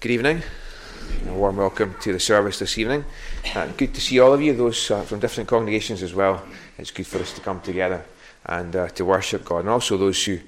Good 0.00 0.12
evening. 0.12 0.42
A 1.26 1.32
warm 1.32 1.56
welcome 1.56 1.96
to 2.02 2.12
the 2.12 2.20
service 2.20 2.60
this 2.60 2.78
evening. 2.78 3.04
Uh, 3.52 3.66
good 3.76 3.92
to 3.94 4.00
see 4.00 4.20
all 4.20 4.32
of 4.32 4.40
you, 4.40 4.54
those 4.54 4.92
uh, 4.92 5.02
from 5.02 5.18
different 5.18 5.48
congregations 5.48 6.04
as 6.04 6.14
well. 6.14 6.40
It's 6.78 6.92
good 6.92 7.08
for 7.08 7.18
us 7.18 7.32
to 7.32 7.40
come 7.40 7.60
together 7.60 8.04
and 8.46 8.76
uh, 8.76 8.88
to 8.90 9.04
worship 9.04 9.44
God, 9.44 9.58
and 9.58 9.68
also 9.68 9.96
those 9.96 10.24
who, 10.24 10.38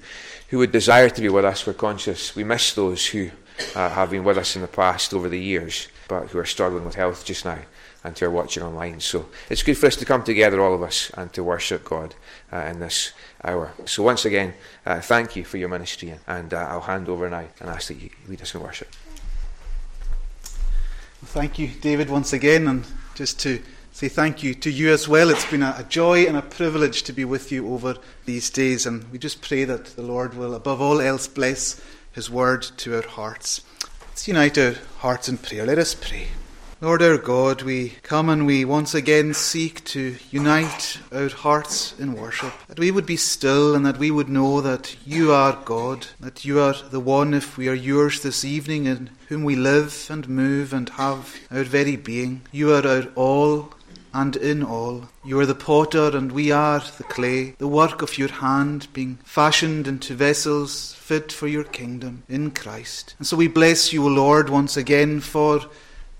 who 0.47 0.59
would 0.59 0.71
desire 0.71 1.09
to 1.09 1.21
be 1.21 1.27
with 1.27 1.43
us. 1.43 1.67
We're 1.67 1.73
conscious 1.73 2.33
we 2.33 2.45
miss 2.45 2.73
those 2.75 3.05
who 3.07 3.29
uh, 3.75 3.89
have 3.89 4.11
been 4.11 4.23
with 4.23 4.37
us 4.37 4.55
in 4.55 4.61
the 4.61 4.69
past 4.69 5.13
over 5.13 5.27
the 5.27 5.41
years, 5.41 5.89
but 6.07 6.27
who 6.27 6.39
are 6.39 6.45
struggling 6.45 6.85
with 6.85 6.95
health 6.95 7.25
just 7.25 7.43
now 7.43 7.59
and 8.05 8.17
who 8.17 8.27
are 8.27 8.31
watching 8.31 8.63
online. 8.63 9.01
So 9.01 9.25
it's 9.49 9.63
good 9.63 9.77
for 9.77 9.87
us 9.87 9.97
to 9.97 10.05
come 10.05 10.23
together, 10.23 10.61
all 10.61 10.73
of 10.73 10.81
us, 10.81 11.11
and 11.17 11.31
to 11.33 11.43
worship 11.43 11.83
God 11.83 12.15
uh, 12.53 12.59
in 12.71 12.79
this 12.79 13.11
hour. 13.43 13.73
So 13.83 14.01
once 14.01 14.23
again, 14.23 14.53
uh, 14.85 15.01
thank 15.01 15.35
you 15.35 15.43
for 15.43 15.57
your 15.57 15.67
ministry, 15.67 16.13
and 16.25 16.53
I'll 16.53 16.79
hand 16.79 17.09
over 17.09 17.29
now 17.29 17.47
and 17.59 17.69
ask 17.69 17.89
that 17.89 18.01
you 18.01 18.11
lead 18.29 18.41
us 18.41 18.55
in 18.55 18.61
worship. 18.61 18.87
Thank 21.23 21.59
you, 21.59 21.67
David, 21.67 22.09
once 22.09 22.33
again, 22.33 22.67
and 22.67 22.85
just 23.13 23.39
to 23.41 23.61
say 23.91 24.09
thank 24.09 24.41
you 24.41 24.55
to 24.55 24.71
you 24.71 24.91
as 24.91 25.07
well. 25.07 25.29
It's 25.29 25.49
been 25.49 25.61
a, 25.61 25.85
joy 25.87 26.25
and 26.25 26.35
a 26.35 26.41
privilege 26.41 27.03
to 27.03 27.13
be 27.13 27.25
with 27.25 27.51
you 27.51 27.71
over 27.71 27.95
these 28.25 28.49
days, 28.49 28.85
and 28.87 29.09
we 29.11 29.19
just 29.19 29.41
pray 29.41 29.63
that 29.65 29.85
the 29.95 30.01
Lord 30.01 30.33
will, 30.33 30.55
above 30.55 30.81
all 30.81 30.99
else, 30.99 31.27
bless 31.27 31.79
His 32.11 32.29
word 32.29 32.63
to 32.77 32.95
our 32.95 33.07
hearts. 33.07 33.61
Let's 34.09 34.27
unite 34.27 34.57
our 34.57 34.75
hearts 34.97 35.29
in 35.29 35.37
prayer. 35.37 35.65
Let 35.65 35.77
us 35.77 35.93
pray. 35.93 36.27
Lord 36.83 37.03
our 37.03 37.19
God, 37.19 37.61
we 37.61 37.89
come 38.01 38.27
and 38.27 38.47
we 38.47 38.65
once 38.65 38.95
again 38.95 39.35
seek 39.35 39.83
to 39.83 40.15
unite 40.31 40.97
our 41.11 41.29
hearts 41.29 41.93
in 41.99 42.13
worship. 42.13 42.53
That 42.69 42.79
we 42.79 42.89
would 42.89 43.05
be 43.05 43.17
still 43.17 43.75
and 43.75 43.85
that 43.85 43.99
we 43.99 44.09
would 44.09 44.29
know 44.29 44.61
that 44.61 44.95
you 45.05 45.31
are 45.31 45.61
God, 45.63 46.07
that 46.19 46.43
you 46.43 46.59
are 46.59 46.73
the 46.73 46.99
one, 46.99 47.35
if 47.35 47.55
we 47.55 47.69
are 47.69 47.75
yours 47.75 48.23
this 48.23 48.43
evening, 48.43 48.87
in 48.87 49.11
whom 49.27 49.43
we 49.43 49.55
live 49.55 50.07
and 50.09 50.27
move 50.27 50.73
and 50.73 50.89
have 50.89 51.35
our 51.51 51.63
very 51.63 51.97
being. 51.97 52.41
You 52.51 52.73
are 52.73 52.87
our 52.87 53.03
all 53.13 53.75
and 54.11 54.35
in 54.35 54.63
all. 54.63 55.07
You 55.23 55.39
are 55.39 55.45
the 55.45 55.53
potter 55.53 56.17
and 56.17 56.31
we 56.31 56.51
are 56.51 56.79
the 56.79 57.03
clay, 57.03 57.51
the 57.59 57.67
work 57.67 58.01
of 58.01 58.17
your 58.17 58.29
hand 58.31 58.87
being 58.91 59.19
fashioned 59.23 59.87
into 59.87 60.15
vessels 60.15 60.95
fit 60.95 61.31
for 61.31 61.47
your 61.47 61.63
kingdom 61.63 62.23
in 62.27 62.49
Christ. 62.49 63.13
And 63.19 63.27
so 63.27 63.37
we 63.37 63.47
bless 63.47 63.93
you, 63.93 64.03
O 64.03 64.07
Lord, 64.07 64.49
once 64.49 64.75
again 64.75 65.19
for 65.19 65.61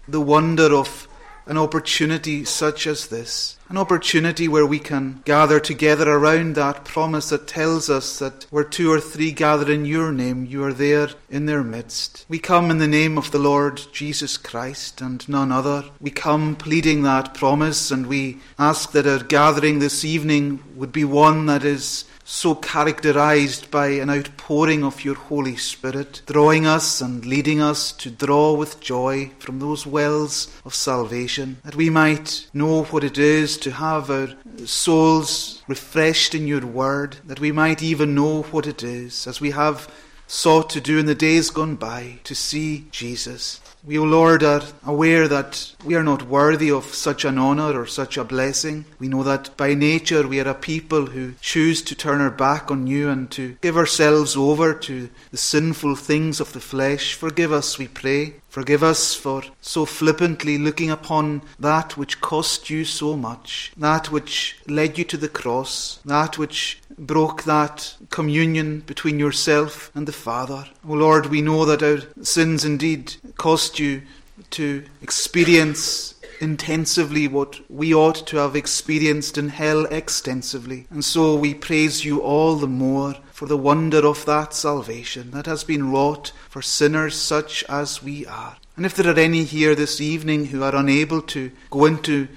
the 0.07 0.21
wonder 0.21 0.73
of 0.73 1.07
an 1.45 1.57
opportunity 1.57 2.45
such 2.45 2.85
as 2.85 3.07
this. 3.07 3.57
An 3.67 3.77
opportunity 3.77 4.47
where 4.47 4.65
we 4.65 4.79
can 4.79 5.21
gather 5.25 5.59
together 5.59 6.09
around 6.09 6.55
that 6.55 6.85
promise 6.85 7.29
that 7.29 7.47
tells 7.47 7.89
us 7.89 8.19
that 8.19 8.45
where 8.49 8.63
two 8.63 8.91
or 8.91 8.99
three 8.99 9.31
gather 9.31 9.71
in 9.71 9.85
your 9.85 10.11
name, 10.11 10.45
you 10.45 10.63
are 10.63 10.73
there 10.73 11.09
in 11.29 11.45
their 11.45 11.63
midst. 11.63 12.25
We 12.29 12.39
come 12.39 12.69
in 12.69 12.77
the 12.77 12.87
name 12.87 13.17
of 13.17 13.31
the 13.31 13.39
Lord 13.39 13.81
Jesus 13.91 14.37
Christ 14.37 15.01
and 15.01 15.27
none 15.27 15.51
other. 15.51 15.85
We 15.99 16.11
come 16.11 16.55
pleading 16.55 17.03
that 17.03 17.33
promise 17.33 17.91
and 17.91 18.07
we 18.07 18.39
ask 18.59 18.91
that 18.91 19.07
our 19.07 19.23
gathering 19.23 19.79
this 19.79 20.05
evening 20.05 20.63
would 20.75 20.91
be 20.91 21.05
one 21.05 21.47
that 21.47 21.63
is 21.63 22.05
so 22.31 22.55
characterized 22.55 23.69
by 23.69 23.87
an 23.87 24.09
outpouring 24.09 24.85
of 24.85 25.03
your 25.03 25.15
Holy 25.15 25.57
Spirit, 25.57 26.21
drawing 26.25 26.65
us 26.65 27.01
and 27.01 27.25
leading 27.25 27.59
us 27.59 27.91
to 27.91 28.09
draw 28.09 28.53
with 28.53 28.79
joy 28.79 29.29
from 29.37 29.59
those 29.59 29.85
wells 29.85 30.47
of 30.63 30.73
salvation, 30.73 31.57
that 31.65 31.75
we 31.75 31.89
might 31.89 32.47
know 32.53 32.83
what 32.85 33.03
it 33.03 33.17
is 33.17 33.57
to 33.57 33.71
have 33.71 34.09
our 34.09 34.29
souls 34.65 35.61
refreshed 35.67 36.33
in 36.33 36.47
your 36.47 36.65
word, 36.65 37.17
that 37.25 37.41
we 37.41 37.51
might 37.51 37.83
even 37.83 38.15
know 38.15 38.43
what 38.43 38.65
it 38.65 38.81
is, 38.81 39.27
as 39.27 39.41
we 39.41 39.51
have 39.51 39.93
sought 40.25 40.69
to 40.69 40.79
do 40.79 40.97
in 40.97 41.07
the 41.07 41.13
days 41.13 41.49
gone 41.49 41.75
by, 41.75 42.17
to 42.23 42.33
see 42.33 42.87
Jesus. 42.91 43.59
We, 43.83 43.97
O 43.97 44.03
Lord, 44.03 44.43
are 44.43 44.61
aware 44.85 45.27
that 45.27 45.73
we 45.83 45.95
are 45.95 46.03
not 46.03 46.27
worthy 46.27 46.69
of 46.69 46.93
such 46.93 47.25
an 47.25 47.39
honour 47.39 47.79
or 47.79 47.87
such 47.87 48.15
a 48.15 48.23
blessing. 48.23 48.85
We 48.99 49.07
know 49.07 49.23
that 49.23 49.57
by 49.57 49.73
nature 49.73 50.27
we 50.27 50.39
are 50.39 50.49
a 50.49 50.53
people 50.53 51.07
who 51.07 51.33
choose 51.41 51.81
to 51.83 51.95
turn 51.95 52.21
our 52.21 52.29
back 52.29 52.69
on 52.69 52.85
you 52.85 53.09
and 53.09 53.31
to 53.31 53.57
give 53.61 53.77
ourselves 53.77 54.37
over 54.37 54.75
to 54.75 55.09
the 55.31 55.37
sinful 55.37 55.95
things 55.95 56.39
of 56.39 56.53
the 56.53 56.59
flesh. 56.59 57.15
Forgive 57.15 57.51
us, 57.51 57.79
we 57.79 57.87
pray. 57.87 58.35
Forgive 58.49 58.83
us 58.83 59.15
for 59.15 59.43
so 59.61 59.85
flippantly 59.85 60.57
looking 60.57 60.91
upon 60.91 61.41
that 61.57 61.97
which 61.97 62.19
cost 62.19 62.69
you 62.69 62.83
so 62.83 63.15
much, 63.15 63.71
that 63.77 64.11
which 64.11 64.57
led 64.67 64.97
you 64.97 65.05
to 65.05 65.17
the 65.17 65.29
cross, 65.29 65.99
that 66.05 66.37
which 66.37 66.80
broke 67.01 67.43
that 67.43 67.95
communion 68.11 68.81
between 68.81 69.17
yourself 69.19 69.91
and 69.95 70.07
the 70.07 70.13
Father. 70.13 70.65
O 70.87 70.91
oh 70.91 70.93
Lord, 70.93 71.25
we 71.25 71.41
know 71.41 71.65
that 71.65 71.83
our 71.83 71.99
sins 72.23 72.63
indeed 72.63 73.15
cost 73.37 73.79
you 73.79 74.03
to 74.51 74.83
experience 75.01 76.15
intensively 76.39 77.27
what 77.27 77.59
we 77.69 77.93
ought 77.93 78.27
to 78.27 78.37
have 78.37 78.55
experienced 78.55 79.37
in 79.37 79.49
hell 79.49 79.85
extensively. 79.85 80.87
And 80.89 81.03
so 81.03 81.35
we 81.35 81.53
praise 81.53 82.05
you 82.05 82.21
all 82.21 82.55
the 82.55 82.67
more 82.67 83.15
for 83.31 83.47
the 83.47 83.57
wonder 83.57 84.05
of 84.05 84.25
that 84.25 84.53
salvation 84.53 85.31
that 85.31 85.45
has 85.47 85.63
been 85.63 85.91
wrought 85.91 86.31
for 86.49 86.61
sinners 86.61 87.15
such 87.15 87.63
as 87.69 88.03
we 88.03 88.25
are. 88.25 88.57
And 88.77 88.85
if 88.85 88.95
there 88.95 89.13
are 89.13 89.19
any 89.19 89.43
here 89.43 89.75
this 89.75 89.99
evening 89.99 90.45
who 90.45 90.63
are 90.63 90.75
unable 90.75 91.21
to 91.23 91.51
go 91.69 91.85
into 91.85 92.27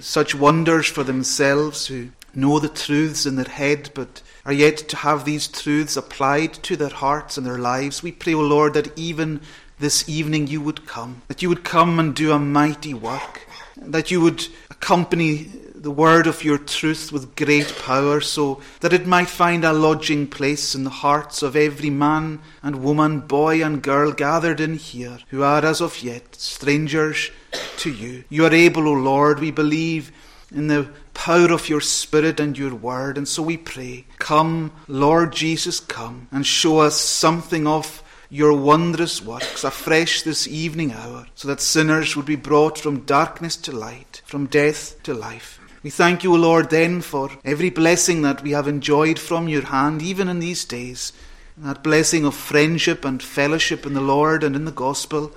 such 0.00 0.34
wonders 0.34 0.86
for 0.86 1.02
themselves, 1.02 1.86
who 1.86 2.10
know 2.40 2.58
the 2.58 2.68
truths 2.68 3.26
in 3.26 3.36
their 3.36 3.44
head 3.44 3.90
but 3.94 4.22
are 4.44 4.52
yet 4.52 4.78
to 4.78 4.96
have 4.96 5.24
these 5.24 5.46
truths 5.46 5.96
applied 5.96 6.54
to 6.54 6.76
their 6.76 6.88
hearts 6.88 7.36
and 7.36 7.46
their 7.46 7.58
lives, 7.58 8.02
we 8.02 8.12
pray, 8.12 8.34
O 8.34 8.40
Lord, 8.40 8.74
that 8.74 8.96
even 8.98 9.40
this 9.78 10.08
evening 10.08 10.46
you 10.46 10.60
would 10.60 10.86
come, 10.86 11.22
that 11.28 11.42
you 11.42 11.48
would 11.48 11.64
come 11.64 11.98
and 11.98 12.14
do 12.14 12.32
a 12.32 12.38
mighty 12.38 12.94
work, 12.94 13.46
that 13.76 14.10
you 14.10 14.20
would 14.20 14.46
accompany 14.70 15.50
the 15.74 15.90
word 15.90 16.26
of 16.26 16.42
your 16.42 16.58
truth 16.58 17.12
with 17.12 17.36
great 17.36 17.72
power, 17.84 18.20
so 18.20 18.60
that 18.80 18.92
it 18.92 19.06
might 19.06 19.28
find 19.28 19.64
a 19.64 19.72
lodging 19.72 20.26
place 20.26 20.74
in 20.74 20.82
the 20.84 20.90
hearts 20.90 21.42
of 21.42 21.54
every 21.54 21.90
man 21.90 22.40
and 22.62 22.82
woman, 22.82 23.20
boy 23.20 23.62
and 23.62 23.82
girl 23.82 24.12
gathered 24.12 24.60
in 24.60 24.74
here, 24.74 25.18
who 25.28 25.42
are 25.42 25.64
as 25.64 25.80
of 25.80 26.02
yet 26.02 26.34
strangers 26.34 27.30
to 27.76 27.92
you. 27.92 28.24
You 28.28 28.44
are 28.46 28.54
able, 28.54 28.88
O 28.88 28.92
Lord, 28.92 29.38
we 29.38 29.52
believe 29.52 30.10
in 30.50 30.66
the 30.66 30.88
power 31.18 31.52
of 31.52 31.68
your 31.68 31.80
Spirit 31.80 32.38
and 32.38 32.56
your 32.56 32.72
word, 32.72 33.18
and 33.18 33.26
so 33.26 33.42
we 33.42 33.56
pray, 33.56 34.04
come, 34.18 34.70
Lord 34.86 35.32
Jesus, 35.32 35.80
come, 35.80 36.28
and 36.30 36.46
show 36.46 36.78
us 36.78 37.00
something 37.00 37.66
of 37.66 38.04
your 38.30 38.52
wondrous 38.52 39.20
works 39.20 39.64
afresh 39.64 40.22
this 40.22 40.46
evening 40.46 40.92
hour, 40.92 41.26
so 41.34 41.48
that 41.48 41.60
sinners 41.60 42.14
would 42.14 42.24
be 42.24 42.36
brought 42.36 42.78
from 42.78 43.00
darkness 43.00 43.56
to 43.56 43.72
light, 43.72 44.22
from 44.24 44.46
death 44.46 45.02
to 45.02 45.12
life. 45.12 45.58
We 45.82 45.90
thank 45.90 46.22
you, 46.22 46.36
Lord, 46.36 46.70
then 46.70 47.00
for 47.00 47.30
every 47.44 47.70
blessing 47.70 48.22
that 48.22 48.44
we 48.44 48.52
have 48.52 48.68
enjoyed 48.68 49.18
from 49.18 49.48
your 49.48 49.66
hand, 49.66 50.00
even 50.00 50.28
in 50.28 50.38
these 50.38 50.64
days. 50.64 51.12
That 51.56 51.82
blessing 51.82 52.24
of 52.24 52.36
friendship 52.36 53.04
and 53.04 53.20
fellowship 53.20 53.84
in 53.84 53.94
the 53.94 54.00
Lord 54.00 54.44
and 54.44 54.54
in 54.54 54.66
the 54.66 54.70
gospel, 54.70 55.32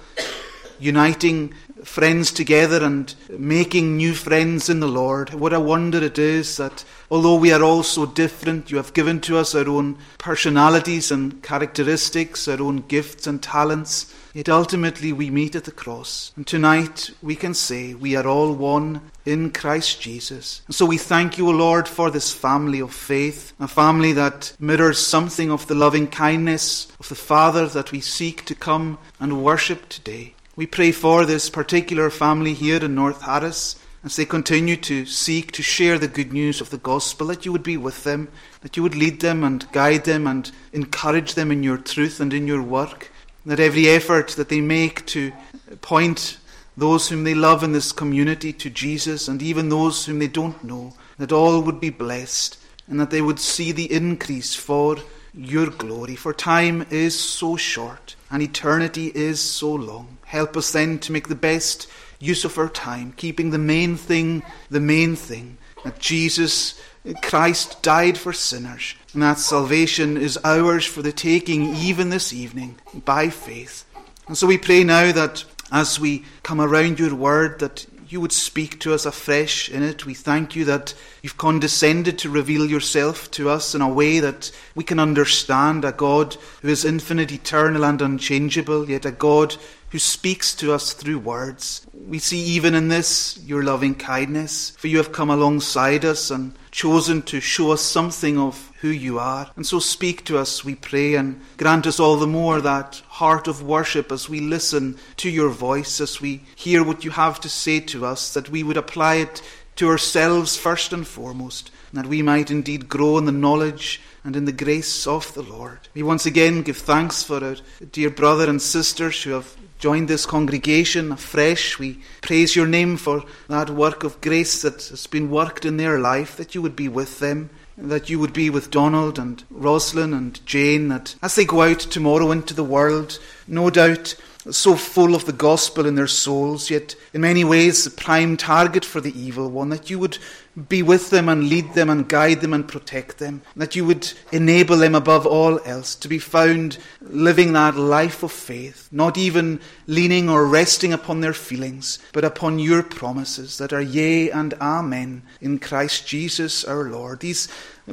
uniting 0.79 1.55
friends 1.83 2.31
together 2.31 2.83
and 2.83 3.13
making 3.29 3.97
new 3.97 4.13
friends 4.13 4.69
in 4.69 4.79
the 4.79 4.87
Lord. 4.87 5.33
What 5.33 5.53
a 5.53 5.59
wonder 5.59 6.03
it 6.03 6.19
is 6.19 6.57
that 6.57 6.83
although 7.09 7.35
we 7.35 7.51
are 7.51 7.63
all 7.63 7.83
so 7.83 8.05
different, 8.05 8.71
you 8.71 8.77
have 8.77 8.93
given 8.93 9.19
to 9.21 9.37
us 9.37 9.55
our 9.55 9.67
own 9.67 9.97
personalities 10.17 11.11
and 11.11 11.41
characteristics, 11.41 12.47
our 12.47 12.61
own 12.61 12.83
gifts 12.87 13.27
and 13.27 13.41
talents. 13.41 14.13
Yet 14.33 14.47
ultimately 14.47 15.11
we 15.11 15.29
meet 15.29 15.55
at 15.55 15.65
the 15.65 15.71
cross. 15.71 16.31
And 16.35 16.47
tonight 16.47 17.11
we 17.21 17.35
can 17.35 17.53
say 17.53 17.93
we 17.93 18.15
are 18.15 18.27
all 18.27 18.53
one 18.53 19.01
in 19.25 19.51
Christ 19.51 20.01
Jesus. 20.01 20.61
And 20.67 20.75
so 20.75 20.85
we 20.85 20.97
thank 20.97 21.37
you, 21.37 21.47
O 21.47 21.51
Lord, 21.51 21.87
for 21.87 22.09
this 22.09 22.31
family 22.31 22.79
of 22.79 22.93
faith, 22.93 23.53
a 23.59 23.67
family 23.67 24.13
that 24.13 24.53
mirrors 24.59 25.05
something 25.05 25.51
of 25.51 25.67
the 25.67 25.75
loving 25.75 26.07
kindness 26.07 26.87
of 26.99 27.09
the 27.09 27.15
Father 27.15 27.67
that 27.67 27.91
we 27.91 27.99
seek 27.99 28.45
to 28.45 28.55
come 28.55 28.97
and 29.19 29.43
worship 29.43 29.89
today. 29.89 30.35
We 30.57 30.67
pray 30.67 30.91
for 30.91 31.25
this 31.25 31.49
particular 31.49 32.09
family 32.09 32.53
here 32.53 32.83
in 32.83 32.93
North 32.93 33.21
Harris 33.21 33.77
as 34.03 34.17
they 34.17 34.25
continue 34.25 34.75
to 34.75 35.05
seek 35.05 35.53
to 35.53 35.63
share 35.63 35.97
the 35.97 36.09
good 36.09 36.33
news 36.33 36.59
of 36.59 36.71
the 36.71 36.77
gospel, 36.77 37.27
that 37.27 37.45
you 37.45 37.53
would 37.53 37.63
be 37.63 37.77
with 37.77 38.03
them, 38.03 38.27
that 38.59 38.75
you 38.75 38.83
would 38.83 38.93
lead 38.93 39.21
them 39.21 39.45
and 39.45 39.71
guide 39.71 40.03
them 40.03 40.27
and 40.27 40.51
encourage 40.73 41.35
them 41.35 41.53
in 41.53 41.63
your 41.63 41.77
truth 41.77 42.19
and 42.19 42.33
in 42.33 42.47
your 42.47 42.61
work, 42.61 43.13
that 43.45 43.61
every 43.61 43.87
effort 43.87 44.31
that 44.31 44.49
they 44.49 44.59
make 44.59 45.05
to 45.05 45.31
point 45.79 46.37
those 46.75 47.07
whom 47.07 47.23
they 47.23 47.33
love 47.33 47.63
in 47.63 47.71
this 47.71 47.93
community 47.93 48.51
to 48.51 48.69
Jesus 48.69 49.29
and 49.29 49.41
even 49.41 49.69
those 49.69 50.05
whom 50.05 50.19
they 50.19 50.27
don't 50.27 50.61
know, 50.65 50.93
that 51.17 51.31
all 51.31 51.61
would 51.61 51.79
be 51.79 51.89
blessed 51.89 52.59
and 52.87 52.99
that 52.99 53.09
they 53.09 53.21
would 53.21 53.39
see 53.39 53.71
the 53.71 53.89
increase 53.89 54.53
for 54.53 54.97
your 55.33 55.67
glory. 55.67 56.17
For 56.17 56.33
time 56.33 56.85
is 56.89 57.17
so 57.17 57.55
short 57.55 58.17
and 58.29 58.43
eternity 58.43 59.13
is 59.15 59.39
so 59.39 59.73
long. 59.73 60.17
Help 60.31 60.55
us 60.55 60.71
then 60.71 60.97
to 60.99 61.11
make 61.11 61.27
the 61.27 61.35
best 61.35 61.89
use 62.17 62.45
of 62.45 62.57
our 62.57 62.69
time, 62.69 63.11
keeping 63.17 63.49
the 63.49 63.57
main 63.57 63.97
thing 63.97 64.43
the 64.69 64.79
main 64.79 65.13
thing 65.13 65.57
that 65.83 65.99
Jesus 65.99 66.81
Christ 67.21 67.81
died 67.81 68.17
for 68.17 68.31
sinners, 68.31 68.95
and 69.13 69.23
that 69.23 69.39
salvation 69.39 70.15
is 70.15 70.39
ours 70.45 70.85
for 70.85 71.01
the 71.01 71.11
taking 71.11 71.75
even 71.75 72.11
this 72.11 72.31
evening 72.31 72.77
by 73.03 73.27
faith. 73.27 73.83
And 74.29 74.37
so 74.37 74.47
we 74.47 74.57
pray 74.57 74.85
now 74.85 75.11
that 75.11 75.43
as 75.69 75.99
we 75.99 76.23
come 76.43 76.61
around 76.61 76.97
your 76.97 77.13
word, 77.13 77.59
that 77.59 77.85
you 78.07 78.21
would 78.21 78.31
speak 78.31 78.79
to 78.79 78.93
us 78.93 79.05
afresh 79.05 79.69
in 79.69 79.83
it. 79.83 80.05
We 80.05 80.13
thank 80.13 80.55
you 80.55 80.63
that 80.63 80.93
you've 81.21 81.37
condescended 81.37 82.17
to 82.19 82.29
reveal 82.29 82.65
yourself 82.65 83.29
to 83.31 83.49
us 83.49 83.75
in 83.75 83.81
a 83.81 83.93
way 83.93 84.21
that 84.21 84.49
we 84.75 84.85
can 84.85 84.99
understand 84.99 85.83
a 85.83 85.91
God 85.91 86.37
who 86.61 86.69
is 86.69 86.85
infinite, 86.85 87.33
eternal, 87.33 87.83
and 87.83 88.01
unchangeable, 88.01 88.89
yet 88.89 89.05
a 89.05 89.11
God 89.11 89.57
who 89.91 89.99
speaks 89.99 90.55
to 90.55 90.71
us 90.71 90.93
through 90.93 91.19
words. 91.19 91.85
We 91.93 92.17
see 92.19 92.39
even 92.39 92.75
in 92.75 92.87
this 92.87 93.37
your 93.45 93.63
loving 93.63 93.95
kindness, 93.95 94.71
for 94.71 94.87
you 94.87 94.97
have 94.97 95.11
come 95.11 95.29
alongside 95.29 96.05
us 96.05 96.31
and 96.31 96.53
chosen 96.71 97.21
to 97.23 97.41
show 97.41 97.71
us 97.71 97.81
something 97.81 98.37
of 98.37 98.71
who 98.79 98.87
you 98.87 99.19
are. 99.19 99.51
And 99.55 99.67
so 99.67 99.79
speak 99.79 100.23
to 100.25 100.37
us, 100.37 100.63
we 100.63 100.75
pray, 100.75 101.15
and 101.15 101.41
grant 101.57 101.85
us 101.85 101.99
all 101.99 102.15
the 102.15 102.25
more 102.25 102.61
that 102.61 103.01
heart 103.09 103.47
of 103.47 103.61
worship 103.61 104.11
as 104.11 104.29
we 104.29 104.39
listen 104.39 104.97
to 105.17 105.29
your 105.29 105.49
voice, 105.49 105.99
as 105.99 106.21
we 106.21 106.43
hear 106.55 106.83
what 106.83 107.03
you 107.03 107.11
have 107.11 107.41
to 107.41 107.49
say 107.49 107.81
to 107.81 108.05
us, 108.05 108.33
that 108.33 108.49
we 108.49 108.63
would 108.63 108.77
apply 108.77 109.15
it 109.15 109.41
to 109.75 109.87
ourselves 109.89 110.55
first 110.55 110.93
and 110.93 111.05
foremost, 111.05 111.69
and 111.91 112.01
that 112.01 112.09
we 112.09 112.21
might 112.21 112.49
indeed 112.49 112.87
grow 112.87 113.17
in 113.17 113.25
the 113.25 113.31
knowledge 113.31 114.01
and 114.23 114.35
in 114.35 114.45
the 114.45 114.51
grace 114.51 115.05
of 115.05 115.33
the 115.33 115.41
Lord. 115.41 115.79
We 115.93 116.03
once 116.03 116.25
again 116.25 116.61
give 116.61 116.77
thanks 116.77 117.23
for 117.23 117.43
our 117.43 117.55
dear 117.91 118.09
brother 118.09 118.49
and 118.49 118.61
sisters 118.61 119.21
who 119.23 119.31
have 119.31 119.55
joined 119.81 120.07
this 120.07 120.27
congregation 120.27 121.11
afresh. 121.11 121.79
We 121.79 121.99
praise 122.21 122.55
your 122.55 122.67
name 122.67 122.97
for 122.97 123.23
that 123.49 123.71
work 123.71 124.03
of 124.03 124.21
grace 124.21 124.61
that 124.61 124.75
has 124.75 125.07
been 125.07 125.31
worked 125.31 125.65
in 125.65 125.77
their 125.77 125.99
life, 125.99 126.37
that 126.37 126.53
you 126.53 126.61
would 126.61 126.75
be 126.75 126.87
with 126.87 127.17
them, 127.17 127.49
that 127.77 128.07
you 128.07 128.19
would 128.19 128.31
be 128.31 128.51
with 128.51 128.69
Donald 128.69 129.17
and 129.17 129.43
Roslyn 129.49 130.13
and 130.13 130.45
Jane, 130.45 130.89
that 130.89 131.15
as 131.23 131.35
they 131.35 131.45
go 131.45 131.63
out 131.63 131.79
tomorrow 131.79 132.29
into 132.29 132.53
the 132.53 132.63
world, 132.63 133.19
no 133.47 133.71
doubt 133.71 134.15
so 134.51 134.75
full 134.75 135.15
of 135.15 135.25
the 135.25 135.33
gospel 135.33 135.87
in 135.87 135.95
their 135.95 136.07
souls, 136.07 136.69
yet 136.69 136.95
in 137.11 137.21
many 137.21 137.43
ways 137.43 137.83
the 137.83 137.89
prime 137.89 138.37
target 138.37 138.85
for 138.85 139.01
the 139.01 139.19
evil 139.19 139.49
one, 139.49 139.69
that 139.69 139.89
you 139.89 139.97
would 139.97 140.19
be 140.67 140.83
with 140.83 141.09
them 141.09 141.29
and 141.29 141.47
lead 141.47 141.73
them 141.73 141.89
and 141.89 142.09
guide 142.09 142.41
them 142.41 142.53
and 142.53 142.67
protect 142.67 143.19
them, 143.19 143.41
that 143.55 143.75
you 143.75 143.85
would 143.85 144.11
enable 144.31 144.77
them 144.77 144.95
above 144.95 145.25
all 145.25 145.59
else 145.65 145.95
to 145.95 146.07
be 146.07 146.19
found 146.19 146.77
living 147.01 147.53
that 147.53 147.75
life 147.75 148.21
of 148.21 148.31
faith, 148.31 148.89
not 148.91 149.17
even 149.17 149.61
leaning 149.87 150.29
or 150.29 150.45
resting 150.45 150.91
upon 150.91 151.21
their 151.21 151.33
feelings, 151.33 151.99
but 152.11 152.25
upon 152.25 152.59
your 152.59 152.83
promises 152.83 153.57
that 153.57 153.71
are 153.71 153.81
yea 153.81 154.29
and 154.29 154.53
amen 154.55 155.23
in 155.39 155.57
Christ 155.57 156.05
Jesus 156.05 156.65
our 156.65 156.89
Lord. 156.89 157.21
These 157.21 157.47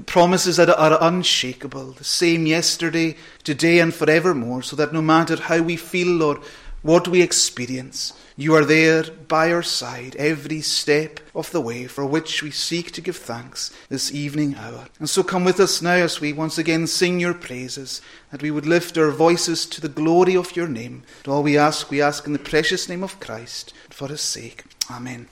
promises 0.07 0.57
that 0.57 0.69
are 0.69 0.99
unshakable, 1.01 1.93
the 1.93 2.05
same 2.05 2.47
yesterday, 2.47 3.17
today, 3.45 3.79
and 3.79 3.95
forevermore, 3.95 4.63
so 4.63 4.75
that 4.77 4.93
no 4.93 5.01
matter 5.01 5.37
how 5.37 5.63
we 5.63 5.77
feel 5.77 6.23
or 6.23 6.41
what 6.83 7.09
we 7.09 7.23
experience, 7.23 8.13
you 8.37 8.55
are 8.55 8.65
there 8.65 9.03
by 9.27 9.53
our 9.53 9.65
side 9.65 10.15
every 10.17 10.61
step 10.61 11.19
of 11.35 11.51
the 11.51 11.61
way 11.61 11.89
for 11.89 12.07
which 12.07 12.41
we 12.41 12.53
seek 12.53 12.93
to 12.93 13.01
give 13.01 13.17
thanks 13.17 13.73
this 13.89 14.15
evening 14.15 14.55
hour. 14.55 14.87
And 15.01 15.11
so 15.11 15.25
come 15.25 15.45
with 15.45 15.59
us 15.59 15.83
now 15.83 15.95
as 15.95 16.21
we 16.21 16.33
once 16.33 16.57
again 16.57 16.87
sing 16.87 17.19
your 17.19 17.35
praises, 17.35 18.01
that 18.31 18.43
we 18.43 18.53
would 18.53 18.65
lift 18.67 18.97
our 18.97 19.11
voices 19.11 19.67
to 19.67 19.81
the 19.81 19.89
glory 19.89 20.37
of 20.37 20.55
your 20.55 20.69
name. 20.69 21.03
And 21.25 21.33
all 21.33 21.43
we 21.43 21.59
ask, 21.59 21.91
we 21.91 22.01
ask 22.01 22.27
in 22.27 22.33
the 22.33 22.39
precious 22.39 22.89
name 22.89 23.03
of 23.03 23.19
Christ, 23.19 23.75
for 23.91 24.07
his 24.07 24.21
sake. 24.21 24.63
Amen. 24.89 25.27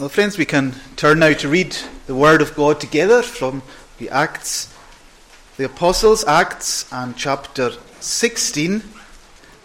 Well, 0.00 0.08
friends, 0.08 0.38
we 0.38 0.44
can 0.44 0.74
turn 0.96 1.20
now 1.20 1.34
to 1.34 1.48
read 1.48 1.76
the 2.06 2.16
Word 2.16 2.42
of 2.42 2.56
God 2.56 2.80
together 2.80 3.22
from 3.22 3.62
the 3.98 4.08
Acts, 4.10 4.74
the 5.56 5.66
Apostles' 5.66 6.24
Acts, 6.24 6.92
and 6.92 7.16
chapter 7.16 7.72
16. 8.00 8.82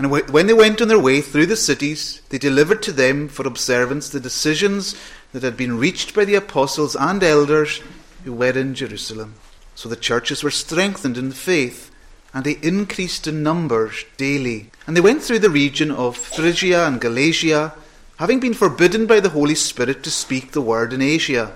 And 0.00 0.10
when 0.10 0.46
they 0.46 0.54
went 0.54 0.80
on 0.80 0.88
their 0.88 0.98
way 0.98 1.20
through 1.20 1.44
the 1.44 1.56
cities, 1.56 2.22
they 2.30 2.38
delivered 2.38 2.82
to 2.84 2.92
them 2.92 3.28
for 3.28 3.46
observance 3.46 4.08
the 4.08 4.18
decisions 4.18 4.98
that 5.32 5.42
had 5.42 5.58
been 5.58 5.76
reached 5.76 6.14
by 6.14 6.24
the 6.24 6.36
apostles 6.36 6.96
and 6.96 7.22
elders 7.22 7.82
who 8.24 8.32
were 8.32 8.58
in 8.58 8.74
Jerusalem. 8.74 9.34
So 9.74 9.90
the 9.90 9.96
churches 9.96 10.42
were 10.42 10.50
strengthened 10.50 11.18
in 11.18 11.28
the 11.28 11.34
faith, 11.34 11.90
and 12.32 12.44
they 12.46 12.56
increased 12.62 13.26
in 13.26 13.42
numbers 13.42 14.06
daily. 14.16 14.70
And 14.86 14.96
they 14.96 15.02
went 15.02 15.22
through 15.22 15.40
the 15.40 15.50
region 15.50 15.90
of 15.90 16.16
Phrygia 16.16 16.86
and 16.86 16.98
Galatia, 16.98 17.74
having 18.16 18.40
been 18.40 18.54
forbidden 18.54 19.04
by 19.04 19.20
the 19.20 19.28
Holy 19.28 19.54
Spirit 19.54 20.02
to 20.04 20.10
speak 20.10 20.52
the 20.52 20.62
word 20.62 20.94
in 20.94 21.02
Asia. 21.02 21.52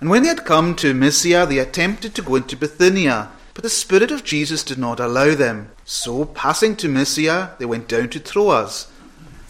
And 0.00 0.10
when 0.10 0.24
they 0.24 0.28
had 0.28 0.44
come 0.44 0.74
to 0.76 0.92
Mysia, 0.92 1.46
they 1.46 1.56
attempted 1.56 2.14
to 2.14 2.20
go 2.20 2.34
into 2.34 2.58
Bithynia, 2.58 3.30
but 3.54 3.62
the 3.62 3.70
Spirit 3.70 4.10
of 4.10 4.24
Jesus 4.24 4.62
did 4.62 4.78
not 4.78 5.00
allow 5.00 5.34
them. 5.34 5.70
So, 5.84 6.24
passing 6.24 6.76
to 6.76 6.88
Mysia, 6.88 7.56
they 7.58 7.66
went 7.66 7.88
down 7.88 8.08
to 8.10 8.20
Troas. 8.20 8.86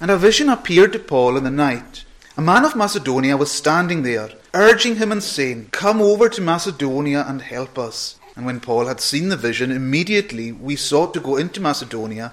And 0.00 0.10
a 0.10 0.16
vision 0.16 0.48
appeared 0.48 0.92
to 0.94 0.98
Paul 0.98 1.36
in 1.36 1.44
the 1.44 1.50
night. 1.50 2.04
A 2.36 2.40
man 2.40 2.64
of 2.64 2.74
Macedonia 2.74 3.36
was 3.36 3.50
standing 3.50 4.02
there, 4.02 4.30
urging 4.54 4.96
him 4.96 5.12
and 5.12 5.22
saying, 5.22 5.68
Come 5.72 6.00
over 6.00 6.28
to 6.28 6.40
Macedonia 6.40 7.24
and 7.28 7.42
help 7.42 7.78
us. 7.78 8.18
And 8.36 8.46
when 8.46 8.60
Paul 8.60 8.86
had 8.86 9.00
seen 9.00 9.28
the 9.28 9.36
vision, 9.36 9.70
immediately 9.70 10.50
we 10.52 10.76
sought 10.76 11.12
to 11.14 11.20
go 11.20 11.36
into 11.36 11.60
Macedonia, 11.60 12.32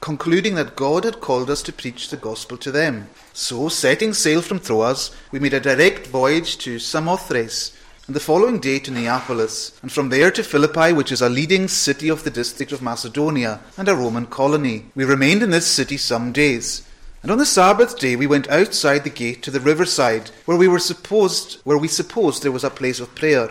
concluding 0.00 0.54
that 0.54 0.76
God 0.76 1.04
had 1.04 1.20
called 1.20 1.50
us 1.50 1.62
to 1.62 1.72
preach 1.72 2.10
the 2.10 2.16
gospel 2.16 2.56
to 2.58 2.70
them. 2.70 3.08
So, 3.32 3.68
setting 3.68 4.12
sail 4.12 4.42
from 4.42 4.60
Troas, 4.60 5.10
we 5.32 5.40
made 5.40 5.54
a 5.54 5.60
direct 5.60 6.06
voyage 6.06 6.58
to 6.58 6.78
Samothrace, 6.78 7.72
and 8.08 8.16
the 8.16 8.20
following 8.20 8.58
day 8.58 8.78
to 8.78 8.90
Neapolis, 8.90 9.78
and 9.82 9.92
from 9.92 10.08
there 10.08 10.30
to 10.30 10.42
Philippi, 10.42 10.94
which 10.94 11.12
is 11.12 11.20
a 11.20 11.28
leading 11.28 11.68
city 11.68 12.08
of 12.08 12.24
the 12.24 12.30
district 12.30 12.72
of 12.72 12.80
Macedonia, 12.80 13.60
and 13.76 13.86
a 13.86 13.94
Roman 13.94 14.24
colony. 14.24 14.86
We 14.94 15.04
remained 15.04 15.42
in 15.42 15.50
this 15.50 15.66
city 15.66 15.98
some 15.98 16.32
days. 16.32 16.88
And 17.22 17.30
on 17.30 17.36
the 17.36 17.44
Sabbath 17.44 17.98
day 17.98 18.16
we 18.16 18.26
went 18.26 18.48
outside 18.48 19.04
the 19.04 19.10
gate 19.10 19.42
to 19.42 19.50
the 19.50 19.60
riverside, 19.60 20.30
where 20.46 20.56
we 20.56 20.68
were 20.68 20.78
supposed 20.78 21.60
where 21.64 21.76
we 21.76 21.86
supposed 21.86 22.42
there 22.42 22.50
was 22.50 22.64
a 22.64 22.70
place 22.70 22.98
of 22.98 23.14
prayer. 23.14 23.50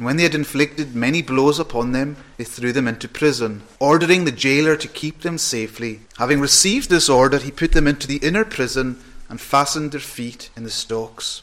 And 0.00 0.06
when 0.06 0.16
they 0.16 0.22
had 0.22 0.34
inflicted 0.34 0.94
many 0.94 1.20
blows 1.20 1.58
upon 1.58 1.92
them, 1.92 2.16
they 2.38 2.44
threw 2.44 2.72
them 2.72 2.88
into 2.88 3.06
prison, 3.06 3.64
ordering 3.78 4.24
the 4.24 4.32
jailer 4.32 4.74
to 4.74 4.88
keep 4.88 5.20
them 5.20 5.36
safely. 5.36 6.00
Having 6.16 6.40
received 6.40 6.88
this 6.88 7.10
order, 7.10 7.36
he 7.36 7.50
put 7.50 7.72
them 7.72 7.86
into 7.86 8.06
the 8.06 8.16
inner 8.26 8.46
prison 8.46 8.98
and 9.28 9.38
fastened 9.38 9.92
their 9.92 10.00
feet 10.00 10.48
in 10.56 10.64
the 10.64 10.70
stocks. 10.70 11.42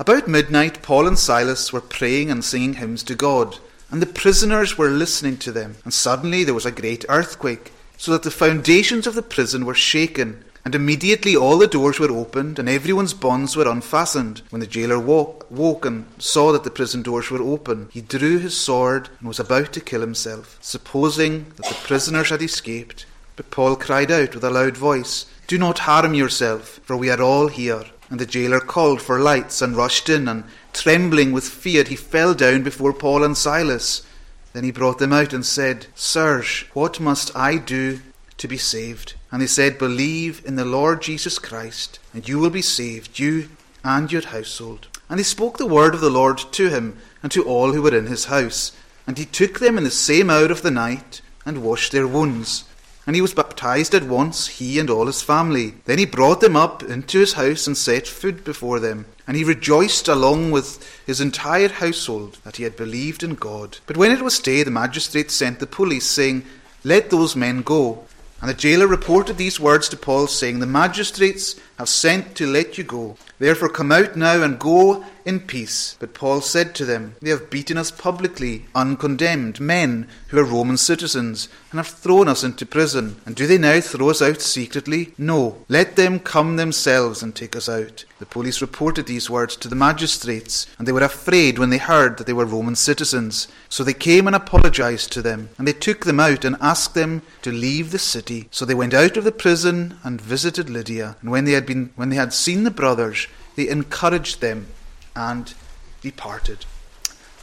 About 0.00 0.26
midnight, 0.26 0.82
Paul 0.82 1.06
and 1.06 1.16
Silas 1.16 1.72
were 1.72 1.80
praying 1.80 2.28
and 2.28 2.44
singing 2.44 2.74
hymns 2.74 3.04
to 3.04 3.14
God, 3.14 3.58
and 3.88 4.02
the 4.02 4.06
prisoners 4.06 4.76
were 4.76 4.90
listening 4.90 5.36
to 5.36 5.52
them. 5.52 5.76
And 5.84 5.94
suddenly 5.94 6.42
there 6.42 6.54
was 6.54 6.66
a 6.66 6.72
great 6.72 7.04
earthquake, 7.08 7.70
so 7.96 8.10
that 8.10 8.24
the 8.24 8.32
foundations 8.32 9.06
of 9.06 9.14
the 9.14 9.22
prison 9.22 9.64
were 9.64 9.74
shaken. 9.74 10.42
And 10.66 10.74
immediately 10.74 11.36
all 11.36 11.58
the 11.58 11.68
doors 11.68 12.00
were 12.00 12.10
opened, 12.10 12.58
and 12.58 12.68
everyone's 12.68 13.14
bonds 13.14 13.54
were 13.54 13.70
unfastened. 13.70 14.42
When 14.50 14.58
the 14.58 14.66
jailer 14.66 14.98
woke, 14.98 15.46
woke, 15.48 15.86
and 15.86 16.06
saw 16.18 16.50
that 16.50 16.64
the 16.64 16.72
prison 16.72 17.02
doors 17.02 17.30
were 17.30 17.40
open, 17.40 17.88
he 17.92 18.00
drew 18.00 18.40
his 18.40 18.56
sword 18.56 19.08
and 19.20 19.28
was 19.28 19.38
about 19.38 19.72
to 19.74 19.80
kill 19.80 20.00
himself, 20.00 20.58
supposing 20.60 21.52
that 21.54 21.68
the 21.68 21.78
prisoners 21.84 22.30
had 22.30 22.42
escaped. 22.42 23.06
But 23.36 23.52
Paul 23.52 23.76
cried 23.76 24.10
out 24.10 24.34
with 24.34 24.42
a 24.42 24.50
loud 24.50 24.76
voice, 24.76 25.26
Do 25.46 25.56
not 25.56 25.78
harm 25.78 26.14
yourself, 26.14 26.80
for 26.82 26.96
we 26.96 27.10
are 27.10 27.22
all 27.22 27.46
here. 27.46 27.84
And 28.10 28.18
the 28.18 28.26
jailer 28.26 28.58
called 28.58 29.00
for 29.00 29.20
lights 29.20 29.62
and 29.62 29.76
rushed 29.76 30.08
in, 30.08 30.26
and 30.26 30.42
trembling 30.72 31.30
with 31.30 31.44
fear, 31.44 31.84
he 31.84 31.94
fell 31.94 32.34
down 32.34 32.64
before 32.64 32.92
Paul 32.92 33.22
and 33.22 33.38
Silas. 33.38 34.04
Then 34.52 34.64
he 34.64 34.72
brought 34.72 34.98
them 34.98 35.12
out 35.12 35.32
and 35.32 35.46
said, 35.46 35.86
Sirs, 35.94 36.64
what 36.72 36.98
must 36.98 37.36
I 37.36 37.56
do 37.56 38.00
to 38.38 38.48
be 38.48 38.58
saved? 38.58 39.14
And 39.30 39.42
they 39.42 39.46
said, 39.46 39.78
Believe 39.78 40.42
in 40.44 40.56
the 40.56 40.64
Lord 40.64 41.02
Jesus 41.02 41.38
Christ, 41.38 41.98
and 42.14 42.28
you 42.28 42.38
will 42.38 42.50
be 42.50 42.62
saved, 42.62 43.18
you 43.18 43.48
and 43.84 44.10
your 44.10 44.22
household. 44.22 44.88
And 45.08 45.18
they 45.18 45.24
spoke 45.24 45.58
the 45.58 45.66
word 45.66 45.94
of 45.94 46.00
the 46.00 46.10
Lord 46.10 46.38
to 46.38 46.68
him 46.68 46.98
and 47.22 47.30
to 47.32 47.44
all 47.44 47.72
who 47.72 47.82
were 47.82 47.96
in 47.96 48.06
his 48.06 48.26
house. 48.26 48.72
And 49.06 49.18
he 49.18 49.24
took 49.24 49.60
them 49.60 49.78
in 49.78 49.84
the 49.84 49.90
same 49.90 50.30
hour 50.30 50.46
of 50.46 50.62
the 50.62 50.70
night 50.70 51.20
and 51.44 51.62
washed 51.62 51.92
their 51.92 52.06
wounds. 52.06 52.64
And 53.06 53.14
he 53.14 53.22
was 53.22 53.34
baptized 53.34 53.94
at 53.94 54.02
once, 54.02 54.48
he 54.48 54.80
and 54.80 54.90
all 54.90 55.06
his 55.06 55.22
family. 55.22 55.74
Then 55.84 55.98
he 55.98 56.06
brought 56.06 56.40
them 56.40 56.56
up 56.56 56.82
into 56.82 57.20
his 57.20 57.34
house 57.34 57.68
and 57.68 57.76
set 57.76 58.08
food 58.08 58.42
before 58.42 58.80
them. 58.80 59.06
And 59.28 59.36
he 59.36 59.44
rejoiced 59.44 60.08
along 60.08 60.50
with 60.50 60.84
his 61.06 61.20
entire 61.20 61.68
household 61.68 62.38
that 62.42 62.56
he 62.56 62.64
had 62.64 62.76
believed 62.76 63.22
in 63.22 63.36
God. 63.36 63.78
But 63.86 63.96
when 63.96 64.10
it 64.10 64.22
was 64.22 64.40
day, 64.40 64.64
the 64.64 64.72
magistrates 64.72 65.34
sent 65.34 65.60
the 65.60 65.68
police, 65.68 66.06
saying, 66.06 66.44
Let 66.82 67.10
those 67.10 67.36
men 67.36 67.62
go. 67.62 68.05
And 68.40 68.50
the 68.50 68.54
jailer 68.54 68.86
reported 68.86 69.36
these 69.36 69.58
words 69.58 69.88
to 69.88 69.96
Paul, 69.96 70.26
saying, 70.26 70.58
The 70.58 70.66
magistrates 70.66 71.56
have 71.78 71.88
sent 71.88 72.34
to 72.36 72.46
let 72.46 72.78
you 72.78 72.84
go. 72.84 73.16
Therefore 73.38 73.68
come 73.68 73.92
out 73.92 74.16
now 74.16 74.42
and 74.42 74.58
go 74.58 75.04
in 75.26 75.40
peace. 75.40 75.96
But 75.98 76.14
Paul 76.14 76.40
said 76.40 76.74
to 76.76 76.84
them, 76.84 77.16
They 77.20 77.30
have 77.30 77.50
beaten 77.50 77.76
us 77.76 77.90
publicly, 77.90 78.66
uncondemned, 78.74 79.60
men 79.60 80.08
who 80.28 80.38
are 80.38 80.44
Roman 80.44 80.76
citizens, 80.76 81.48
and 81.70 81.78
have 81.78 81.88
thrown 81.88 82.28
us 82.28 82.44
into 82.44 82.64
prison. 82.64 83.20
And 83.26 83.34
do 83.34 83.46
they 83.46 83.58
now 83.58 83.80
throw 83.80 84.08
us 84.08 84.22
out 84.22 84.40
secretly? 84.40 85.12
No. 85.18 85.58
Let 85.68 85.96
them 85.96 86.20
come 86.20 86.56
themselves 86.56 87.22
and 87.22 87.34
take 87.34 87.56
us 87.56 87.68
out. 87.68 88.04
The 88.18 88.24
police 88.24 88.62
reported 88.62 89.06
these 89.06 89.28
words 89.28 89.56
to 89.56 89.68
the 89.68 89.74
magistrates, 89.74 90.66
and 90.78 90.88
they 90.88 90.92
were 90.92 91.02
afraid 91.02 91.58
when 91.58 91.68
they 91.68 91.78
heard 91.78 92.16
that 92.16 92.26
they 92.26 92.32
were 92.32 92.46
Roman 92.46 92.76
citizens. 92.76 93.48
So 93.68 93.84
they 93.84 93.92
came 93.92 94.26
and 94.26 94.34
apologized 94.34 95.12
to 95.12 95.22
them, 95.22 95.50
and 95.58 95.68
they 95.68 95.74
took 95.74 96.04
them 96.04 96.20
out 96.20 96.44
and 96.44 96.56
asked 96.60 96.94
them 96.94 97.20
to 97.42 97.52
leave 97.52 97.90
the 97.90 97.98
city. 97.98 98.48
So 98.50 98.64
they 98.64 98.74
went 98.74 98.94
out 98.94 99.16
of 99.16 99.24
the 99.24 99.32
prison 99.32 99.98
and 100.02 100.20
visited 100.20 100.70
Lydia. 100.70 101.16
And 101.20 101.30
when 101.30 101.44
they 101.44 101.52
had 101.52 101.65
been 101.66 101.90
when 101.96 102.08
they 102.08 102.16
had 102.16 102.32
seen 102.32 102.64
the 102.64 102.70
brothers, 102.70 103.26
they 103.56 103.68
encouraged 103.68 104.40
them 104.40 104.66
and 105.14 105.52
departed. 106.00 106.64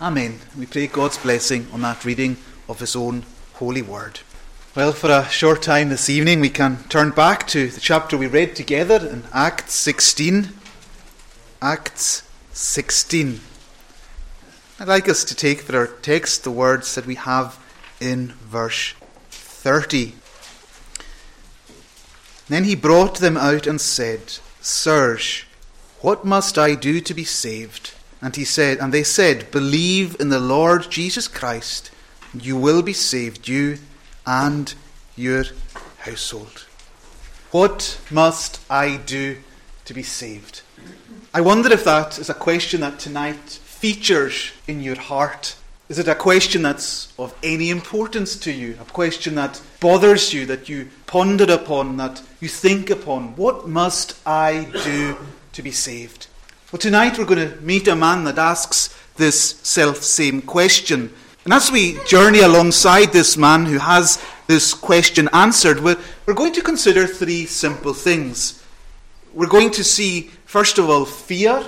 Amen. 0.01 0.39
We 0.57 0.65
pray 0.65 0.87
God's 0.87 1.17
blessing 1.17 1.67
on 1.71 1.81
that 1.81 2.05
reading 2.05 2.37
of 2.67 2.79
His 2.79 2.95
own 2.95 3.23
holy 3.53 3.81
word. 3.81 4.21
Well, 4.75 4.91
for 4.91 5.11
a 5.11 5.29
short 5.29 5.61
time 5.61 5.89
this 5.89 6.09
evening, 6.09 6.39
we 6.39 6.49
can 6.49 6.83
turn 6.89 7.11
back 7.11 7.47
to 7.49 7.67
the 7.67 7.79
chapter 7.79 8.17
we 8.17 8.27
read 8.27 8.55
together 8.55 9.07
in 9.07 9.23
Acts 9.31 9.75
16. 9.75 10.49
Acts 11.61 12.23
16. 12.53 13.39
I'd 14.79 14.87
like 14.87 15.07
us 15.07 15.23
to 15.25 15.35
take 15.35 15.61
for 15.61 15.77
our 15.77 15.87
text 15.87 16.43
the 16.43 16.51
words 16.51 16.95
that 16.95 17.05
we 17.05 17.15
have 17.15 17.59
in 17.99 18.33
verse 18.41 18.95
30. 19.29 20.15
Then 22.49 22.65
he 22.65 22.75
brought 22.75 23.19
them 23.19 23.37
out 23.37 23.67
and 23.67 23.79
said, 23.79 24.39
Sirs, 24.61 25.43
what 26.01 26.25
must 26.25 26.57
I 26.57 26.75
do 26.75 26.99
to 26.99 27.13
be 27.13 27.23
saved? 27.23 27.93
And 28.21 28.35
he 28.35 28.45
said, 28.45 28.79
and 28.79 28.93
they 28.93 29.03
said, 29.03 29.51
Believe 29.51 30.19
in 30.19 30.29
the 30.29 30.39
Lord 30.39 30.89
Jesus 30.89 31.27
Christ, 31.27 31.91
and 32.31 32.45
you 32.45 32.57
will 32.57 32.81
be 32.81 32.93
saved, 32.93 33.47
you 33.47 33.79
and 34.25 34.73
your 35.15 35.43
household. 35.99 36.65
What 37.51 37.99
must 38.09 38.59
I 38.69 38.97
do 38.97 39.37
to 39.85 39.93
be 39.93 40.03
saved? 40.03 40.61
I 41.33 41.41
wonder 41.41 41.71
if 41.71 41.83
that 41.83 42.19
is 42.19 42.29
a 42.29 42.33
question 42.33 42.81
that 42.81 42.99
tonight 42.99 43.49
features 43.49 44.51
in 44.67 44.81
your 44.81 44.99
heart. 44.99 45.55
Is 45.93 45.99
it 45.99 46.07
a 46.07 46.15
question 46.15 46.63
that's 46.63 47.13
of 47.19 47.35
any 47.43 47.69
importance 47.69 48.35
to 48.37 48.51
you? 48.51 48.75
A 48.81 48.83
question 48.83 49.35
that 49.35 49.61
bothers 49.79 50.33
you, 50.33 50.47
that 50.47 50.67
you 50.67 50.89
ponder 51.05 51.43
upon, 51.53 51.97
that 51.97 52.19
you 52.41 52.47
think 52.47 52.89
upon? 52.89 53.35
What 53.35 53.67
must 53.67 54.17
I 54.25 54.71
do 54.83 55.15
to 55.51 55.61
be 55.61 55.69
saved? 55.69 56.25
Well, 56.71 56.79
tonight 56.79 57.19
we're 57.19 57.27
going 57.27 57.47
to 57.47 57.61
meet 57.61 57.87
a 57.87 57.95
man 57.95 58.23
that 58.23 58.39
asks 58.39 58.99
this 59.17 59.59
self 59.61 59.97
same 59.97 60.41
question. 60.41 61.13
And 61.45 61.53
as 61.53 61.71
we 61.71 62.03
journey 62.07 62.39
alongside 62.39 63.13
this 63.13 63.37
man 63.37 63.67
who 63.67 63.77
has 63.77 64.19
this 64.47 64.73
question 64.73 65.29
answered, 65.31 65.79
we're, 65.79 65.99
we're 66.25 66.33
going 66.33 66.53
to 66.53 66.63
consider 66.63 67.05
three 67.05 67.45
simple 67.45 67.93
things. 67.93 68.63
We're 69.31 69.45
going 69.45 69.69
to 69.69 69.83
see, 69.83 70.31
first 70.45 70.79
of 70.79 70.89
all, 70.89 71.05
fear, 71.05 71.63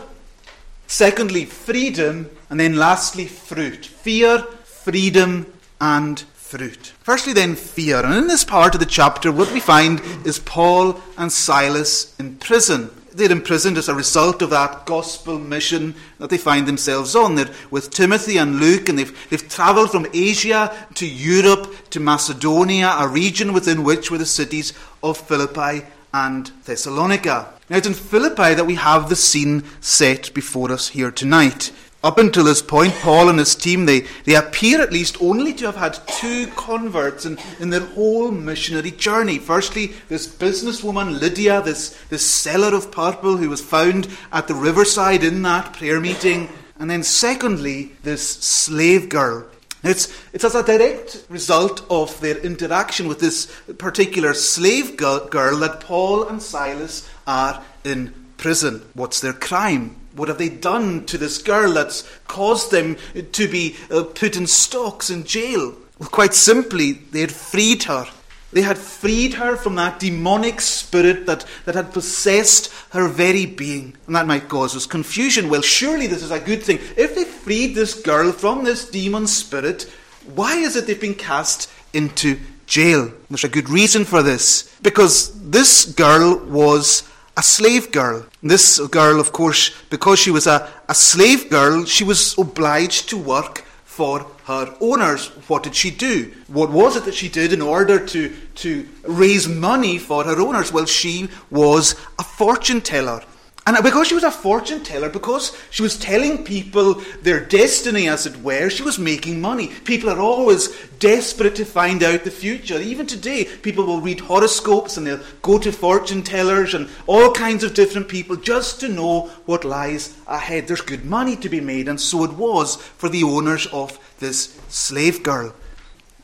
secondly, 0.88 1.46
freedom, 1.46 2.32
and 2.56 2.60
then 2.62 2.78
lastly, 2.78 3.26
fruit. 3.28 3.86
Fear, 3.86 4.40
freedom, 4.64 5.46
and 5.82 6.22
fruit. 6.36 6.94
Firstly, 7.02 7.34
then, 7.34 7.54
fear. 7.54 8.00
And 8.00 8.14
in 8.14 8.28
this 8.28 8.46
part 8.46 8.74
of 8.74 8.80
the 8.80 8.86
chapter, 8.86 9.30
what 9.30 9.52
we 9.52 9.60
find 9.60 10.00
is 10.26 10.40
Paul 10.40 11.02
and 11.18 11.30
Silas 11.30 12.18
in 12.18 12.38
prison. 12.38 12.92
They're 13.12 13.30
imprisoned 13.30 13.78
as 13.78 13.90
a 13.90 13.94
result 13.94 14.42
of 14.42 14.52
that 14.52 14.86
gospel 14.86 15.38
mission 15.38 15.96
that 16.18 16.30
they 16.30 16.38
find 16.38 16.66
themselves 16.66 17.14
on. 17.14 17.36
They're 17.36 17.54
with 17.72 17.90
Timothy 17.90 18.38
and 18.38 18.62
Luke, 18.62 18.88
and 18.88 18.98
they've, 18.98 19.30
they've 19.30 19.50
travelled 19.50 19.92
from 19.92 20.08
Asia 20.14 20.74
to 20.94 21.06
Europe 21.06 21.76
to 21.90 22.00
Macedonia, 22.00 22.96
a 22.98 23.06
region 23.06 23.52
within 23.52 23.84
which 23.84 24.10
were 24.10 24.18
the 24.18 24.26
cities 24.26 24.72
of 25.04 25.18
Philippi 25.18 25.86
and 26.14 26.54
Thessalonica. 26.64 27.52
Now, 27.70 27.78
it's 27.78 27.88
in 27.88 27.94
Philippi 27.94 28.54
that 28.54 28.68
we 28.68 28.76
have 28.76 29.10
the 29.10 29.16
scene 29.18 29.66
set 29.82 30.34
before 30.34 30.72
us 30.72 30.90
here 30.90 31.12
tonight. 31.12 31.74
Up 32.06 32.20
until 32.20 32.44
this 32.44 32.62
point, 32.62 32.94
Paul 33.02 33.30
and 33.30 33.40
his 33.40 33.56
team, 33.56 33.88
they, 33.88 34.02
they 34.26 34.36
appear 34.36 34.80
at 34.80 34.94
least 34.94 35.20
only 35.20 35.56
to 35.56 35.66
have 35.66 35.76
had 35.76 35.98
two 36.08 36.46
converts 36.56 37.26
in, 37.26 37.40
in 37.60 37.72
their 37.72 37.80
whole 37.80 38.30
missionary 38.30 38.92
journey. 38.92 39.40
Firstly, 39.40 39.88
this 40.08 40.28
businesswoman 40.28 41.20
Lydia, 41.20 41.64
this, 41.64 42.00
this 42.10 42.24
seller 42.24 42.76
of 42.76 42.92
purple 42.92 43.38
who 43.38 43.50
was 43.50 43.60
found 43.60 44.08
at 44.32 44.48
the 44.48 44.54
riverside 44.54 45.24
in 45.24 45.42
that 45.42 45.74
prayer 45.74 46.00
meeting. 46.00 46.48
And 46.78 46.92
then 46.92 47.02
secondly, 47.02 47.94
this 48.04 48.22
slave 48.36 49.10
girl. 49.10 49.48
It's, 49.84 50.16
it's 50.32 50.44
as 50.44 50.54
a 50.54 50.62
direct 50.62 51.26
result 51.28 51.84
of 51.90 52.22
their 52.22 52.38
interaction 52.38 53.08
with 53.08 53.20
this 53.20 53.52
particular 53.80 54.36
slave 54.36 54.96
girl 54.96 55.58
that 55.58 55.80
Paul 55.80 56.28
and 56.28 56.40
Silas 56.40 57.10
are 57.26 57.64
in 57.84 58.14
prison. 58.38 58.84
What's 58.94 59.22
their 59.22 59.34
crime? 59.34 59.96
What 60.16 60.30
have 60.30 60.38
they 60.38 60.50
done 60.50 61.06
to 61.08 61.18
this 61.18 61.38
girl 61.42 61.74
that's 61.74 62.10
caused 62.28 62.72
them 62.72 62.98
to 63.34 63.48
be 63.48 63.76
uh, 63.92 64.04
put 64.04 64.38
in 64.38 64.48
stocks 64.48 65.10
in 65.10 65.26
jail? 65.26 65.76
Well, 66.00 66.10
quite 66.10 66.34
simply, 66.34 66.94
they 66.94 67.22
had 67.22 67.32
freed 67.32 67.84
her. 67.84 68.08
They 68.54 68.62
had 68.62 68.78
freed 68.78 69.34
her 69.34 69.58
from 69.58 69.76
that 69.76 70.00
demonic 70.00 70.62
spirit 70.62 71.26
that, 71.26 71.46
that 71.66 71.76
had 71.76 71.92
possessed 71.92 72.72
her 72.92 73.10
very 73.10 73.46
being. 73.46 73.98
And 74.08 74.16
that 74.16 74.28
might 74.28 74.48
cause 74.48 74.78
us 74.78 74.86
confusion. 74.86 75.50
Well, 75.50 75.62
surely 75.62 76.08
this 76.08 76.24
is 76.24 76.32
a 76.32 76.40
good 76.40 76.64
thing. 76.64 76.80
If 76.96 77.16
they 77.16 77.26
freed 77.26 77.76
this 77.76 77.94
girl 77.94 78.32
from 78.32 78.64
this 78.64 78.90
demon 78.90 79.28
spirit, 79.28 79.92
why 80.34 80.56
is 80.56 80.78
it 80.78 80.88
they've 80.88 81.00
been 81.00 81.16
cast 81.16 81.70
into 81.92 82.40
jail? 82.66 83.12
There's 83.30 83.44
a 83.44 83.50
good 83.50 83.70
reason 83.70 84.06
for 84.06 84.24
this. 84.24 84.74
Because 84.82 85.50
this 85.50 85.84
girl 85.92 86.38
was 86.46 87.04
a 87.38 87.44
slave 87.44 87.92
girl. 87.92 88.26
This 88.42 88.80
girl, 88.88 89.20
of 89.20 89.32
course, 89.32 89.72
because 89.90 90.20
she 90.20 90.32
was 90.32 90.48
a, 90.48 90.70
a 90.88 90.96
slave 90.96 91.50
girl, 91.50 91.86
she 91.86 92.04
was 92.04 92.38
obliged 92.38 93.10
to 93.10 93.18
work 93.18 93.64
for 93.84 94.26
her 94.46 94.76
owners. 94.82 95.28
What 95.48 95.64
did 95.64 95.76
she 95.76 95.92
do? 95.92 96.32
What 96.48 96.72
was 96.72 96.96
it 96.96 97.06
that 97.06 97.14
she 97.14 97.30
did 97.30 97.54
in 97.54 97.62
order 97.62 98.06
to, 98.06 98.36
to 98.56 98.88
raise 99.04 99.48
money 99.48 99.98
for 99.98 100.24
her 100.24 100.40
owners? 100.40 100.72
Well, 100.72 100.86
she 100.86 101.30
was 101.50 101.96
a 102.20 102.24
fortune 102.24 102.82
teller. 102.82 103.22
And 103.68 103.76
because 103.84 104.08
she 104.08 104.14
was 104.14 104.24
a 104.24 104.30
fortune 104.30 104.84
teller, 104.84 105.10
because 105.10 105.58
she 105.72 105.82
was 105.82 105.98
telling 105.98 106.44
people 106.44 107.02
their 107.24 107.40
destiny, 107.40 108.08
as 108.08 108.28
it 108.28 108.44
were, 108.44 108.70
she 108.70 108.84
was 108.84 109.00
making 109.00 109.42
money. 109.42 109.70
People 109.86 110.12
are 110.12 110.20
always 110.20 110.70
desperate 111.00 111.56
to 111.56 111.66
find 111.66 112.04
out 112.04 112.24
the 112.24 112.30
future. 112.30 112.80
Even 112.80 113.08
today, 113.08 113.46
people 113.64 113.84
will 113.84 114.02
read 114.02 114.20
horoscopes 114.20 114.98
and 114.98 115.08
they'll 115.08 115.24
go 115.42 115.58
to 115.58 115.72
fortune 115.72 116.22
tellers 116.22 116.76
and 116.76 116.88
all 117.08 117.32
kinds 117.32 117.64
of 117.64 117.74
different 117.74 118.08
people 118.08 118.36
just 118.36 118.80
to 118.82 118.88
know 118.88 119.32
what 119.48 119.66
lies 119.66 120.16
ahead. 120.28 120.68
There's 120.68 120.82
good 120.82 121.04
money 121.04 121.36
to 121.38 121.50
be 121.50 121.60
made, 121.60 121.88
and 121.88 122.00
so 122.00 122.24
it 122.24 122.34
was 122.34 122.76
for 122.76 123.10
the 123.10 123.24
owners 123.24 123.66
of 123.68 123.98
this 124.20 124.60
slave 124.70 125.24
girl. 125.24 125.56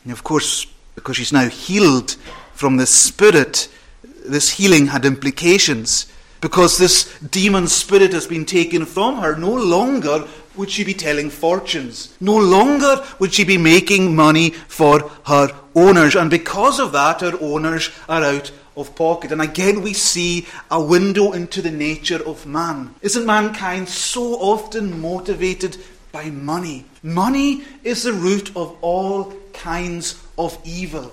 And 0.03 0.13
of 0.13 0.23
course, 0.23 0.67
because 0.93 1.17
she's 1.17 1.33
now 1.33 1.49
healed 1.49 2.17
from 2.53 2.77
this 2.77 2.91
spirit, 2.91 3.67
this 4.03 4.51
healing 4.51 4.87
had 4.87 5.05
implications 5.05 6.05
because 6.41 6.77
this 6.77 7.17
demon 7.19 7.67
spirit 7.67 8.13
has 8.13 8.27
been 8.27 8.45
taken 8.45 8.85
from 8.85 9.19
her. 9.19 9.35
No 9.35 9.53
longer 9.53 10.27
would 10.55 10.69
she 10.69 10.83
be 10.83 10.93
telling 10.93 11.29
fortunes. 11.29 12.15
No 12.19 12.35
longer 12.35 13.05
would 13.19 13.33
she 13.33 13.43
be 13.43 13.57
making 13.57 14.15
money 14.15 14.49
for 14.49 15.09
her 15.25 15.49
owners. 15.75 16.15
And 16.15 16.29
because 16.29 16.79
of 16.79 16.91
that, 16.91 17.21
her 17.21 17.37
owners 17.39 17.89
are 18.09 18.23
out 18.23 18.51
of 18.75 18.95
pocket. 18.95 19.31
And 19.31 19.41
again, 19.41 19.81
we 19.81 19.93
see 19.93 20.47
a 20.69 20.81
window 20.81 21.31
into 21.31 21.61
the 21.61 21.71
nature 21.71 22.25
of 22.25 22.45
man. 22.45 22.95
Isn't 23.01 23.25
mankind 23.25 23.87
so 23.87 24.33
often 24.35 24.99
motivated 24.99 25.77
by 26.11 26.29
money? 26.29 26.85
Money 27.03 27.63
is 27.83 28.03
the 28.03 28.13
root 28.13 28.55
of 28.55 28.75
all 28.81 29.33
kinds 29.53 30.21
of 30.37 30.57
evil. 30.65 31.11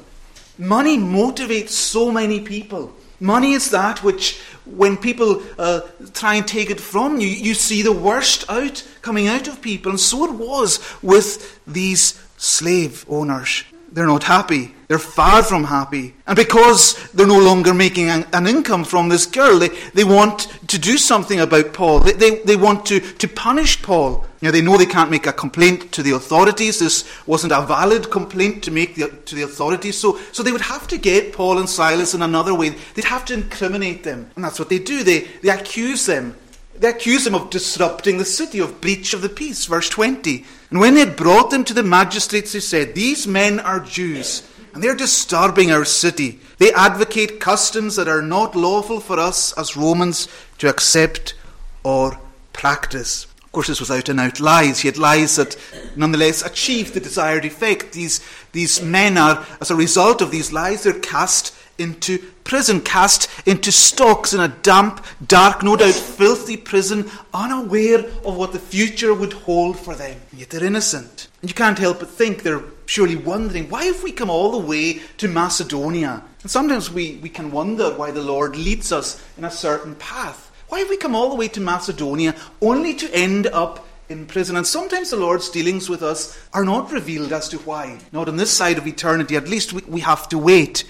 Money 0.58 0.98
motivates 0.98 1.70
so 1.70 2.10
many 2.10 2.40
people. 2.40 2.92
Money 3.20 3.52
is 3.52 3.70
that 3.70 4.02
which, 4.02 4.40
when 4.64 4.96
people 4.96 5.42
uh, 5.58 5.80
try 6.14 6.34
and 6.34 6.46
take 6.46 6.70
it 6.70 6.80
from 6.80 7.20
you, 7.20 7.26
you 7.28 7.54
see 7.54 7.82
the 7.82 7.92
worst 7.92 8.44
out 8.48 8.86
coming 9.02 9.26
out 9.26 9.48
of 9.48 9.60
people. 9.60 9.90
And 9.90 10.00
so 10.00 10.24
it 10.24 10.32
was 10.32 10.78
with 11.02 11.60
these 11.66 12.22
slave 12.36 13.04
owners. 13.08 13.64
They're 13.90 14.06
not 14.06 14.24
happy. 14.24 14.74
They're 14.86 14.98
far 14.98 15.42
from 15.42 15.64
happy. 15.64 16.14
And 16.26 16.36
because 16.36 17.10
they're 17.12 17.26
no 17.26 17.40
longer 17.40 17.74
making 17.74 18.08
an, 18.08 18.26
an, 18.32 18.46
income 18.46 18.84
from 18.84 19.08
this 19.08 19.26
girl, 19.26 19.58
they, 19.58 19.68
they 19.94 20.04
want 20.04 20.48
to 20.68 20.78
do 20.78 20.96
something 20.98 21.40
about 21.40 21.72
Paul. 21.72 22.00
They, 22.00 22.12
they, 22.12 22.38
they 22.40 22.56
want 22.56 22.86
to, 22.86 23.00
to 23.00 23.28
punish 23.28 23.82
Paul. 23.82 24.24
Now, 24.40 24.52
they 24.52 24.62
know 24.62 24.76
they 24.76 24.86
can't 24.86 25.10
make 25.10 25.26
a 25.26 25.32
complaint 25.32 25.90
to 25.92 26.02
the 26.02 26.12
authorities. 26.12 26.78
This 26.78 27.04
wasn't 27.26 27.52
a 27.52 27.62
valid 27.62 28.10
complaint 28.10 28.62
to 28.64 28.70
make 28.70 28.94
the, 28.94 29.08
to 29.26 29.34
the 29.34 29.42
authorities. 29.42 29.98
So, 29.98 30.18
so 30.32 30.42
they 30.42 30.52
would 30.52 30.60
have 30.60 30.86
to 30.88 30.98
get 30.98 31.32
Paul 31.32 31.58
and 31.58 31.68
Silas 31.68 32.14
in 32.14 32.22
another 32.22 32.54
way. 32.54 32.70
They'd 32.94 33.04
have 33.06 33.24
to 33.26 33.34
incriminate 33.34 34.04
them. 34.04 34.30
And 34.36 34.44
that's 34.44 34.58
what 34.58 34.68
they 34.68 34.78
do. 34.78 35.02
They, 35.02 35.20
they 35.42 35.48
accuse 35.48 36.06
them 36.06 36.36
they 36.80 36.88
accuse 36.88 37.24
them 37.24 37.34
of 37.34 37.50
disrupting 37.50 38.18
the 38.18 38.24
city, 38.24 38.60
of 38.60 38.80
breach 38.80 39.12
of 39.12 39.22
the 39.22 39.28
peace. 39.28 39.66
Verse 39.66 39.88
20. 39.88 40.44
And 40.70 40.80
when 40.80 40.94
they 40.94 41.00
had 41.00 41.16
brought 41.16 41.50
them 41.50 41.64
to 41.64 41.74
the 41.74 41.82
magistrates, 41.82 42.52
they 42.52 42.60
said, 42.60 42.94
These 42.94 43.26
men 43.26 43.58
are 43.60 43.80
Jews, 43.80 44.48
and 44.72 44.82
they 44.82 44.88
are 44.88 44.94
disturbing 44.94 45.72
our 45.72 45.84
city. 45.84 46.38
They 46.58 46.72
advocate 46.72 47.40
customs 47.40 47.96
that 47.96 48.08
are 48.08 48.22
not 48.22 48.54
lawful 48.54 49.00
for 49.00 49.18
us 49.18 49.52
as 49.58 49.76
Romans 49.76 50.28
to 50.58 50.68
accept 50.68 51.34
or 51.82 52.18
practice. 52.52 53.26
Of 53.48 53.52
course, 53.52 53.68
this 53.68 53.80
was 53.80 53.90
out 53.90 54.10
and 54.10 54.20
out 54.20 54.40
lies, 54.40 54.84
yet 54.84 54.98
lies 54.98 55.36
that 55.36 55.56
nonetheless 55.96 56.44
achieved 56.44 56.92
the 56.92 57.00
desired 57.00 57.46
effect. 57.46 57.92
These, 57.92 58.20
these 58.52 58.82
men 58.82 59.16
are, 59.16 59.46
as 59.62 59.70
a 59.70 59.74
result 59.74 60.20
of 60.20 60.30
these 60.30 60.52
lies, 60.52 60.82
they're 60.82 60.92
cast 60.92 61.54
into 61.78 62.18
prison, 62.44 62.82
cast 62.82 63.30
into 63.46 63.72
stocks 63.72 64.34
in 64.34 64.40
a 64.40 64.48
damp, 64.48 65.02
dark, 65.26 65.62
no 65.62 65.76
doubt 65.76 65.94
filthy 65.94 66.58
prison, 66.58 67.10
unaware 67.32 68.00
of 68.22 68.36
what 68.36 68.52
the 68.52 68.58
future 68.58 69.14
would 69.14 69.32
hold 69.32 69.78
for 69.78 69.94
them. 69.94 70.20
Yet 70.30 70.50
they're 70.50 70.62
innocent. 70.62 71.28
And 71.40 71.50
you 71.50 71.54
can't 71.54 71.78
help 71.78 72.00
but 72.00 72.10
think 72.10 72.42
they're 72.42 72.64
surely 72.84 73.16
wondering, 73.16 73.70
why 73.70 73.84
have 73.84 74.02
we 74.02 74.12
come 74.12 74.28
all 74.28 74.50
the 74.50 74.66
way 74.66 75.00
to 75.16 75.26
Macedonia? 75.26 76.22
And 76.42 76.50
sometimes 76.50 76.90
we, 76.90 77.16
we 77.22 77.30
can 77.30 77.50
wonder 77.50 77.94
why 77.94 78.10
the 78.10 78.22
Lord 78.22 78.56
leads 78.56 78.92
us 78.92 79.24
in 79.38 79.44
a 79.44 79.50
certain 79.50 79.94
path. 79.94 80.47
Why 80.68 80.80
have 80.80 80.88
we 80.88 80.96
come 80.96 81.14
all 81.14 81.30
the 81.30 81.36
way 81.36 81.48
to 81.48 81.60
Macedonia 81.60 82.34
only 82.60 82.94
to 82.94 83.14
end 83.14 83.46
up 83.46 83.86
in 84.08 84.26
prison. 84.26 84.56
And 84.56 84.66
sometimes 84.66 85.10
the 85.10 85.16
Lord's 85.16 85.50
dealings 85.50 85.88
with 85.88 86.02
us 86.02 86.38
are 86.52 86.64
not 86.64 86.92
revealed 86.92 87.32
as 87.32 87.48
to 87.50 87.58
why. 87.58 87.98
Not 88.12 88.28
on 88.28 88.36
this 88.36 88.50
side 88.50 88.78
of 88.78 88.86
eternity, 88.86 89.36
at 89.36 89.48
least 89.48 89.72
we, 89.72 89.82
we 89.86 90.00
have 90.00 90.28
to 90.30 90.38
wait. 90.38 90.84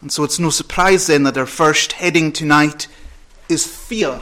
And 0.00 0.12
so 0.12 0.24
it's 0.24 0.38
no 0.38 0.50
surprise 0.50 1.06
then 1.06 1.24
that 1.24 1.38
our 1.38 1.46
first 1.46 1.92
heading 1.92 2.32
tonight 2.32 2.86
is 3.48 3.66
fear. 3.66 4.20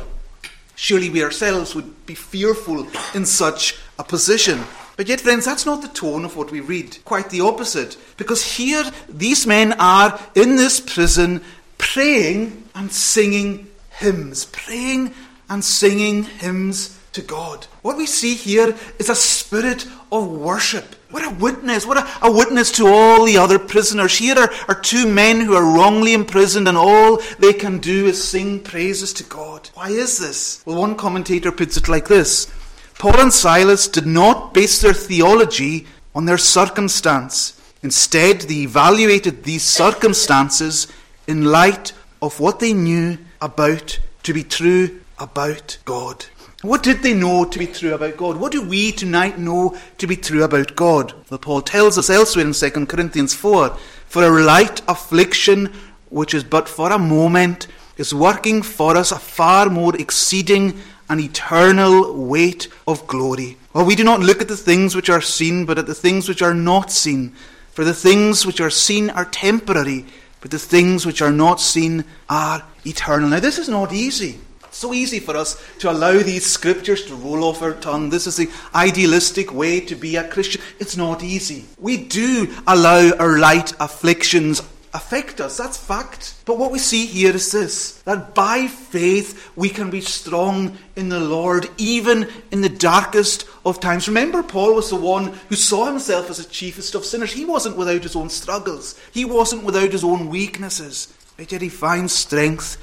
Surely 0.75 1.11
we 1.11 1.25
ourselves 1.25 1.75
would 1.75 2.07
be 2.07 2.15
fearful 2.15 2.87
in 3.15 3.25
such 3.25 3.79
a 3.99 4.05
position. 4.05 4.63
But 4.97 5.09
yet, 5.09 5.21
friends, 5.21 5.45
that's 5.45 5.67
not 5.67 5.83
the 5.83 5.89
tone 5.89 6.25
of 6.25 6.37
what 6.37 6.51
we 6.51 6.61
read. 6.61 6.99
Quite 7.05 7.31
the 7.31 7.43
opposite. 7.43 7.99
Because 8.17 8.57
here, 8.57 8.85
these 9.09 9.47
men 9.47 9.75
are 9.79 10.19
in 10.35 10.57
this 10.57 10.81
prison 10.81 11.43
praying 11.77 12.65
and 12.75 12.91
singing 12.91 13.66
hymns. 13.99 14.47
Praying 14.47 15.15
and 15.49 15.65
singing 15.65 16.25
hymns 16.25 16.99
to 17.13 17.23
God. 17.23 17.67
What 17.83 17.97
we 17.97 18.07
see 18.07 18.35
here 18.35 18.77
is 18.99 19.09
a 19.09 19.15
spirit 19.15 19.87
of 20.13 20.29
worship. 20.29 20.95
What 21.11 21.25
a 21.25 21.35
witness. 21.35 21.87
What 21.87 21.99
a, 21.99 22.27
a, 22.27 22.31
witness 22.31 22.71
to 22.73 22.87
all 22.87 23.25
the 23.25 23.39
other 23.39 23.59
prisoners. 23.59 24.19
Here 24.19 24.37
are, 24.37 24.51
are 24.69 24.81
two 24.81 25.09
men 25.09 25.41
who 25.41 25.55
are 25.55 25.65
wrongly 25.65 26.13
imprisoned, 26.13 26.69
and 26.69 26.77
all 26.77 27.23
they 27.39 27.53
can 27.53 27.79
do 27.79 28.07
is 28.07 28.23
sing 28.23 28.61
praises 28.61 29.13
to 29.15 29.25
God. 29.25 29.71
Why 29.75 29.89
is 29.89 30.19
this? 30.19 30.63
Well, 30.67 30.79
one 30.79 30.97
commentator 30.97 31.51
puts 31.53 31.77
it 31.77 31.89
like 31.89 32.09
this 32.09 32.53
Paul 32.99 33.19
and 33.21 33.33
Silas 33.33 33.89
did 33.89 34.07
not 34.07 34.53
base 34.53 34.83
their 34.83 34.95
theology 34.95 35.87
on 36.15 36.25
their 36.25 36.39
circumstance. 36.39 37.59
Instead, 37.83 38.43
they 38.43 38.63
evaluated 38.63 39.45
these 39.45 39.63
circumstances 39.63 40.89
in 41.27 41.45
light 41.45 41.93
of 42.21 42.41
what 42.41 42.59
they 42.59 42.73
knew 42.73 43.19
about 43.41 43.99
to 44.23 44.33
be 44.33 44.43
true 44.43 45.01
about 45.19 45.79
God. 45.85 46.27
What 46.63 46.83
did 46.83 47.03
they 47.03 47.15
know 47.15 47.45
to 47.45 47.59
be 47.59 47.67
true 47.67 47.95
about 47.95 48.17
God? 48.17 48.39
What 48.39 48.51
do 48.51 48.63
we 48.63 48.91
tonight 48.91 49.39
know 49.39 49.77
to 49.99 50.07
be 50.07 50.17
true 50.17 50.43
about 50.43 50.75
God? 50.75 51.13
Well, 51.31 51.39
Paul 51.39 51.63
tells 51.63 51.99
us 51.99 52.11
elsewhere 52.11 52.47
in 52.47 52.53
2 52.53 52.87
Corinthians 52.87 53.35
4 53.35 53.77
For 54.09 54.25
a 54.25 54.43
light 54.43 54.81
affliction, 54.89 55.73
which 56.09 56.35
is 56.35 56.45
but 56.45 56.69
for 56.69 56.91
a 56.91 56.99
moment, 56.99 57.67
is 57.97 58.15
working 58.15 58.63
for 58.63 58.97
us 58.97 59.13
a 59.13 59.19
far 59.19 59.69
more 59.69 59.95
exceeding 59.97 60.81
and 61.09 61.21
eternal 61.21 62.15
weight 62.15 62.69
of 62.87 63.07
glory. 63.07 63.57
Well, 63.73 63.85
we 63.85 63.95
do 63.95 64.05
not 64.05 64.21
look 64.21 64.41
at 64.41 64.49
the 64.49 64.57
things 64.57 64.97
which 64.97 65.11
are 65.11 65.21
seen, 65.21 65.67
but 65.67 65.79
at 65.79 65.87
the 65.87 65.95
things 65.95 66.29
which 66.29 66.43
are 66.43 66.55
not 66.55 66.91
seen. 66.91 67.35
For 67.71 67.85
the 67.85 67.95
things 67.95 68.47
which 68.47 68.61
are 68.61 68.71
seen 68.71 69.11
are 69.11 69.27
temporary, 69.27 70.07
but 70.47 70.53
the 70.53 70.59
things 70.61 71.05
which 71.05 71.23
are 71.23 71.33
not 71.33 71.61
seen 71.61 72.05
are 72.29 72.63
eternal. 72.85 73.31
Now, 73.31 73.41
this 73.41 73.59
is 73.59 73.69
not 73.69 73.93
easy 73.93 74.39
so 74.71 74.93
easy 74.93 75.19
for 75.19 75.35
us 75.37 75.61
to 75.79 75.91
allow 75.91 76.13
these 76.13 76.45
scriptures 76.45 77.07
to 77.07 77.15
roll 77.15 77.45
off 77.45 77.63
our 77.63 77.73
tongue. 77.73 78.11
This 78.11 78.27
is 78.27 78.37
the 78.37 78.51
idealistic 78.75 79.53
way 79.55 79.81
to 79.81 79.95
be 79.95 80.17
a 80.17 80.29
Christian. 80.29 80.61
It's 80.79 80.99
not 80.99 81.23
easy. 81.23 81.65
We 81.79 81.97
do 81.97 82.55
allow 82.67 83.11
our 83.19 83.39
light 83.39 83.73
afflictions 83.81 84.61
affect 84.97 85.41
us. 85.41 85.57
That's 85.57 85.77
fact. 85.77 86.35
But 86.47 86.59
what 86.59 86.73
we 86.73 86.79
see 86.79 87.07
here 87.07 87.35
is 87.35 87.53
this 87.53 88.01
that 88.03 88.35
by 88.35 88.67
faith 88.67 89.51
we 89.55 89.69
can 89.69 89.91
be 89.91 90.01
strong 90.01 90.77
in 90.97 91.11
the 91.11 91.21
Lord, 91.21 91.69
even 91.77 92.29
in 92.51 92.63
the 92.63 92.69
darkest 92.69 93.47
of 93.65 93.79
times. 93.79 94.09
Remember, 94.09 94.43
Paul 94.43 94.75
was 94.75 94.91
the 94.91 94.97
one 94.97 95.35
who 95.49 95.57
saw 95.57 95.87
himself 95.87 96.31
as 96.31 96.39
the 96.39 96.51
chiefest 96.51 96.95
of 96.95 97.05
sinners. 97.05 97.33
He 97.33 97.45
wasn't 97.45 97.77
without 97.77 98.03
his 98.03 98.17
own 98.17 98.31
struggles, 98.31 98.99
he 99.13 99.25
wasn't 99.25 99.65
without 99.65 99.93
his 99.93 100.03
own 100.03 100.31
weaknesses. 100.31 101.13
But 101.37 101.53
yet 101.53 101.61
he 101.61 101.69
finds 101.69 102.15
strength 102.15 102.79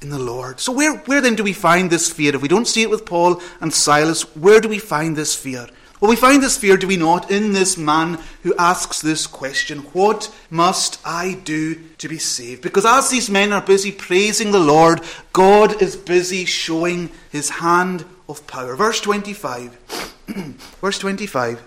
in 0.00 0.10
the 0.10 0.18
Lord. 0.18 0.58
So, 0.58 0.72
where, 0.72 0.96
where 1.06 1.20
then 1.20 1.36
do 1.36 1.44
we 1.44 1.52
find 1.52 1.88
this 1.88 2.10
fear? 2.10 2.34
If 2.34 2.42
we 2.42 2.48
don't 2.48 2.66
see 2.66 2.82
it 2.82 2.90
with 2.90 3.06
Paul 3.06 3.40
and 3.60 3.72
Silas, 3.72 4.22
where 4.34 4.60
do 4.60 4.68
we 4.68 4.80
find 4.80 5.16
this 5.16 5.36
fear? 5.36 5.68
Well, 6.02 6.10
we 6.10 6.16
find 6.16 6.42
this 6.42 6.58
fear, 6.58 6.76
do 6.76 6.88
we 6.88 6.96
not, 6.96 7.30
in 7.30 7.52
this 7.52 7.78
man 7.78 8.18
who 8.42 8.56
asks 8.58 9.00
this 9.00 9.28
question 9.28 9.82
What 9.92 10.34
must 10.50 11.00
I 11.04 11.34
do 11.44 11.76
to 11.98 12.08
be 12.08 12.18
saved? 12.18 12.60
Because 12.60 12.84
as 12.84 13.08
these 13.08 13.30
men 13.30 13.52
are 13.52 13.60
busy 13.60 13.92
praising 13.92 14.50
the 14.50 14.58
Lord, 14.58 15.00
God 15.32 15.80
is 15.80 15.94
busy 15.94 16.44
showing 16.44 17.08
his 17.30 17.50
hand 17.50 18.04
of 18.28 18.44
power. 18.48 18.74
Verse 18.74 19.00
25. 19.00 19.78
Verse 20.80 20.98
25. 20.98 21.62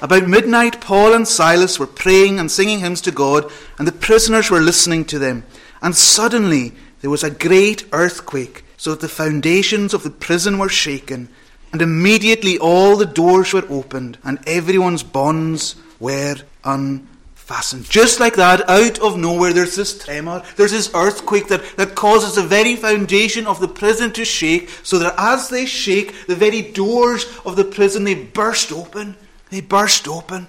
About 0.00 0.28
midnight, 0.28 0.80
Paul 0.80 1.12
and 1.12 1.26
Silas 1.26 1.80
were 1.80 1.88
praying 1.88 2.38
and 2.38 2.48
singing 2.48 2.78
hymns 2.78 3.00
to 3.00 3.10
God, 3.10 3.50
and 3.76 3.88
the 3.88 3.92
prisoners 3.92 4.52
were 4.52 4.60
listening 4.60 5.04
to 5.06 5.18
them. 5.18 5.42
And 5.82 5.96
suddenly 5.96 6.74
there 7.00 7.10
was 7.10 7.24
a 7.24 7.30
great 7.30 7.86
earthquake, 7.90 8.64
so 8.76 8.90
that 8.92 9.00
the 9.00 9.08
foundations 9.08 9.92
of 9.94 10.04
the 10.04 10.10
prison 10.10 10.58
were 10.58 10.68
shaken, 10.68 11.28
and 11.72 11.80
immediately 11.80 12.58
all 12.58 12.96
the 12.96 13.06
doors 13.06 13.52
were 13.52 13.64
opened, 13.68 14.18
and 14.24 14.38
everyone's 14.46 15.02
bonds 15.02 15.76
were 15.98 16.36
unfastened. 16.64 17.88
Just 17.88 18.20
like 18.20 18.34
that, 18.34 18.68
out 18.68 18.98
of 18.98 19.18
nowhere, 19.18 19.52
there's 19.52 19.76
this 19.76 20.04
tremor, 20.04 20.42
there's 20.56 20.72
this 20.72 20.94
earthquake 20.94 21.48
that, 21.48 21.76
that 21.76 21.94
causes 21.94 22.34
the 22.34 22.42
very 22.42 22.76
foundation 22.76 23.46
of 23.46 23.60
the 23.60 23.68
prison 23.68 24.12
to 24.12 24.24
shake, 24.24 24.68
so 24.82 24.98
that 24.98 25.14
as 25.16 25.48
they 25.48 25.64
shake, 25.64 26.26
the 26.26 26.36
very 26.36 26.62
doors 26.62 27.26
of 27.44 27.56
the 27.56 27.64
prison, 27.64 28.04
they 28.04 28.14
burst 28.14 28.70
open. 28.70 29.16
They 29.50 29.60
burst 29.60 30.08
open. 30.08 30.48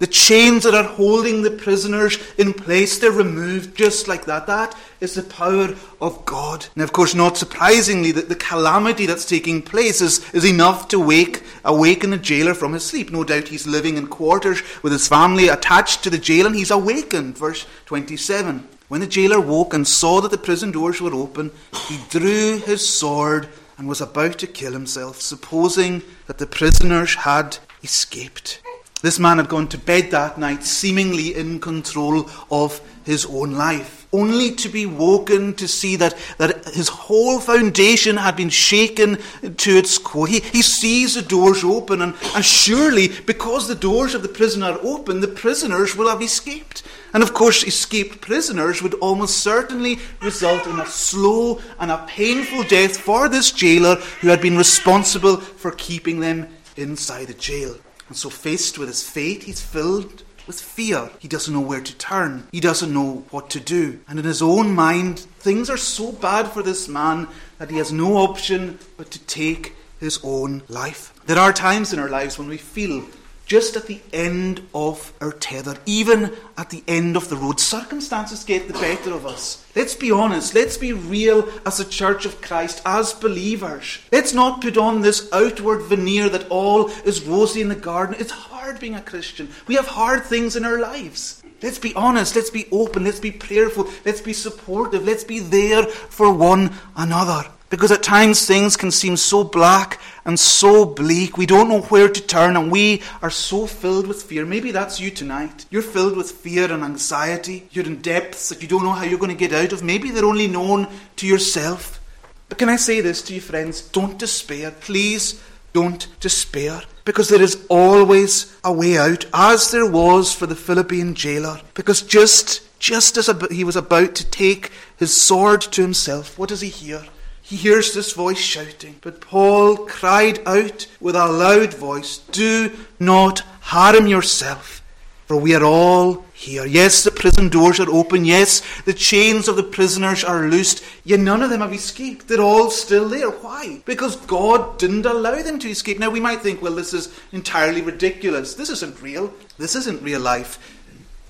The 0.00 0.06
chains 0.08 0.64
that 0.64 0.74
are 0.74 0.82
holding 0.82 1.42
the 1.42 1.52
prisoners 1.52 2.18
in 2.36 2.52
place, 2.52 2.98
they're 2.98 3.12
removed 3.12 3.76
just 3.76 4.08
like 4.08 4.24
that. 4.24 4.46
That 4.48 4.76
is 5.00 5.14
the 5.14 5.22
power 5.22 5.76
of 6.00 6.24
God. 6.24 6.66
And 6.74 6.82
of 6.82 6.92
course, 6.92 7.14
not 7.14 7.36
surprisingly, 7.36 8.10
that 8.12 8.28
the 8.28 8.34
calamity 8.34 9.06
that's 9.06 9.24
taking 9.24 9.62
place 9.62 10.00
is, 10.00 10.28
is 10.34 10.44
enough 10.44 10.88
to 10.88 10.98
wake, 10.98 11.44
awaken 11.64 12.10
the 12.10 12.18
jailer 12.18 12.54
from 12.54 12.72
his 12.72 12.84
sleep. 12.84 13.12
No 13.12 13.22
doubt 13.22 13.48
he's 13.48 13.68
living 13.68 13.96
in 13.96 14.08
quarters 14.08 14.62
with 14.82 14.92
his 14.92 15.06
family 15.06 15.46
attached 15.46 16.02
to 16.02 16.10
the 16.10 16.18
jail, 16.18 16.46
and 16.46 16.56
he's 16.56 16.72
awakened. 16.72 17.38
Verse 17.38 17.64
27. 17.86 18.68
When 18.88 19.00
the 19.00 19.06
jailer 19.06 19.40
woke 19.40 19.72
and 19.74 19.86
saw 19.86 20.20
that 20.20 20.32
the 20.32 20.38
prison 20.38 20.72
doors 20.72 21.00
were 21.00 21.14
open, 21.14 21.52
he 21.88 21.98
drew 22.10 22.58
his 22.58 22.86
sword 22.86 23.48
and 23.78 23.88
was 23.88 24.00
about 24.00 24.38
to 24.38 24.46
kill 24.46 24.72
himself, 24.72 25.20
supposing 25.20 26.02
that 26.26 26.38
the 26.38 26.46
prisoners 26.46 27.14
had 27.14 27.58
escaped. 27.82 28.60
This 29.04 29.18
man 29.18 29.36
had 29.36 29.50
gone 29.50 29.68
to 29.68 29.76
bed 29.76 30.12
that 30.12 30.38
night 30.38 30.64
seemingly 30.64 31.34
in 31.34 31.60
control 31.60 32.26
of 32.50 32.80
his 33.04 33.26
own 33.26 33.52
life, 33.52 34.08
only 34.14 34.52
to 34.52 34.70
be 34.70 34.86
woken 34.86 35.52
to 35.56 35.68
see 35.68 35.96
that, 35.96 36.16
that 36.38 36.64
his 36.68 36.88
whole 36.88 37.38
foundation 37.38 38.16
had 38.16 38.34
been 38.34 38.48
shaken 38.48 39.18
to 39.58 39.76
its 39.76 39.98
core. 39.98 40.26
He, 40.26 40.40
he 40.40 40.62
sees 40.62 41.16
the 41.16 41.20
doors 41.20 41.62
open, 41.62 42.00
and, 42.00 42.14
and 42.34 42.42
surely, 42.42 43.08
because 43.26 43.68
the 43.68 43.74
doors 43.74 44.14
of 44.14 44.22
the 44.22 44.28
prison 44.30 44.62
are 44.62 44.78
open, 44.82 45.20
the 45.20 45.28
prisoners 45.28 45.94
will 45.94 46.08
have 46.08 46.22
escaped. 46.22 46.82
And 47.12 47.22
of 47.22 47.34
course, 47.34 47.62
escaped 47.62 48.22
prisoners 48.22 48.82
would 48.82 48.94
almost 48.94 49.40
certainly 49.40 49.98
result 50.22 50.66
in 50.66 50.80
a 50.80 50.86
slow 50.86 51.60
and 51.78 51.90
a 51.90 52.06
painful 52.08 52.62
death 52.62 52.96
for 52.96 53.28
this 53.28 53.50
jailer 53.50 53.96
who 54.22 54.28
had 54.28 54.40
been 54.40 54.56
responsible 54.56 55.36
for 55.36 55.72
keeping 55.72 56.20
them 56.20 56.48
inside 56.78 57.26
the 57.26 57.34
jail. 57.34 57.76
And 58.14 58.18
so, 58.20 58.30
faced 58.30 58.78
with 58.78 58.86
his 58.86 59.02
fate, 59.02 59.42
he's 59.42 59.60
filled 59.60 60.22
with 60.46 60.60
fear. 60.60 61.10
He 61.18 61.26
doesn't 61.26 61.52
know 61.52 61.58
where 61.58 61.80
to 61.80 61.94
turn. 61.96 62.46
He 62.52 62.60
doesn't 62.60 62.94
know 62.94 63.24
what 63.30 63.50
to 63.50 63.58
do. 63.58 63.98
And 64.06 64.20
in 64.20 64.24
his 64.24 64.40
own 64.40 64.72
mind, 64.72 65.18
things 65.18 65.68
are 65.68 65.76
so 65.76 66.12
bad 66.12 66.46
for 66.46 66.62
this 66.62 66.86
man 66.86 67.26
that 67.58 67.72
he 67.72 67.78
has 67.78 67.90
no 67.90 68.18
option 68.18 68.78
but 68.96 69.10
to 69.10 69.18
take 69.18 69.74
his 69.98 70.20
own 70.22 70.62
life. 70.68 71.12
There 71.26 71.40
are 71.40 71.52
times 71.52 71.92
in 71.92 71.98
our 71.98 72.08
lives 72.08 72.38
when 72.38 72.46
we 72.46 72.56
feel 72.56 73.04
just 73.46 73.76
at 73.76 73.86
the 73.86 74.00
end 74.12 74.62
of 74.74 75.12
our 75.20 75.32
tether, 75.32 75.76
even 75.86 76.32
at 76.56 76.70
the 76.70 76.82
end 76.88 77.16
of 77.16 77.28
the 77.28 77.36
road. 77.36 77.60
Circumstances 77.60 78.44
get 78.44 78.66
the 78.66 78.74
better 78.74 79.12
of 79.12 79.26
us. 79.26 79.64
Let's 79.76 79.94
be 79.94 80.10
honest, 80.10 80.54
let's 80.54 80.76
be 80.76 80.92
real 80.92 81.48
as 81.66 81.80
a 81.80 81.84
church 81.84 82.26
of 82.26 82.40
Christ, 82.40 82.80
as 82.86 83.12
believers. 83.12 83.98
Let's 84.12 84.32
not 84.32 84.60
put 84.60 84.78
on 84.78 85.00
this 85.00 85.28
outward 85.32 85.82
veneer 85.82 86.28
that 86.28 86.48
all 86.48 86.88
is 87.04 87.22
rosy 87.22 87.60
in 87.60 87.68
the 87.68 87.74
garden. 87.74 88.16
It's 88.18 88.30
hard 88.30 88.80
being 88.80 88.94
a 88.94 89.02
Christian. 89.02 89.48
We 89.66 89.74
have 89.74 89.86
hard 89.86 90.24
things 90.24 90.56
in 90.56 90.64
our 90.64 90.78
lives. 90.78 91.42
Let's 91.62 91.78
be 91.78 91.94
honest, 91.94 92.36
let's 92.36 92.50
be 92.50 92.66
open, 92.70 93.04
let's 93.04 93.20
be 93.20 93.30
prayerful, 93.30 93.88
let's 94.04 94.20
be 94.20 94.34
supportive, 94.34 95.04
let's 95.04 95.24
be 95.24 95.38
there 95.38 95.84
for 95.86 96.30
one 96.30 96.74
another. 96.94 97.48
Because 97.70 97.90
at 97.90 98.02
times 98.02 98.46
things 98.46 98.76
can 98.76 98.90
seem 98.90 99.16
so 99.16 99.42
black 99.42 100.00
and 100.24 100.38
so 100.38 100.84
bleak. 100.84 101.36
We 101.36 101.46
don't 101.46 101.68
know 101.68 101.80
where 101.80 102.08
to 102.08 102.20
turn 102.20 102.56
and 102.56 102.70
we 102.70 103.02
are 103.20 103.30
so 103.30 103.66
filled 103.66 104.06
with 104.06 104.22
fear. 104.22 104.46
Maybe 104.46 104.70
that's 104.70 105.00
you 105.00 105.10
tonight. 105.10 105.66
You're 105.70 105.82
filled 105.82 106.16
with 106.16 106.30
fear 106.30 106.70
and 106.70 106.84
anxiety. 106.84 107.68
You're 107.72 107.86
in 107.86 108.00
depths 108.00 108.48
that 108.48 108.62
you 108.62 108.68
don't 108.68 108.84
know 108.84 108.92
how 108.92 109.04
you're 109.04 109.18
going 109.18 109.36
to 109.36 109.36
get 109.36 109.52
out 109.52 109.72
of. 109.72 109.82
Maybe 109.82 110.10
they're 110.10 110.24
only 110.24 110.46
known 110.46 110.88
to 111.16 111.26
yourself. 111.26 112.00
But 112.48 112.58
can 112.58 112.68
I 112.68 112.76
say 112.76 113.00
this 113.00 113.22
to 113.22 113.34
you, 113.34 113.40
friends? 113.40 113.80
Don't 113.80 114.18
despair. 114.18 114.70
Please 114.70 115.42
don't 115.72 116.06
despair. 116.20 116.82
Because 117.04 117.28
there 117.28 117.42
is 117.42 117.66
always 117.68 118.56
a 118.62 118.72
way 118.72 118.96
out, 118.96 119.26
as 119.34 119.70
there 119.70 119.90
was 119.90 120.32
for 120.32 120.46
the 120.46 120.54
Philippian 120.54 121.14
jailer. 121.14 121.60
Because 121.74 122.00
just, 122.00 122.62
just 122.78 123.16
as 123.16 123.28
he 123.50 123.64
was 123.64 123.76
about 123.76 124.14
to 124.14 124.30
take 124.30 124.70
his 124.96 125.14
sword 125.14 125.60
to 125.62 125.82
himself, 125.82 126.38
what 126.38 126.48
does 126.48 126.60
he 126.60 126.68
hear? 126.68 127.04
He 127.46 127.56
hears 127.56 127.92
this 127.92 128.14
voice 128.14 128.38
shouting, 128.38 128.96
but 129.02 129.20
Paul 129.20 129.76
cried 129.76 130.40
out 130.46 130.86
with 130.98 131.14
a 131.14 131.28
loud 131.28 131.74
voice, 131.74 132.16
Do 132.16 132.72
not 132.98 133.40
harm 133.60 134.06
yourself, 134.06 134.82
for 135.26 135.36
we 135.36 135.54
are 135.54 135.62
all 135.62 136.24
here. 136.32 136.64
Yes, 136.64 137.04
the 137.04 137.10
prison 137.10 137.50
doors 137.50 137.78
are 137.80 137.90
open. 137.90 138.24
Yes, 138.24 138.62
the 138.86 138.94
chains 138.94 139.46
of 139.46 139.56
the 139.56 139.62
prisoners 139.62 140.24
are 140.24 140.48
loosed. 140.48 140.82
Yet 141.04 141.20
none 141.20 141.42
of 141.42 141.50
them 141.50 141.60
have 141.60 141.74
escaped. 141.74 142.28
They're 142.28 142.40
all 142.40 142.70
still 142.70 143.10
there. 143.10 143.28
Why? 143.28 143.82
Because 143.84 144.16
God 144.16 144.78
didn't 144.78 145.04
allow 145.04 145.42
them 145.42 145.58
to 145.58 145.68
escape. 145.68 145.98
Now, 145.98 146.08
we 146.08 146.20
might 146.20 146.40
think, 146.40 146.62
well, 146.62 146.74
this 146.74 146.94
is 146.94 147.14
entirely 147.30 147.82
ridiculous. 147.82 148.54
This 148.54 148.70
isn't 148.70 149.02
real. 149.02 149.34
This 149.58 149.76
isn't 149.76 150.02
real 150.02 150.20
life. 150.20 150.80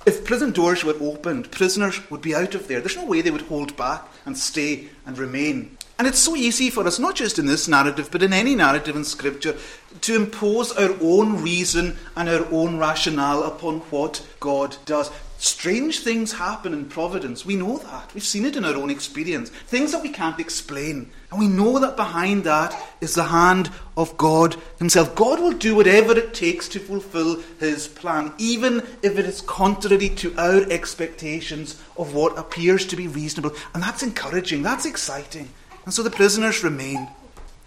If 0.06 0.24
prison 0.24 0.52
doors 0.52 0.84
were 0.84 0.96
opened, 1.00 1.50
prisoners 1.50 2.08
would 2.08 2.22
be 2.22 2.36
out 2.36 2.54
of 2.54 2.68
there. 2.68 2.78
There's 2.78 2.96
no 2.96 3.04
way 3.04 3.20
they 3.20 3.32
would 3.32 3.42
hold 3.42 3.76
back 3.76 4.06
and 4.24 4.38
stay 4.38 4.90
and 5.06 5.18
remain. 5.18 5.76
And 5.96 6.08
it's 6.08 6.18
so 6.18 6.34
easy 6.34 6.70
for 6.70 6.86
us, 6.86 6.98
not 6.98 7.14
just 7.14 7.38
in 7.38 7.46
this 7.46 7.68
narrative, 7.68 8.08
but 8.10 8.22
in 8.22 8.32
any 8.32 8.56
narrative 8.56 8.96
in 8.96 9.04
Scripture, 9.04 9.56
to 10.00 10.16
impose 10.16 10.72
our 10.72 10.96
own 11.00 11.40
reason 11.40 11.96
and 12.16 12.28
our 12.28 12.46
own 12.50 12.78
rationale 12.78 13.44
upon 13.44 13.78
what 13.90 14.26
God 14.40 14.76
does. 14.86 15.10
Strange 15.38 16.00
things 16.00 16.32
happen 16.32 16.72
in 16.72 16.86
providence. 16.86 17.44
We 17.44 17.54
know 17.54 17.78
that. 17.78 18.12
We've 18.14 18.24
seen 18.24 18.44
it 18.44 18.56
in 18.56 18.64
our 18.64 18.74
own 18.74 18.90
experience. 18.90 19.50
Things 19.50 19.92
that 19.92 20.02
we 20.02 20.08
can't 20.08 20.40
explain. 20.40 21.10
And 21.30 21.38
we 21.38 21.48
know 21.48 21.78
that 21.78 21.96
behind 21.96 22.44
that 22.44 22.74
is 23.00 23.14
the 23.14 23.24
hand 23.24 23.70
of 23.96 24.16
God 24.16 24.56
Himself. 24.78 25.14
God 25.14 25.40
will 25.40 25.52
do 25.52 25.76
whatever 25.76 26.16
it 26.16 26.34
takes 26.34 26.66
to 26.70 26.80
fulfill 26.80 27.40
His 27.60 27.86
plan, 27.86 28.32
even 28.38 28.78
if 29.02 29.18
it 29.18 29.26
is 29.26 29.42
contrary 29.42 30.08
to 30.08 30.34
our 30.38 30.62
expectations 30.70 31.80
of 31.96 32.14
what 32.14 32.38
appears 32.38 32.86
to 32.86 32.96
be 32.96 33.06
reasonable. 33.06 33.54
And 33.74 33.82
that's 33.82 34.02
encouraging. 34.02 34.62
That's 34.62 34.86
exciting. 34.86 35.50
And 35.84 35.92
so 35.92 36.02
the 36.02 36.10
prisoners 36.10 36.64
remain. 36.64 37.08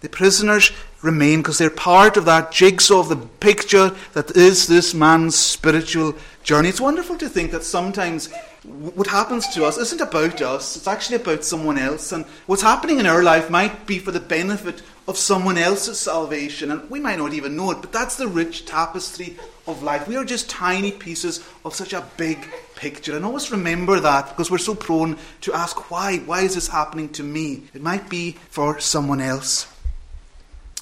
The 0.00 0.08
prisoners 0.08 0.72
remain 1.02 1.40
because 1.40 1.58
they're 1.58 1.70
part 1.70 2.16
of 2.16 2.24
that 2.24 2.52
jigsaw 2.52 3.00
of 3.00 3.08
the 3.08 3.16
picture 3.16 3.94
that 4.12 4.36
is 4.36 4.66
this 4.66 4.94
man's 4.94 5.36
spiritual 5.36 6.14
journey. 6.42 6.68
It's 6.68 6.80
wonderful 6.80 7.16
to 7.18 7.28
think 7.28 7.50
that 7.50 7.64
sometimes 7.64 8.32
what 8.64 9.06
happens 9.06 9.48
to 9.48 9.64
us 9.64 9.78
isn't 9.78 10.00
about 10.00 10.40
us, 10.42 10.76
it's 10.76 10.88
actually 10.88 11.16
about 11.16 11.44
someone 11.44 11.78
else. 11.78 12.12
And 12.12 12.24
what's 12.46 12.62
happening 12.62 12.98
in 12.98 13.06
our 13.06 13.22
life 13.22 13.50
might 13.50 13.86
be 13.86 13.98
for 13.98 14.10
the 14.10 14.20
benefit 14.20 14.82
of 15.08 15.16
someone 15.16 15.56
else's 15.56 15.98
salvation. 15.98 16.70
And 16.70 16.88
we 16.90 17.00
might 17.00 17.18
not 17.18 17.32
even 17.32 17.56
know 17.56 17.70
it, 17.70 17.80
but 17.80 17.92
that's 17.92 18.16
the 18.16 18.28
rich 18.28 18.66
tapestry 18.66 19.38
of 19.66 19.82
life. 19.82 20.06
We 20.06 20.16
are 20.16 20.24
just 20.24 20.50
tiny 20.50 20.92
pieces 20.92 21.42
of 21.64 21.74
such 21.74 21.94
a 21.94 22.06
big 22.18 22.46
picture. 22.76 23.16
And 23.16 23.24
always 23.24 23.50
remember 23.50 23.98
that 24.00 24.28
because 24.28 24.50
we're 24.50 24.58
so 24.58 24.74
prone 24.74 25.16
to 25.40 25.54
ask, 25.54 25.90
why? 25.90 26.18
Why 26.18 26.42
is 26.42 26.54
this 26.54 26.68
happening 26.68 27.08
to 27.10 27.22
me? 27.22 27.62
It 27.72 27.82
might 27.82 28.10
be 28.10 28.32
for 28.50 28.78
someone 28.78 29.22
else. 29.22 29.66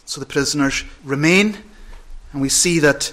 So 0.06 0.20
the 0.20 0.26
prisoners 0.26 0.84
remain, 1.04 1.58
and 2.32 2.42
we 2.42 2.48
see 2.48 2.80
that 2.80 3.12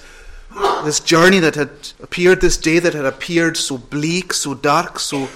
this 0.84 0.98
journey 0.98 1.38
that 1.40 1.54
had 1.54 1.70
appeared, 2.02 2.40
this 2.40 2.56
day 2.56 2.80
that 2.80 2.92
had 2.92 3.04
appeared 3.04 3.56
so 3.56 3.78
bleak, 3.78 4.32
so 4.32 4.54
dark, 4.54 4.98
so, 4.98 5.28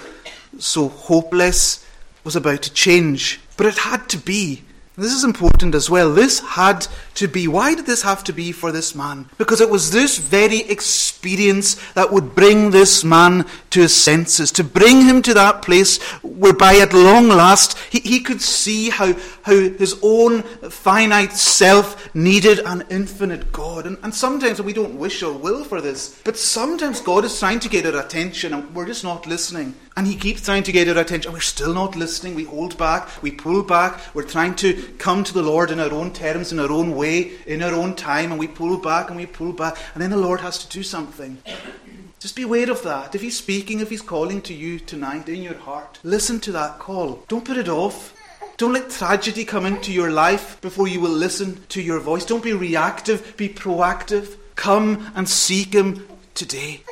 so 0.58 0.88
hopeless, 0.88 1.84
was 2.24 2.36
about 2.36 2.62
to 2.62 2.72
change. 2.72 3.40
But 3.56 3.66
it 3.66 3.78
had 3.78 4.08
to 4.10 4.18
be. 4.18 4.64
This 4.98 5.12
is 5.12 5.22
important 5.22 5.76
as 5.76 5.88
well. 5.88 6.12
This 6.12 6.40
had 6.40 6.88
to 7.18 7.26
be. 7.26 7.48
Why 7.48 7.74
did 7.74 7.86
this 7.86 8.02
have 8.02 8.22
to 8.24 8.32
be 8.32 8.52
for 8.52 8.70
this 8.70 8.94
man? 8.94 9.28
Because 9.38 9.60
it 9.60 9.68
was 9.68 9.90
this 9.90 10.18
very 10.18 10.60
experience 10.60 11.74
that 11.92 12.12
would 12.12 12.36
bring 12.36 12.70
this 12.70 13.02
man 13.02 13.44
to 13.70 13.80
his 13.80 13.94
senses, 13.94 14.52
to 14.52 14.64
bring 14.64 15.02
him 15.02 15.20
to 15.22 15.34
that 15.34 15.62
place 15.62 16.00
whereby 16.22 16.76
at 16.76 16.92
long 16.92 17.28
last 17.28 17.76
he, 17.90 17.98
he 18.00 18.20
could 18.20 18.40
see 18.40 18.90
how, 18.90 19.14
how 19.42 19.54
his 19.54 19.98
own 20.02 20.42
finite 20.70 21.32
self 21.32 22.14
needed 22.14 22.60
an 22.60 22.84
infinite 22.88 23.50
God. 23.50 23.86
And, 23.86 23.98
and 24.04 24.14
sometimes 24.14 24.62
we 24.62 24.72
don't 24.72 24.98
wish 24.98 25.22
or 25.22 25.32
will 25.32 25.64
for 25.64 25.80
this, 25.80 26.20
but 26.24 26.36
sometimes 26.36 27.00
God 27.00 27.24
is 27.24 27.38
trying 27.38 27.60
to 27.60 27.68
get 27.68 27.84
our 27.84 28.00
attention 28.00 28.54
and 28.54 28.74
we're 28.74 28.86
just 28.86 29.02
not 29.02 29.26
listening. 29.26 29.74
And 29.96 30.06
he 30.06 30.14
keeps 30.14 30.44
trying 30.44 30.62
to 30.62 30.70
get 30.70 30.88
our 30.88 30.98
attention. 30.98 31.32
We're 31.32 31.40
still 31.40 31.74
not 31.74 31.96
listening. 31.96 32.36
We 32.36 32.44
hold 32.44 32.78
back. 32.78 33.20
We 33.20 33.32
pull 33.32 33.64
back. 33.64 34.14
We're 34.14 34.22
trying 34.22 34.54
to 34.56 34.74
come 34.98 35.24
to 35.24 35.34
the 35.34 35.42
Lord 35.42 35.72
in 35.72 35.80
our 35.80 35.92
own 35.92 36.12
terms, 36.12 36.52
in 36.52 36.60
our 36.60 36.70
own 36.70 36.94
way, 36.94 37.07
in 37.46 37.62
our 37.62 37.72
own 37.72 37.94
time. 37.94 38.30
And 38.30 38.38
we 38.38 38.46
pull 38.46 38.78
back 38.78 39.08
and 39.08 39.16
we 39.16 39.26
pull 39.26 39.52
back. 39.52 39.76
And 39.94 40.02
then 40.02 40.10
the 40.10 40.16
Lord 40.16 40.40
has 40.40 40.58
to 40.64 40.68
do 40.68 40.82
something. 40.82 41.38
Just 42.20 42.36
be 42.36 42.42
aware 42.42 42.70
of 42.70 42.82
that. 42.82 43.14
If 43.14 43.22
He's 43.22 43.38
speaking, 43.38 43.80
if 43.80 43.90
He's 43.90 44.02
calling 44.02 44.42
to 44.42 44.54
you 44.54 44.78
tonight 44.78 45.28
in 45.28 45.42
your 45.42 45.58
heart, 45.58 45.98
listen 46.02 46.40
to 46.40 46.52
that 46.52 46.78
call. 46.78 47.22
Don't 47.28 47.44
put 47.44 47.56
it 47.56 47.68
off. 47.68 48.14
Don't 48.56 48.72
let 48.72 48.90
tragedy 48.90 49.44
come 49.44 49.66
into 49.66 49.92
your 49.92 50.10
life 50.10 50.60
before 50.60 50.88
you 50.88 51.00
will 51.00 51.10
listen 51.26 51.64
to 51.68 51.80
your 51.80 52.00
voice. 52.00 52.24
Don't 52.24 52.42
be 52.42 52.52
reactive, 52.52 53.36
be 53.36 53.48
proactive. 53.48 54.36
Come 54.56 55.12
and 55.14 55.28
seek 55.28 55.72
Him 55.72 56.08
today. 56.34 56.82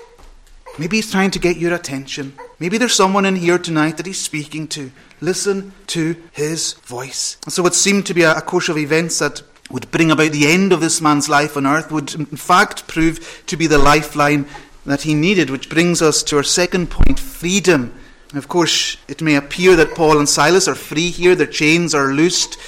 Maybe 0.79 0.98
he's 0.98 1.11
trying 1.11 1.31
to 1.31 1.38
get 1.38 1.57
your 1.57 1.72
attention. 1.72 2.35
Maybe 2.59 2.76
there's 2.76 2.94
someone 2.94 3.24
in 3.24 3.37
here 3.37 3.59
tonight 3.59 3.96
that 3.96 4.05
he's 4.05 4.20
speaking 4.20 4.68
to. 4.68 4.90
Listen 5.22 5.72
to 5.88 6.16
his 6.33 6.74
voice. 6.74 7.38
And 7.44 7.52
so, 7.52 7.62
what 7.62 7.74
seemed 7.74 8.05
to 8.07 8.14
be 8.14 8.22
a 8.22 8.40
course 8.42 8.68
of 8.68 8.76
events 8.76 9.18
that 9.20 9.42
would 9.70 9.90
bring 9.90 10.11
about 10.11 10.33
the 10.33 10.46
end 10.46 10.72
of 10.72 10.81
this 10.81 11.00
man's 11.00 11.29
life 11.29 11.57
on 11.57 11.66
earth 11.66 11.90
would, 11.90 12.14
in 12.14 12.26
fact, 12.26 12.87
prove 12.87 13.42
to 13.46 13.57
be 13.57 13.66
the 13.66 13.79
lifeline 13.79 14.46
that 14.85 15.02
he 15.02 15.14
needed, 15.14 15.50
which 15.50 15.68
brings 15.68 16.00
us 16.00 16.22
to 16.22 16.37
our 16.37 16.42
second 16.42 16.90
point 16.90 17.18
freedom. 17.18 17.92
Of 18.35 18.48
course, 18.48 18.96
it 19.09 19.22
may 19.22 19.35
appear 19.35 19.76
that 19.76 19.94
Paul 19.94 20.18
and 20.18 20.29
Silas 20.29 20.68
are 20.68 20.74
free 20.74 21.11
here, 21.11 21.35
their 21.35 21.46
chains 21.46 21.94
are 21.94 22.12
loosed, 22.12 22.59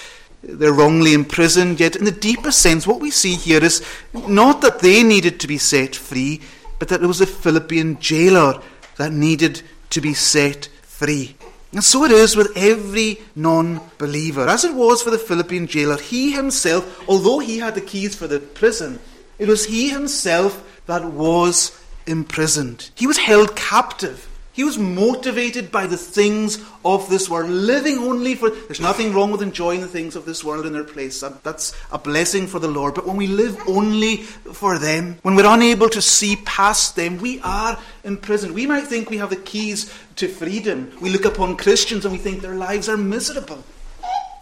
they're 0.42 0.72
wrongly 0.72 1.14
imprisoned, 1.14 1.80
yet, 1.80 1.96
in 1.96 2.04
the 2.04 2.10
deepest 2.12 2.60
sense, 2.60 2.86
what 2.86 3.00
we 3.00 3.10
see 3.10 3.34
here 3.34 3.62
is 3.62 3.84
not 4.12 4.60
that 4.62 4.80
they 4.80 5.02
needed 5.02 5.40
to 5.40 5.46
be 5.46 5.58
set 5.58 5.94
free, 5.96 6.40
but 6.78 6.88
that 6.88 7.02
it 7.02 7.06
was 7.06 7.18
the 7.18 7.26
Philippian 7.26 7.98
jailer 8.00 8.60
that 8.96 9.12
needed 9.12 9.62
to 9.90 10.00
be 10.00 10.14
set 10.14 10.68
free. 10.82 11.36
And 11.72 11.84
so 11.84 12.04
it 12.04 12.10
is 12.10 12.34
with 12.34 12.56
every 12.56 13.20
non 13.34 13.80
believer. 13.98 14.48
As 14.48 14.64
it 14.64 14.74
was 14.74 15.02
for 15.02 15.10
the 15.10 15.18
Philippian 15.18 15.66
jailer, 15.66 15.98
he 15.98 16.32
himself, 16.32 17.08
although 17.08 17.40
he 17.40 17.58
had 17.58 17.74
the 17.74 17.80
keys 17.80 18.14
for 18.14 18.26
the 18.26 18.40
prison, 18.40 18.98
it 19.38 19.48
was 19.48 19.66
he 19.66 19.90
himself 19.90 20.82
that 20.86 21.04
was 21.04 21.78
imprisoned. 22.06 22.90
He 22.94 23.06
was 23.06 23.18
held 23.18 23.54
captive. 23.54 24.27
He 24.58 24.64
was 24.64 24.76
motivated 24.76 25.70
by 25.70 25.86
the 25.86 25.96
things 25.96 26.58
of 26.84 27.08
this 27.08 27.30
world, 27.30 27.48
living 27.48 27.98
only 27.98 28.34
for. 28.34 28.50
There's 28.50 28.80
nothing 28.80 29.14
wrong 29.14 29.30
with 29.30 29.40
enjoying 29.40 29.82
the 29.82 29.86
things 29.86 30.16
of 30.16 30.24
this 30.24 30.42
world 30.42 30.66
in 30.66 30.72
their 30.72 30.82
place. 30.82 31.22
That's 31.44 31.76
a 31.92 31.98
blessing 31.98 32.48
for 32.48 32.58
the 32.58 32.66
Lord. 32.66 32.96
But 32.96 33.06
when 33.06 33.16
we 33.16 33.28
live 33.28 33.56
only 33.68 34.16
for 34.16 34.76
them, 34.76 35.18
when 35.22 35.36
we're 35.36 35.46
unable 35.46 35.88
to 35.90 36.02
see 36.02 36.34
past 36.44 36.96
them, 36.96 37.18
we 37.18 37.40
are 37.42 37.78
imprisoned. 38.02 38.52
We 38.52 38.66
might 38.66 38.88
think 38.88 39.10
we 39.10 39.18
have 39.18 39.30
the 39.30 39.36
keys 39.36 39.94
to 40.16 40.26
freedom. 40.26 40.90
We 41.00 41.10
look 41.10 41.24
upon 41.24 41.56
Christians 41.56 42.04
and 42.04 42.10
we 42.10 42.18
think 42.18 42.42
their 42.42 42.56
lives 42.56 42.88
are 42.88 42.96
miserable. 42.96 43.62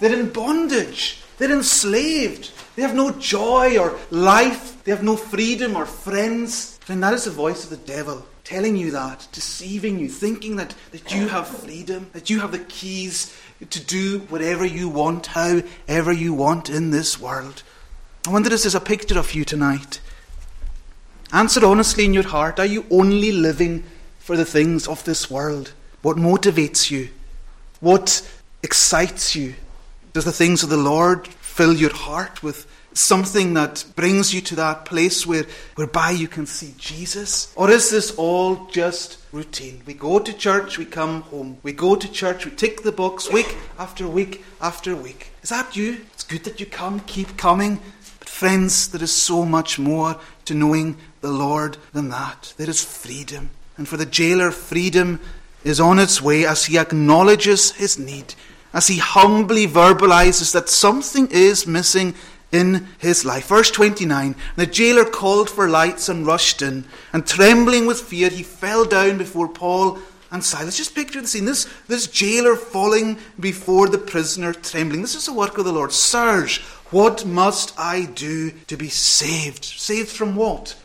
They're 0.00 0.18
in 0.18 0.31
bondage. 0.31 1.20
They're 1.37 1.52
enslaved. 1.52 2.52
They 2.74 2.81
have 2.81 2.94
no 2.94 3.11
joy 3.11 3.76
or 3.76 3.98
life. 4.11 4.83
They 4.85 4.92
have 4.92 5.02
no 5.02 5.18
freedom 5.18 5.76
or 5.76 5.85
friends. 5.85 6.81
And 6.88 7.02
that 7.02 7.12
is 7.12 7.26
the 7.26 7.33
voice 7.33 7.64
of 7.64 7.68
the 7.68 7.76
devil 7.76 8.24
telling 8.46 8.76
you 8.76 8.92
that, 8.92 9.26
deceiving 9.32 9.98
you, 9.98 10.09
thinking 10.09 10.54
that, 10.54 10.72
that 10.92 11.12
you 11.12 11.26
have 11.26 11.48
freedom, 11.48 12.09
that 12.12 12.30
you 12.30 12.38
have 12.38 12.52
the 12.52 12.61
keys 12.61 13.37
to 13.70 13.80
do 13.80 14.20
whatever 14.28 14.64
you 14.64 14.88
want, 14.88 15.26
however 15.26 16.12
you 16.12 16.32
want 16.32 16.70
in 16.70 16.92
this 16.92 17.18
world. 17.18 17.64
I 18.24 18.30
wonder 18.30 18.46
if 18.46 18.52
this 18.52 18.64
is 18.64 18.76
a 18.76 18.80
picture 18.80 19.18
of 19.18 19.35
you 19.35 19.44
tonight. 19.44 20.00
Answer 21.32 21.66
honestly 21.66 22.04
in 22.04 22.14
your 22.14 22.28
heart 22.28 22.61
are 22.61 22.66
you 22.66 22.87
only 22.88 23.32
living 23.32 23.82
for 24.20 24.37
the 24.37 24.44
things 24.44 24.87
of 24.87 25.02
this 25.02 25.28
world? 25.28 25.72
What 26.02 26.16
motivates 26.16 26.88
you? 26.88 27.09
What 27.80 28.30
excites 28.62 29.35
you? 29.35 29.54
Does 30.12 30.24
the 30.24 30.30
things 30.30 30.62
of 30.62 30.68
the 30.68 30.76
Lord 30.76 31.26
fill 31.26 31.74
your 31.74 31.92
heart 31.92 32.44
with 32.44 32.70
something 32.96 33.54
that 33.54 33.85
brings 33.94 34.32
you 34.32 34.40
to 34.40 34.56
that 34.56 34.85
place 34.85 35.26
where, 35.26 35.44
whereby 35.74 36.11
you 36.11 36.28
can 36.28 36.46
see 36.46 36.74
Jesus? 36.78 37.52
Or 37.56 37.70
is 37.70 37.90
this 37.90 38.11
all 38.16 38.66
just 38.66 39.18
routine? 39.32 39.82
We 39.87 39.94
go 39.94 40.18
to 40.18 40.32
church, 40.32 40.78
we 40.78 40.85
come 40.85 41.22
home. 41.22 41.59
We 41.62 41.72
go 41.72 41.96
to 41.96 42.11
church, 42.11 42.44
we 42.44 42.52
tick 42.52 42.82
the 42.82 42.92
box 42.92 43.30
week 43.30 43.56
after 43.78 44.09
week 44.09 44.44
after 44.61 44.96
week. 44.96 45.32
Is 45.42 45.50
that 45.50 45.76
you? 45.76 45.98
It's 46.14 46.24
good 46.24 46.44
that 46.44 46.61
you 46.61 46.66
come, 46.66 47.00
keep 47.00 47.37
coming. 47.37 47.80
But 48.18 48.28
friends, 48.28 48.88
there 48.88 49.02
is 49.02 49.14
so 49.14 49.44
much 49.44 49.78
more 49.78 50.18
to 50.46 50.54
knowing 50.54 50.96
the 51.20 51.30
Lord 51.30 51.76
than 51.92 52.09
that. 52.09 52.54
There 52.56 52.70
is 52.70 52.85
freedom. 52.85 53.50
And 53.76 53.87
for 53.87 53.96
the 53.96 54.06
jailer, 54.06 54.50
freedom 54.50 55.20
is 55.64 55.80
on 55.80 55.98
its 55.98 56.22
way 56.22 56.46
as 56.46 56.66
he 56.66 56.78
acknowledges 56.78 57.72
his 57.72 57.98
need, 57.98 58.35
as 58.72 58.87
he 58.87 58.98
humbly 58.98 59.66
verbalizes 59.66 60.52
that 60.52 60.68
something 60.68 61.28
is 61.30 61.66
missing 61.66 62.14
in 62.52 62.87
his 62.98 63.24
life. 63.24 63.48
Verse 63.48 63.70
29 63.70 64.35
The 64.56 64.66
jailer 64.66 65.04
called 65.04 65.50
for 65.50 65.68
lights 65.68 66.09
and 66.09 66.26
rushed 66.26 66.62
in, 66.62 66.85
and 67.12 67.26
trembling 67.26 67.87
with 67.87 68.00
fear, 68.00 68.28
he 68.28 68.42
fell 68.42 68.85
down 68.85 69.18
before 69.18 69.48
Paul 69.48 69.98
and 70.30 70.44
Silas. 70.44 70.76
Just 70.76 70.94
picture 70.94 71.20
the 71.20 71.26
scene. 71.26 71.44
This, 71.44 71.68
this 71.88 72.06
jailer 72.06 72.56
falling 72.56 73.18
before 73.38 73.88
the 73.88 73.98
prisoner, 73.98 74.52
trembling. 74.52 75.02
This 75.02 75.14
is 75.14 75.26
the 75.26 75.32
work 75.32 75.59
of 75.59 75.64
the 75.64 75.72
Lord. 75.72 75.92
Sirs, 75.92 76.59
what 76.90 77.24
must 77.24 77.78
I 77.78 78.06
do 78.06 78.50
to 78.66 78.76
be 78.76 78.88
saved? 78.88 79.64
Saved 79.64 80.09
from 80.09 80.37
what? 80.37 80.76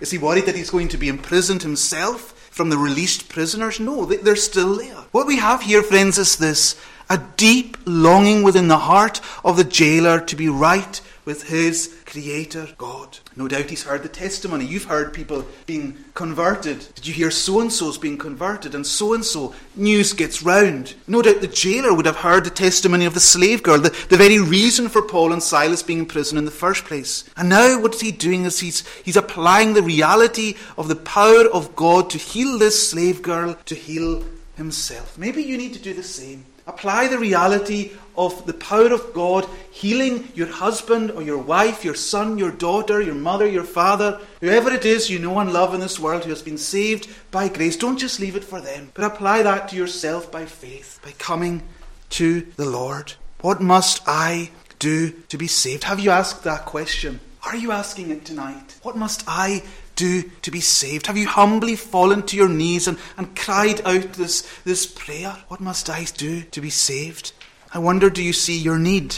Is 0.00 0.10
he 0.10 0.18
worried 0.18 0.46
that 0.46 0.56
he's 0.56 0.70
going 0.70 0.88
to 0.88 0.98
be 0.98 1.08
imprisoned 1.08 1.62
himself 1.62 2.32
from 2.50 2.70
the 2.70 2.78
released 2.78 3.28
prisoners? 3.28 3.80
No, 3.80 4.04
they're 4.04 4.36
still 4.36 4.76
there. 4.76 5.04
What 5.10 5.26
we 5.26 5.36
have 5.36 5.62
here, 5.62 5.82
friends, 5.82 6.18
is 6.18 6.36
this 6.36 6.80
a 7.10 7.18
deep 7.36 7.76
longing 7.86 8.42
within 8.42 8.68
the 8.68 8.78
heart 8.78 9.20
of 9.44 9.56
the 9.56 9.64
jailer 9.64 10.20
to 10.20 10.36
be 10.36 10.48
right 10.48 11.00
with 11.28 11.48
his 11.48 11.94
creator 12.06 12.66
God. 12.78 13.18
No 13.36 13.48
doubt 13.48 13.68
he's 13.68 13.82
heard 13.82 14.02
the 14.02 14.08
testimony. 14.08 14.64
You've 14.64 14.84
heard 14.84 15.12
people 15.12 15.46
being 15.66 15.98
converted. 16.14 16.86
Did 16.94 17.06
you 17.06 17.12
hear 17.12 17.30
so 17.30 17.60
and 17.60 17.70
so's 17.70 17.98
being 17.98 18.16
converted? 18.16 18.74
And 18.74 18.86
so 18.86 19.12
and 19.12 19.22
so. 19.22 19.54
News 19.76 20.14
gets 20.14 20.42
round. 20.42 20.94
No 21.06 21.20
doubt 21.20 21.42
the 21.42 21.46
jailer 21.46 21.92
would 21.92 22.06
have 22.06 22.16
heard 22.16 22.44
the 22.44 22.50
testimony 22.50 23.04
of 23.04 23.12
the 23.12 23.20
slave 23.20 23.62
girl, 23.62 23.78
the, 23.78 23.90
the 24.08 24.16
very 24.16 24.40
reason 24.40 24.88
for 24.88 25.02
Paul 25.02 25.34
and 25.34 25.42
Silas 25.42 25.82
being 25.82 25.98
in 25.98 26.06
prison 26.06 26.38
in 26.38 26.46
the 26.46 26.50
first 26.50 26.86
place. 26.86 27.28
And 27.36 27.50
now 27.50 27.78
what's 27.78 28.00
he 28.00 28.10
doing 28.10 28.46
is 28.46 28.60
he's, 28.60 28.88
he's 29.04 29.16
applying 29.16 29.74
the 29.74 29.82
reality 29.82 30.54
of 30.78 30.88
the 30.88 30.96
power 30.96 31.44
of 31.52 31.76
God 31.76 32.08
to 32.08 32.18
heal 32.18 32.58
this 32.58 32.90
slave 32.90 33.20
girl, 33.20 33.54
to 33.66 33.74
heal 33.74 34.24
himself. 34.56 35.18
Maybe 35.18 35.42
you 35.42 35.58
need 35.58 35.74
to 35.74 35.78
do 35.78 35.92
the 35.92 36.02
same. 36.02 36.46
Apply 36.68 37.08
the 37.08 37.18
reality 37.18 37.92
of 38.14 38.44
the 38.46 38.52
power 38.52 38.92
of 38.92 39.14
God 39.14 39.48
healing 39.70 40.28
your 40.34 40.48
husband 40.48 41.10
or 41.12 41.22
your 41.22 41.38
wife, 41.38 41.84
your 41.84 41.94
son, 41.94 42.36
your 42.36 42.50
daughter, 42.50 43.00
your 43.00 43.14
mother, 43.14 43.46
your 43.46 43.64
father, 43.64 44.20
whoever 44.40 44.70
it 44.70 44.84
is 44.84 45.08
you 45.08 45.18
know 45.18 45.38
and 45.38 45.52
love 45.52 45.72
in 45.72 45.80
this 45.80 45.98
world 45.98 46.24
who 46.24 46.30
has 46.30 46.42
been 46.42 46.58
saved 46.58 47.08
by 47.30 47.48
grace. 47.48 47.76
Don't 47.76 47.98
just 47.98 48.20
leave 48.20 48.36
it 48.36 48.44
for 48.44 48.60
them, 48.60 48.90
but 48.92 49.04
apply 49.04 49.42
that 49.42 49.68
to 49.68 49.76
yourself 49.76 50.30
by 50.30 50.44
faith, 50.44 51.00
by 51.02 51.12
coming 51.12 51.62
to 52.10 52.42
the 52.56 52.68
Lord. 52.68 53.14
What 53.40 53.62
must 53.62 54.02
I 54.06 54.50
do 54.78 55.12
to 55.28 55.38
be 55.38 55.46
saved? 55.46 55.84
Have 55.84 56.00
you 56.00 56.10
asked 56.10 56.44
that 56.44 56.66
question? 56.66 57.20
Are 57.46 57.56
you 57.56 57.72
asking 57.72 58.10
it 58.10 58.24
tonight? 58.24 58.78
What 58.82 58.96
must 58.96 59.24
I 59.26 59.62
do 59.98 60.22
to 60.42 60.50
be 60.50 60.60
saved? 60.60 61.08
Have 61.08 61.18
you 61.18 61.26
humbly 61.26 61.74
fallen 61.74 62.22
to 62.26 62.36
your 62.36 62.48
knees 62.48 62.86
and, 62.86 62.96
and 63.16 63.36
cried 63.36 63.80
out 63.84 64.12
this, 64.12 64.48
this 64.64 64.86
prayer? 64.86 65.36
What 65.48 65.60
must 65.60 65.90
I 65.90 66.04
do 66.04 66.42
to 66.42 66.60
be 66.60 66.70
saved? 66.70 67.32
I 67.74 67.80
wonder, 67.80 68.08
do 68.08 68.22
you 68.22 68.32
see 68.32 68.56
your 68.56 68.78
need 68.78 69.16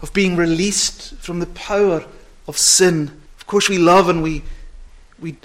of 0.00 0.12
being 0.12 0.36
released 0.36 1.14
from 1.16 1.38
the 1.38 1.46
power 1.46 2.04
of 2.48 2.56
sin? 2.56 3.20
Of 3.38 3.46
course, 3.46 3.68
we 3.68 3.78
love 3.78 4.08
and 4.08 4.22
we, 4.22 4.42
we 5.20 5.36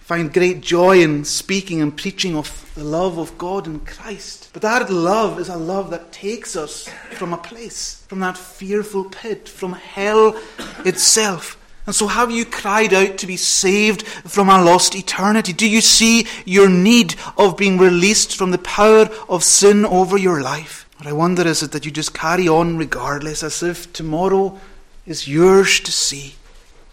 find 0.00 0.32
great 0.32 0.60
joy 0.60 1.00
in 1.00 1.24
speaking 1.24 1.80
and 1.80 1.96
preaching 1.96 2.36
of 2.36 2.70
the 2.74 2.84
love 2.84 3.16
of 3.16 3.38
God 3.38 3.66
in 3.66 3.80
Christ. 3.80 4.50
But 4.52 4.60
that 4.62 4.90
love 4.90 5.40
is 5.40 5.48
a 5.48 5.56
love 5.56 5.88
that 5.90 6.12
takes 6.12 6.56
us 6.56 6.88
from 7.12 7.32
a 7.32 7.38
place, 7.38 8.04
from 8.06 8.20
that 8.20 8.36
fearful 8.36 9.04
pit, 9.04 9.48
from 9.48 9.72
hell 9.72 10.38
itself. 10.84 11.58
And 11.86 11.94
so, 11.94 12.06
have 12.06 12.30
you 12.30 12.46
cried 12.46 12.94
out 12.94 13.18
to 13.18 13.26
be 13.26 13.36
saved 13.36 14.06
from 14.06 14.48
a 14.48 14.62
lost 14.62 14.94
eternity? 14.94 15.52
Do 15.52 15.68
you 15.68 15.82
see 15.82 16.26
your 16.46 16.68
need 16.68 17.14
of 17.36 17.58
being 17.58 17.76
released 17.76 18.34
from 18.36 18.52
the 18.52 18.58
power 18.58 19.10
of 19.28 19.44
sin 19.44 19.84
over 19.84 20.16
your 20.16 20.40
life? 20.40 20.88
What 20.96 21.06
I 21.06 21.12
wonder 21.12 21.46
is 21.46 21.62
it 21.62 21.72
that 21.72 21.84
you 21.84 21.90
just 21.90 22.14
carry 22.14 22.48
on 22.48 22.78
regardless, 22.78 23.42
as 23.42 23.62
if 23.62 23.92
tomorrow 23.92 24.58
is 25.06 25.28
yours 25.28 25.80
to 25.80 25.92
see. 25.92 26.36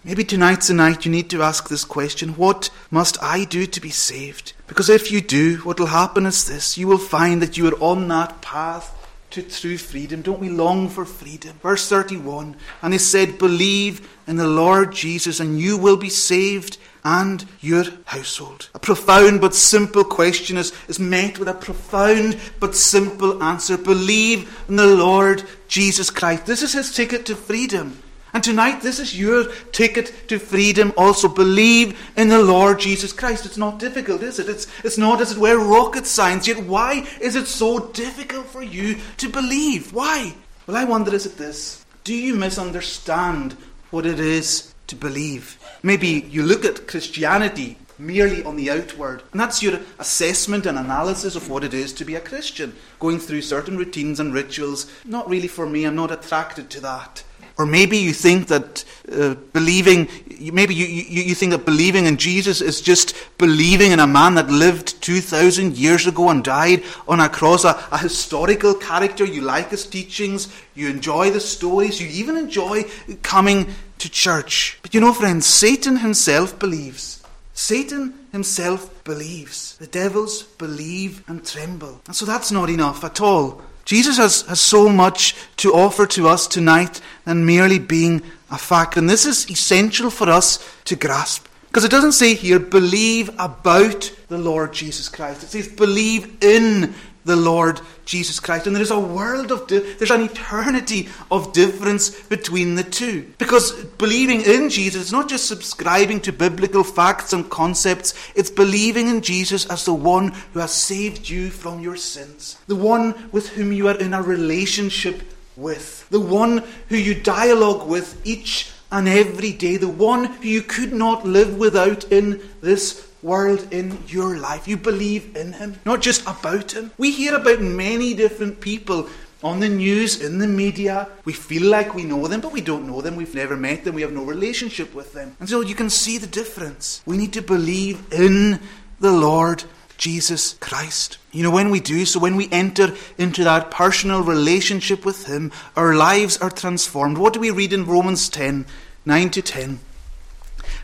Maybe 0.04 0.23
tonight's 0.23 0.67
the 0.67 0.73
night 0.73 1.06
you 1.06 1.12
need 1.12 1.30
to 1.30 1.43
ask 1.43 1.69
this 1.69 1.86
question 1.86 2.32
What 2.32 2.69
must 2.89 3.21
I 3.23 3.45
do 3.45 3.65
to 3.67 3.80
be 3.80 3.91
saved? 3.91 4.54
Because 4.67 4.89
if 4.89 5.12
you 5.12 5.21
do, 5.21 5.58
what 5.58 5.80
will 5.80 5.88
happen 5.88 6.25
is 6.25 6.45
this 6.45 6.77
you 6.77 6.88
will 6.88 6.97
find 6.97 7.41
that 7.41 7.56
you 7.56 7.67
are 7.67 7.80
on 7.80 8.08
that 8.10 8.41
path 8.41 8.97
to 9.31 9.41
true 9.41 9.77
freedom. 9.77 10.21
Don't 10.21 10.39
we 10.39 10.49
long 10.49 10.89
for 10.89 11.05
freedom? 11.05 11.57
Verse 11.61 11.87
31 11.89 12.55
And 12.81 12.93
he 12.93 12.99
said, 12.99 13.37
Believe 13.37 14.09
in 14.27 14.35
the 14.35 14.47
Lord 14.47 14.93
Jesus, 14.93 15.39
and 15.39 15.59
you 15.59 15.77
will 15.77 15.97
be 15.97 16.09
saved 16.09 16.77
and 17.03 17.45
your 17.59 17.85
household. 18.05 18.69
A 18.75 18.79
profound 18.79 19.41
but 19.41 19.55
simple 19.55 20.03
question 20.03 20.57
is, 20.57 20.71
is 20.87 20.99
met 20.99 21.39
with 21.39 21.47
a 21.47 21.53
profound 21.53 22.39
but 22.59 22.75
simple 22.75 23.41
answer. 23.41 23.77
Believe 23.77 24.63
in 24.69 24.75
the 24.75 24.95
Lord 24.95 25.43
Jesus 25.67 26.09
Christ. 26.09 26.45
This 26.45 26.61
is 26.61 26.73
his 26.73 26.93
ticket 26.93 27.25
to 27.25 27.35
freedom. 27.35 28.01
And 28.33 28.43
tonight, 28.43 28.81
this 28.81 28.99
is 28.99 29.19
your 29.19 29.51
ticket 29.71 30.27
to 30.29 30.39
freedom. 30.39 30.93
Also, 30.95 31.27
believe 31.27 31.99
in 32.15 32.29
the 32.29 32.41
Lord 32.41 32.79
Jesus 32.79 33.11
Christ. 33.11 33.45
It's 33.45 33.57
not 33.57 33.79
difficult, 33.79 34.23
is 34.23 34.39
it? 34.39 34.47
It's, 34.47 34.67
it's 34.83 34.97
not, 34.97 35.19
as 35.19 35.33
it 35.33 35.37
were, 35.37 35.57
rocket 35.57 36.05
science. 36.05 36.47
Yet, 36.47 36.63
why 36.63 37.07
is 37.19 37.35
it 37.35 37.47
so 37.47 37.87
difficult 37.87 38.45
for 38.47 38.63
you 38.63 38.97
to 39.17 39.27
believe? 39.27 39.91
Why? 39.93 40.35
Well, 40.65 40.77
I 40.77 40.85
wonder 40.85 41.13
is 41.13 41.25
it 41.25 41.37
this? 41.37 41.85
Do 42.03 42.13
you 42.15 42.35
misunderstand 42.35 43.57
what 43.89 44.05
it 44.05 44.19
is 44.19 44.73
to 44.87 44.95
believe? 44.95 45.59
Maybe 45.83 46.07
you 46.07 46.43
look 46.43 46.63
at 46.63 46.87
Christianity 46.87 47.77
merely 47.97 48.43
on 48.43 48.55
the 48.55 48.71
outward. 48.71 49.23
And 49.31 49.39
that's 49.39 49.61
your 49.61 49.79
assessment 49.99 50.65
and 50.65 50.77
analysis 50.77 51.35
of 51.35 51.49
what 51.49 51.63
it 51.63 51.73
is 51.73 51.93
to 51.93 52.05
be 52.05 52.15
a 52.15 52.19
Christian. 52.21 52.75
Going 52.99 53.19
through 53.19 53.41
certain 53.41 53.77
routines 53.77 54.19
and 54.19 54.33
rituals. 54.33 54.91
Not 55.05 55.29
really 55.29 55.47
for 55.47 55.67
me, 55.67 55.85
I'm 55.85 55.95
not 55.95 56.11
attracted 56.11 56.69
to 56.71 56.79
that. 56.81 57.23
Or 57.62 57.65
maybe 57.67 57.97
you 57.97 58.12
think 58.12 58.47
that 58.47 58.84
uh, 59.12 59.36
believing, 59.54 60.10
maybe 60.39 60.74
you, 60.74 60.88
you, 60.88 61.21
you 61.21 61.36
think 61.36 61.52
that 61.52 61.63
believing 61.63 62.08
in 62.08 62.17
Jesus 62.17 62.60
is 62.60 62.82
just 62.82 63.15
believing 63.38 63.91
in 63.91 64.00
a 64.00 64.08
man 64.08 64.34
that 64.34 64.50
lived 64.50 65.00
2,000 65.04 65.78
years 65.78 66.08
ago 66.08 66.30
and 66.30 66.43
died 66.43 66.84
on 67.08 67.19
a 67.19 67.30
cross, 67.30 67.63
a, 67.63 67.80
a 67.91 68.00
historical 68.00 68.74
character. 68.74 69.24
You 69.24 69.41
like 69.41 69.69
his 69.69 69.86
teachings, 69.86 70.52
you 70.74 70.89
enjoy 70.89 71.30
the 71.30 71.39
stories, 71.39 72.02
you 72.02 72.08
even 72.08 72.36
enjoy 72.36 72.86
coming 73.21 73.67
to 74.00 74.10
church. 74.10 74.80
But 74.82 74.95
you 74.95 75.02
know, 75.02 75.13
friends, 75.13 75.45
Satan 75.45 75.97
himself 75.97 76.58
believes. 76.58 77.24
Satan 77.54 78.15
himself 78.32 79.04
believes. 79.04 79.78
The 79.78 79.86
devils 79.86 80.41
believe 80.58 81.24
and 81.28 81.45
tremble. 81.45 82.02
And 82.08 82.15
so 82.15 82.26
that's 82.26 82.52
not 82.52 82.71
enough 82.71 83.04
at 83.04 83.21
all. 83.21 83.62
Jesus 83.85 84.17
has, 84.17 84.41
has 84.43 84.61
so 84.61 84.89
much 84.89 85.35
to 85.57 85.73
offer 85.73 86.05
to 86.07 86.27
us 86.27 86.47
tonight 86.47 87.01
than 87.25 87.45
merely 87.45 87.79
being 87.79 88.21
a 88.49 88.57
fact. 88.57 88.97
And 88.97 89.09
this 89.09 89.25
is 89.25 89.49
essential 89.49 90.09
for 90.09 90.29
us 90.29 90.59
to 90.85 90.95
grasp. 90.95 91.47
Because 91.67 91.85
it 91.85 91.91
doesn't 91.91 92.11
say 92.11 92.33
here, 92.33 92.59
believe 92.59 93.29
about 93.39 94.11
the 94.27 94.37
Lord 94.37 94.73
Jesus 94.73 95.07
Christ. 95.07 95.43
It 95.43 95.47
says, 95.47 95.67
believe 95.69 96.43
in 96.43 96.93
the 97.23 97.36
Lord 97.36 97.81
Jesus 98.05 98.39
Christ. 98.39 98.67
And 98.67 98.75
there's 98.75 98.91
a 98.91 98.99
world 98.99 99.51
of, 99.51 99.67
di- 99.67 99.79
there's 99.79 100.12
an 100.12 100.21
eternity 100.21 101.10
of 101.29 101.53
difference 101.53 102.10
between 102.10 102.75
the 102.75 102.84
two. 102.84 103.31
Because 103.38 103.71
believing 103.97 104.41
in 104.41 104.69
Jesus 104.69 105.03
is 105.03 105.12
not 105.12 105.29
just 105.29 105.47
subscribing 105.47 106.21
to 106.21 106.34
biblical 106.34 106.84
facts 106.84 107.34
and 107.34 107.49
concepts, 107.49 108.13
it's 108.36 108.49
believing 108.49 109.07
in 109.07 109.21
Jesus 109.21 109.65
as 109.67 109.86
the 109.86 109.93
one 109.93 110.29
who 110.53 110.60
has 110.60 110.73
saved 110.73 111.29
you 111.29 111.49
from 111.49 111.79
your 111.79 111.95
sins, 111.95 112.57
the 112.67 112.75
one 112.75 113.29
with 113.31 113.49
whom 113.49 113.71
you 113.71 113.88
are 113.88 113.97
in 113.97 114.13
a 114.13 114.21
relationship 114.21 115.21
with, 115.55 116.10
the 116.10 116.19
one 116.19 116.63
who 116.89 116.97
you 116.97 117.13
dialogue 117.13 117.88
with 117.88 118.19
each 118.25 118.71
and 118.91 119.07
every 119.07 119.51
day, 119.53 119.77
the 119.77 119.88
one 119.88 120.25
who 120.25 120.47
you 120.47 120.62
could 120.62 120.91
not 120.91 121.25
live 121.25 121.57
without 121.57 122.12
in 122.12 122.41
this 122.62 123.11
world 123.23 123.67
in 123.71 123.97
your 124.07 124.38
life. 124.38 124.67
You 124.67 124.77
believe 124.77 125.36
in 125.36 125.53
Him, 125.53 125.79
not 125.86 126.01
just 126.01 126.21
about 126.23 126.71
Him. 126.71 126.91
We 126.97 127.12
hear 127.12 127.36
about 127.36 127.62
many 127.62 128.13
different 128.13 128.62
people 128.62 129.10
on 129.43 129.60
the 129.60 129.69
news, 129.69 130.21
in 130.21 130.38
the 130.38 130.47
media. 130.47 131.07
We 131.25 131.34
feel 131.34 131.69
like 131.69 131.95
we 131.95 132.03
know 132.03 132.27
them, 132.27 132.41
but 132.41 132.51
we 132.51 132.62
don't 132.62 132.88
know 132.88 133.01
them. 133.01 133.15
We've 133.15 133.34
never 133.34 133.57
met 133.57 133.84
them. 133.84 133.95
We 133.95 134.01
have 134.01 134.12
no 134.12 134.23
relationship 134.23 134.93
with 134.93 135.13
them. 135.13 135.36
And 135.39 135.49
so 135.49 135.62
you 135.62 135.75
can 135.75 135.89
see 135.89 136.17
the 136.17 136.27
difference. 136.27 137.01
We 137.05 137.17
need 137.17 137.34
to 137.34 137.41
believe 137.41 138.12
in 138.12 138.60
the 138.99 139.12
Lord 139.12 139.63
Jesus 139.97 140.55
Christ. 140.60 141.17
You 141.31 141.43
know, 141.43 141.51
when 141.51 141.69
we 141.69 141.79
do 141.79 142.05
so, 142.05 142.19
when 142.19 142.36
we 142.36 142.49
enter 142.51 142.95
into 143.17 143.43
that 143.43 143.71
personal 143.71 144.23
relationship 144.23 145.05
with 145.05 145.27
Him, 145.27 145.51
our 145.75 145.93
lives 145.93 146.38
are 146.38 146.49
transformed. 146.49 147.17
What 147.17 147.34
do 147.34 147.39
we 147.39 147.51
read 147.51 147.73
in 147.73 147.86
Romans 147.86 148.29
10 148.29 148.65
9 149.05 149.29
to 149.31 149.41
10? 149.41 149.79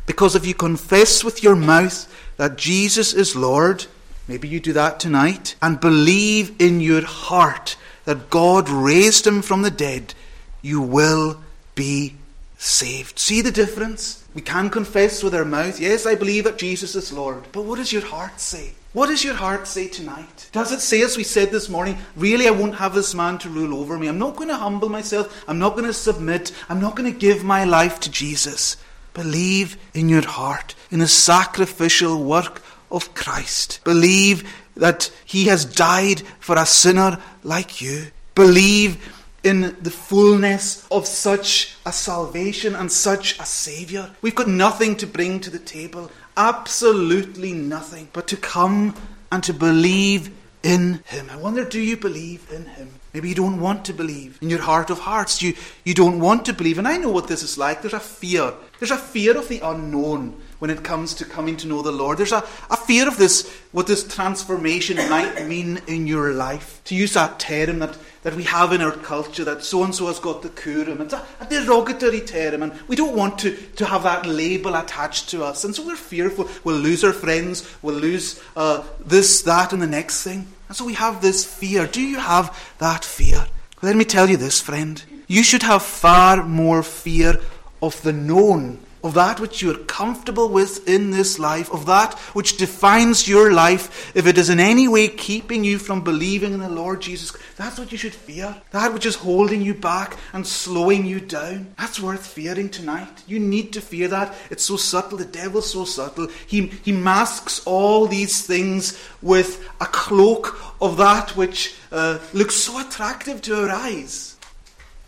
Because 0.05 0.35
if 0.35 0.45
you 0.45 0.53
confess 0.53 1.23
with 1.23 1.43
your 1.43 1.55
mouth 1.55 2.07
that 2.37 2.57
Jesus 2.57 3.13
is 3.13 3.35
Lord, 3.35 3.85
maybe 4.27 4.47
you 4.47 4.59
do 4.59 4.73
that 4.73 4.99
tonight, 4.99 5.55
and 5.61 5.79
believe 5.79 6.55
in 6.59 6.79
your 6.79 7.05
heart 7.05 7.75
that 8.05 8.29
God 8.29 8.69
raised 8.69 9.27
him 9.27 9.41
from 9.41 9.63
the 9.63 9.71
dead, 9.71 10.13
you 10.61 10.81
will 10.81 11.41
be 11.75 12.15
saved. 12.57 13.19
See 13.19 13.41
the 13.41 13.51
difference? 13.51 14.23
We 14.33 14.41
can 14.41 14.69
confess 14.69 15.23
with 15.23 15.35
our 15.35 15.45
mouth, 15.45 15.79
yes, 15.79 16.05
I 16.05 16.15
believe 16.15 16.45
that 16.45 16.57
Jesus 16.57 16.95
is 16.95 17.11
Lord. 17.11 17.43
But 17.51 17.65
what 17.65 17.77
does 17.77 17.91
your 17.91 18.05
heart 18.05 18.39
say? 18.39 18.73
What 18.93 19.07
does 19.07 19.23
your 19.23 19.35
heart 19.35 19.67
say 19.67 19.87
tonight? 19.87 20.49
Does 20.51 20.71
it 20.71 20.79
say, 20.79 21.01
as 21.03 21.17
we 21.17 21.23
said 21.23 21.51
this 21.51 21.69
morning, 21.69 21.97
really, 22.15 22.47
I 22.47 22.51
won't 22.51 22.75
have 22.75 22.95
this 22.95 23.13
man 23.13 23.37
to 23.39 23.49
rule 23.49 23.79
over 23.79 23.97
me? 23.97 24.07
I'm 24.07 24.17
not 24.17 24.35
going 24.35 24.47
to 24.47 24.55
humble 24.55 24.89
myself. 24.89 25.43
I'm 25.47 25.59
not 25.59 25.73
going 25.73 25.85
to 25.85 25.93
submit. 25.93 26.51
I'm 26.69 26.79
not 26.79 26.95
going 26.95 27.11
to 27.11 27.19
give 27.19 27.43
my 27.43 27.63
life 27.63 27.99
to 28.01 28.11
Jesus. 28.11 28.77
Believe 29.17 29.77
in 29.95 30.09
your 30.09 30.25
heart 30.25 30.75
in 30.91 30.99
the 30.99 31.07
sacrificial 31.07 32.23
work 32.23 32.61
of 32.91 33.15
Christ. 33.15 33.79
Believe 33.83 34.47
that 34.75 35.11
He 35.25 35.45
has 35.45 35.65
died 35.65 36.21
for 36.39 36.55
a 36.55 36.67
sinner 36.67 37.19
like 37.43 37.81
you. 37.81 38.11
Believe 38.35 39.11
in 39.43 39.75
the 39.81 39.89
fullness 39.89 40.87
of 40.91 41.07
such 41.07 41.75
a 41.83 41.91
salvation 41.91 42.75
and 42.75 42.91
such 42.91 43.39
a 43.39 43.45
Saviour. 43.45 44.11
We've 44.21 44.35
got 44.35 44.47
nothing 44.47 44.95
to 44.97 45.07
bring 45.07 45.39
to 45.39 45.49
the 45.49 45.57
table, 45.57 46.11
absolutely 46.37 47.53
nothing, 47.53 48.09
but 48.13 48.27
to 48.27 48.37
come 48.37 48.93
and 49.31 49.43
to 49.45 49.53
believe 49.53 50.29
in 50.61 51.01
Him. 51.05 51.31
I 51.31 51.37
wonder, 51.37 51.65
do 51.65 51.81
you 51.81 51.97
believe 51.97 52.47
in 52.51 52.65
Him? 52.65 52.96
Maybe 53.17 53.29
you 53.29 53.33
don't 53.33 53.59
want 53.59 53.83
to 53.85 53.93
believe. 53.93 54.37
In 54.43 54.49
your 54.51 54.61
heart 54.61 54.91
of 54.91 54.99
hearts, 54.99 55.41
you, 55.41 55.55
you 55.83 55.95
don't 55.95 56.19
want 56.19 56.45
to 56.45 56.53
believe. 56.53 56.77
And 56.77 56.87
I 56.87 56.97
know 56.97 57.09
what 57.09 57.27
this 57.27 57.41
is 57.41 57.57
like. 57.57 57.81
There's 57.81 57.95
a 57.95 57.99
fear. 57.99 58.53
There's 58.77 58.91
a 58.91 58.95
fear 58.95 59.35
of 59.35 59.47
the 59.47 59.59
unknown 59.61 60.39
when 60.59 60.69
it 60.69 60.83
comes 60.83 61.15
to 61.15 61.25
coming 61.25 61.57
to 61.57 61.67
know 61.67 61.81
the 61.81 61.91
Lord. 61.91 62.19
There's 62.19 62.31
a, 62.31 62.45
a 62.69 62.77
fear 62.77 63.07
of 63.07 63.17
this, 63.17 63.51
what 63.71 63.87
this 63.87 64.07
transformation 64.07 64.97
might 65.09 65.47
mean 65.47 65.81
in 65.87 66.05
your 66.05 66.31
life. 66.33 66.79
To 66.83 66.95
use 66.95 67.13
that 67.13 67.39
term 67.39 67.79
that, 67.79 67.97
that 68.21 68.35
we 68.35 68.43
have 68.43 68.71
in 68.71 68.83
our 68.83 68.91
culture, 68.91 69.43
that 69.45 69.63
so 69.63 69.83
and 69.83 69.95
so 69.95 70.05
has 70.05 70.19
got 70.19 70.43
the 70.43 70.49
Cùram. 70.49 70.99
It's 70.99 71.13
a, 71.13 71.25
a 71.39 71.47
derogatory 71.47 72.21
term, 72.21 72.61
and 72.61 72.73
we 72.87 72.95
don't 72.95 73.15
want 73.15 73.39
to, 73.39 73.57
to 73.77 73.85
have 73.85 74.03
that 74.03 74.27
label 74.27 74.75
attached 74.75 75.29
to 75.29 75.43
us. 75.43 75.63
And 75.63 75.73
so 75.73 75.87
we're 75.87 75.95
fearful. 75.95 76.47
We'll 76.63 76.77
lose 76.77 77.03
our 77.03 77.13
friends, 77.13 77.67
we'll 77.81 77.95
lose 77.95 78.39
uh, 78.55 78.83
this, 79.03 79.41
that, 79.41 79.73
and 79.73 79.81
the 79.81 79.87
next 79.87 80.21
thing. 80.23 80.45
And 80.67 80.75
so 80.75 80.85
we 80.85 80.93
have 80.93 81.21
this 81.21 81.45
fear. 81.45 81.87
Do 81.87 82.01
you 82.01 82.19
have 82.19 82.55
that 82.79 83.05
fear? 83.05 83.45
Let 83.81 83.95
me 83.95 84.05
tell 84.05 84.29
you 84.29 84.37
this, 84.37 84.59
friend. 84.59 85.01
You 85.27 85.43
should 85.43 85.63
have 85.63 85.83
far 85.83 86.43
more 86.43 86.83
fear 86.83 87.39
of 87.81 88.01
the 88.01 88.13
known, 88.13 88.79
of 89.03 89.13
that 89.13 89.39
which 89.39 89.61
you 89.61 89.71
are 89.71 89.83
comfortable 89.85 90.49
with 90.49 90.87
in 90.87 91.11
this 91.11 91.37
life, 91.37 91.71
of 91.71 91.85
that 91.85 92.13
which 92.33 92.57
defines 92.57 93.27
your 93.27 93.51
life. 93.53 94.15
If 94.15 94.25
it 94.25 94.37
is 94.37 94.49
in 94.49 94.59
any 94.59 94.87
way 94.87 95.07
keeping 95.07 95.63
you 95.63 95.77
from 95.77 96.03
believing 96.03 96.53
in 96.53 96.59
the 96.59 96.69
Lord 96.69 97.01
Jesus, 97.01 97.35
that's 97.55 97.77
what 97.77 97.91
you 97.91 97.97
should 97.97 98.13
fear. 98.13 98.55
That 98.71 98.93
which 98.93 99.05
is 99.05 99.15
holding 99.15 99.61
you 99.61 99.73
back 99.73 100.17
and 100.33 100.45
slowing 100.45 101.05
you 101.05 101.19
down. 101.19 101.73
That's 101.77 101.99
worth 101.99 102.25
fearing 102.25 102.69
tonight. 102.69 103.23
You 103.27 103.39
need 103.39 103.73
to 103.73 103.81
fear 103.81 104.07
that. 104.07 104.35
It's 104.49 104.65
so 104.65 104.77
subtle. 104.77 105.17
The 105.17 105.25
devil's 105.25 105.71
so 105.71 105.85
subtle. 105.85 106.27
He, 106.47 106.67
he 106.67 106.91
masks 106.91 107.61
all 107.65 108.07
these 108.07 108.45
things 108.45 108.99
with 109.21 109.67
a 109.79 109.85
cloak 109.85 110.59
of 110.81 110.97
that 110.97 111.35
which 111.35 111.75
uh, 111.91 112.19
looks 112.33 112.55
so 112.55 112.79
attractive 112.79 113.41
to 113.43 113.63
our 113.63 113.69
eyes. 113.69 114.35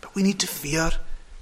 But 0.00 0.14
we 0.14 0.22
need 0.22 0.40
to 0.40 0.46
fear 0.46 0.90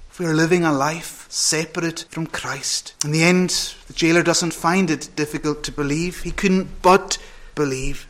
if 0.09 0.19
we 0.19 0.25
are 0.25 0.33
living 0.33 0.63
a 0.63 0.73
life 0.73 1.18
separate 1.29 2.05
from 2.09 2.27
Christ. 2.27 2.93
In 3.05 3.11
the 3.11 3.23
end, 3.23 3.49
the 3.87 3.93
jailer 3.93 4.23
doesn't 4.23 4.53
find 4.53 4.89
it 4.89 5.09
difficult 5.15 5.63
to 5.63 5.71
believe. 5.71 6.23
He 6.23 6.31
couldn't 6.31 6.81
but 6.81 7.17
believe. 7.55 8.07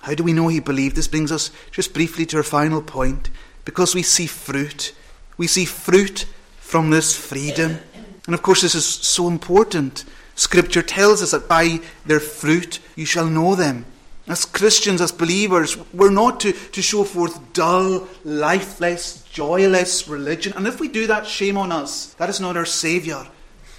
How 0.00 0.14
do 0.14 0.24
we 0.24 0.32
know 0.32 0.48
he 0.48 0.60
believed? 0.60 0.96
This 0.96 1.08
brings 1.08 1.30
us 1.30 1.50
just 1.70 1.94
briefly 1.94 2.24
to 2.26 2.38
our 2.38 2.42
final 2.42 2.82
point. 2.82 3.30
Because 3.64 3.94
we 3.94 4.02
see 4.02 4.26
fruit. 4.26 4.94
We 5.36 5.46
see 5.46 5.66
fruit 5.66 6.24
from 6.58 6.90
this 6.90 7.14
freedom. 7.16 7.78
And 8.26 8.34
of 8.34 8.42
course, 8.42 8.62
this 8.62 8.74
is 8.74 8.86
so 8.86 9.28
important. 9.28 10.04
Scripture 10.34 10.82
tells 10.82 11.22
us 11.22 11.32
that 11.32 11.48
by 11.48 11.80
their 12.06 12.20
fruit 12.20 12.78
you 12.96 13.04
shall 13.04 13.26
know 13.26 13.54
them. 13.54 13.84
As 14.28 14.44
Christians, 14.44 15.00
as 15.00 15.10
believers, 15.10 15.78
we're 15.92 16.10
not 16.10 16.40
to, 16.40 16.52
to 16.52 16.82
show 16.82 17.04
forth 17.04 17.52
dull, 17.54 18.06
lifeless, 18.24 19.22
joyless 19.24 20.06
religion. 20.06 20.52
And 20.54 20.66
if 20.66 20.80
we 20.80 20.88
do 20.88 21.06
that, 21.06 21.26
shame 21.26 21.56
on 21.56 21.72
us. 21.72 22.12
That 22.14 22.28
is 22.28 22.40
not 22.40 22.56
our 22.56 22.66
Saviour. 22.66 23.26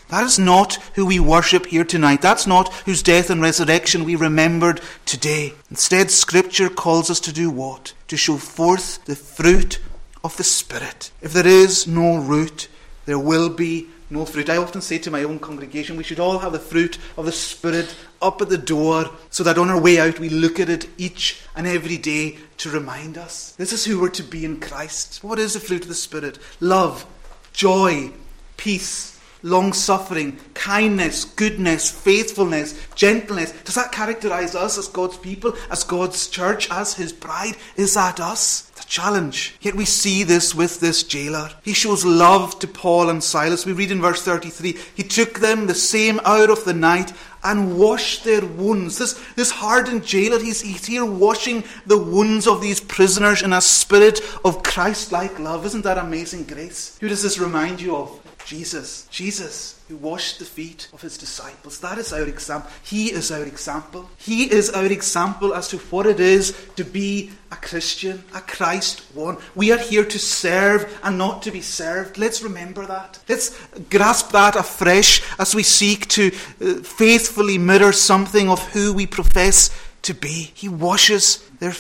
That 0.10 0.24
is 0.24 0.40
not 0.40 0.76
who 0.96 1.06
we 1.06 1.20
worship 1.20 1.68
here 1.68 1.84
tonight. 1.84 2.24
That's 2.24 2.48
not 2.48 2.74
whose 2.86 3.04
death 3.04 3.30
and 3.30 3.44
resurrection 3.44 4.04
we 4.04 4.16
remembered 4.16 4.82
today. 5.06 5.54
Instead, 5.70 6.10
Scripture 6.10 6.70
calls 6.70 7.12
us 7.12 7.20
to 7.22 7.32
do 7.32 7.52
what? 7.52 7.94
To 8.08 8.18
show 8.18 8.38
forth 8.38 9.06
the 9.06 9.16
fruit 9.16 9.80
of 10.24 10.36
the 10.38 10.44
Spirit. 10.44 11.12
If 11.22 11.34
there 11.34 11.46
is 11.46 11.86
no 11.86 12.18
root, 12.18 12.70
there 13.06 13.20
will 13.20 13.50
be 13.50 13.88
no 14.10 14.26
fruit. 14.26 14.50
I 14.50 14.58
often 14.58 14.82
say 14.82 14.98
to 15.00 15.12
my 15.12 15.24
own 15.24 15.40
congregation, 15.40 15.98
we 15.98 16.04
should 16.04 16.20
all 16.20 16.40
have 16.40 16.52
the 16.52 16.60
fruit 16.60 16.98
of 17.18 17.26
the 17.26 17.32
Spirit 17.32 17.96
up 18.22 18.42
at 18.42 18.50
the 18.50 18.58
door 18.58 19.10
so 19.30 19.44
that 19.44 19.58
on 19.58 19.70
our 19.70 19.80
way 19.80 20.00
out 20.00 20.20
we 20.20 20.30
look 20.30 20.60
at 20.60 20.70
it 20.70 20.90
each 20.98 21.42
and 21.56 21.68
every 21.68 21.98
day 21.98 22.38
to 22.58 22.70
remind 22.70 23.18
us. 23.18 23.54
This 23.58 23.74
is 23.74 23.86
who 23.86 24.00
we're 24.00 24.10
to 24.10 24.24
be 24.24 24.46
in 24.46 24.60
Christ. 24.60 25.24
What 25.24 25.40
is 25.40 25.54
the 25.54 25.60
fruit 25.60 25.84
of 25.84 25.88
the 25.90 25.96
Spirit? 25.96 26.40
Love, 26.60 27.06
joy, 27.54 28.12
peace, 28.58 29.19
long 29.42 29.74
suffering, 29.74 30.40
kindness, 30.54 31.26
goodness, 31.26 31.90
faithfulness, 31.90 32.80
gentleness. 32.96 33.52
Does 33.64 33.76
that 33.76 33.92
characterize 33.92 34.56
us 34.56 34.78
as 34.78 34.88
God's 34.88 35.18
people, 35.18 35.54
as 35.72 35.84
God's 35.84 36.28
church, 36.28 36.70
as 36.72 36.96
His 36.96 37.14
bride? 37.14 37.56
Is 37.76 37.94
that 37.94 38.20
us? 38.20 38.62
The 38.62 38.84
challenge. 38.86 39.56
Yet 39.62 39.76
we 39.76 39.86
see 39.86 40.24
this 40.24 40.56
with 40.56 40.80
this 40.80 41.04
jailer. 41.04 41.50
He 41.64 41.74
shows 41.74 42.06
love 42.06 42.60
to 42.60 42.68
Paul 42.68 43.10
and 43.10 43.24
Silas. 43.24 43.66
We 43.66 43.74
read 43.74 43.92
in 43.92 44.02
verse 44.02 44.22
33 44.22 44.78
He 44.96 45.04
took 45.04 45.40
them 45.40 45.68
the 45.68 45.76
same 45.76 46.20
hour 46.24 46.50
of 46.50 46.66
the 46.66 46.74
night 46.74 47.14
and 47.44 47.78
washed 47.78 48.24
their 48.24 48.46
wounds. 48.46 48.98
This, 48.98 49.14
this 49.36 49.52
hardened 49.52 50.06
jailer, 50.06 50.40
he's, 50.40 50.62
he's 50.62 50.86
here 50.86 51.06
washing 51.06 51.64
the 51.86 51.98
wounds 51.98 52.48
of 52.48 52.62
these 52.62 52.80
prisoners 52.82 53.42
in 53.42 53.54
a 53.54 53.62
spirit 53.62 54.20
of 54.44 54.64
Christ 54.64 55.12
like 55.12 55.40
love. 55.40 55.66
Isn't 55.66 55.84
that 55.84 55.98
amazing 55.98 56.44
grace? 56.46 56.98
Who 57.00 57.08
does 57.08 57.24
this 57.24 57.40
remind 57.40 57.82
you 57.82 57.96
of? 57.96 58.19
Jesus. 58.50 59.08
Jesus, 59.12 59.80
who 59.88 59.96
washed 59.98 60.40
the 60.40 60.46
feet 60.46 60.90
of 60.92 61.02
his 61.04 61.20
disciples. 61.20 61.80
That 61.82 62.00
is 62.00 62.12
our 62.12 62.24
example. 62.24 62.72
He 62.84 63.12
is 63.12 63.32
our 63.32 63.44
example. 63.44 64.10
He 64.18 64.52
is 64.52 64.72
our 64.72 64.88
example 64.88 65.54
as 65.54 65.68
to 65.68 65.78
what 65.78 66.08
it 66.08 66.20
is 66.20 66.58
to 66.76 66.84
be 66.84 67.30
a 67.52 67.56
Christian, 67.58 68.24
a 68.34 68.42
Christ 68.42 69.04
one. 69.14 69.38
We 69.54 69.72
are 69.72 69.78
here 69.78 70.04
to 70.04 70.18
serve 70.18 71.00
and 71.04 71.16
not 71.16 71.44
to 71.44 71.52
be 71.52 71.62
served. 71.62 72.18
Let's 72.18 72.42
remember 72.42 72.88
that. 72.88 73.20
Let's 73.30 73.56
grasp 73.92 74.32
that 74.32 74.56
afresh 74.56 75.22
as 75.38 75.54
we 75.54 75.62
seek 75.62 76.08
to 76.08 76.32
uh, 76.60 76.82
faithfully 76.82 77.60
mirror 77.60 77.92
something 77.92 78.50
of 78.50 78.68
who 78.74 78.96
we 78.96 79.06
profess 79.06 79.70
to 80.02 80.16
be. 80.16 80.50
He 80.56 80.70
washes 80.70 81.38
their 81.60 81.76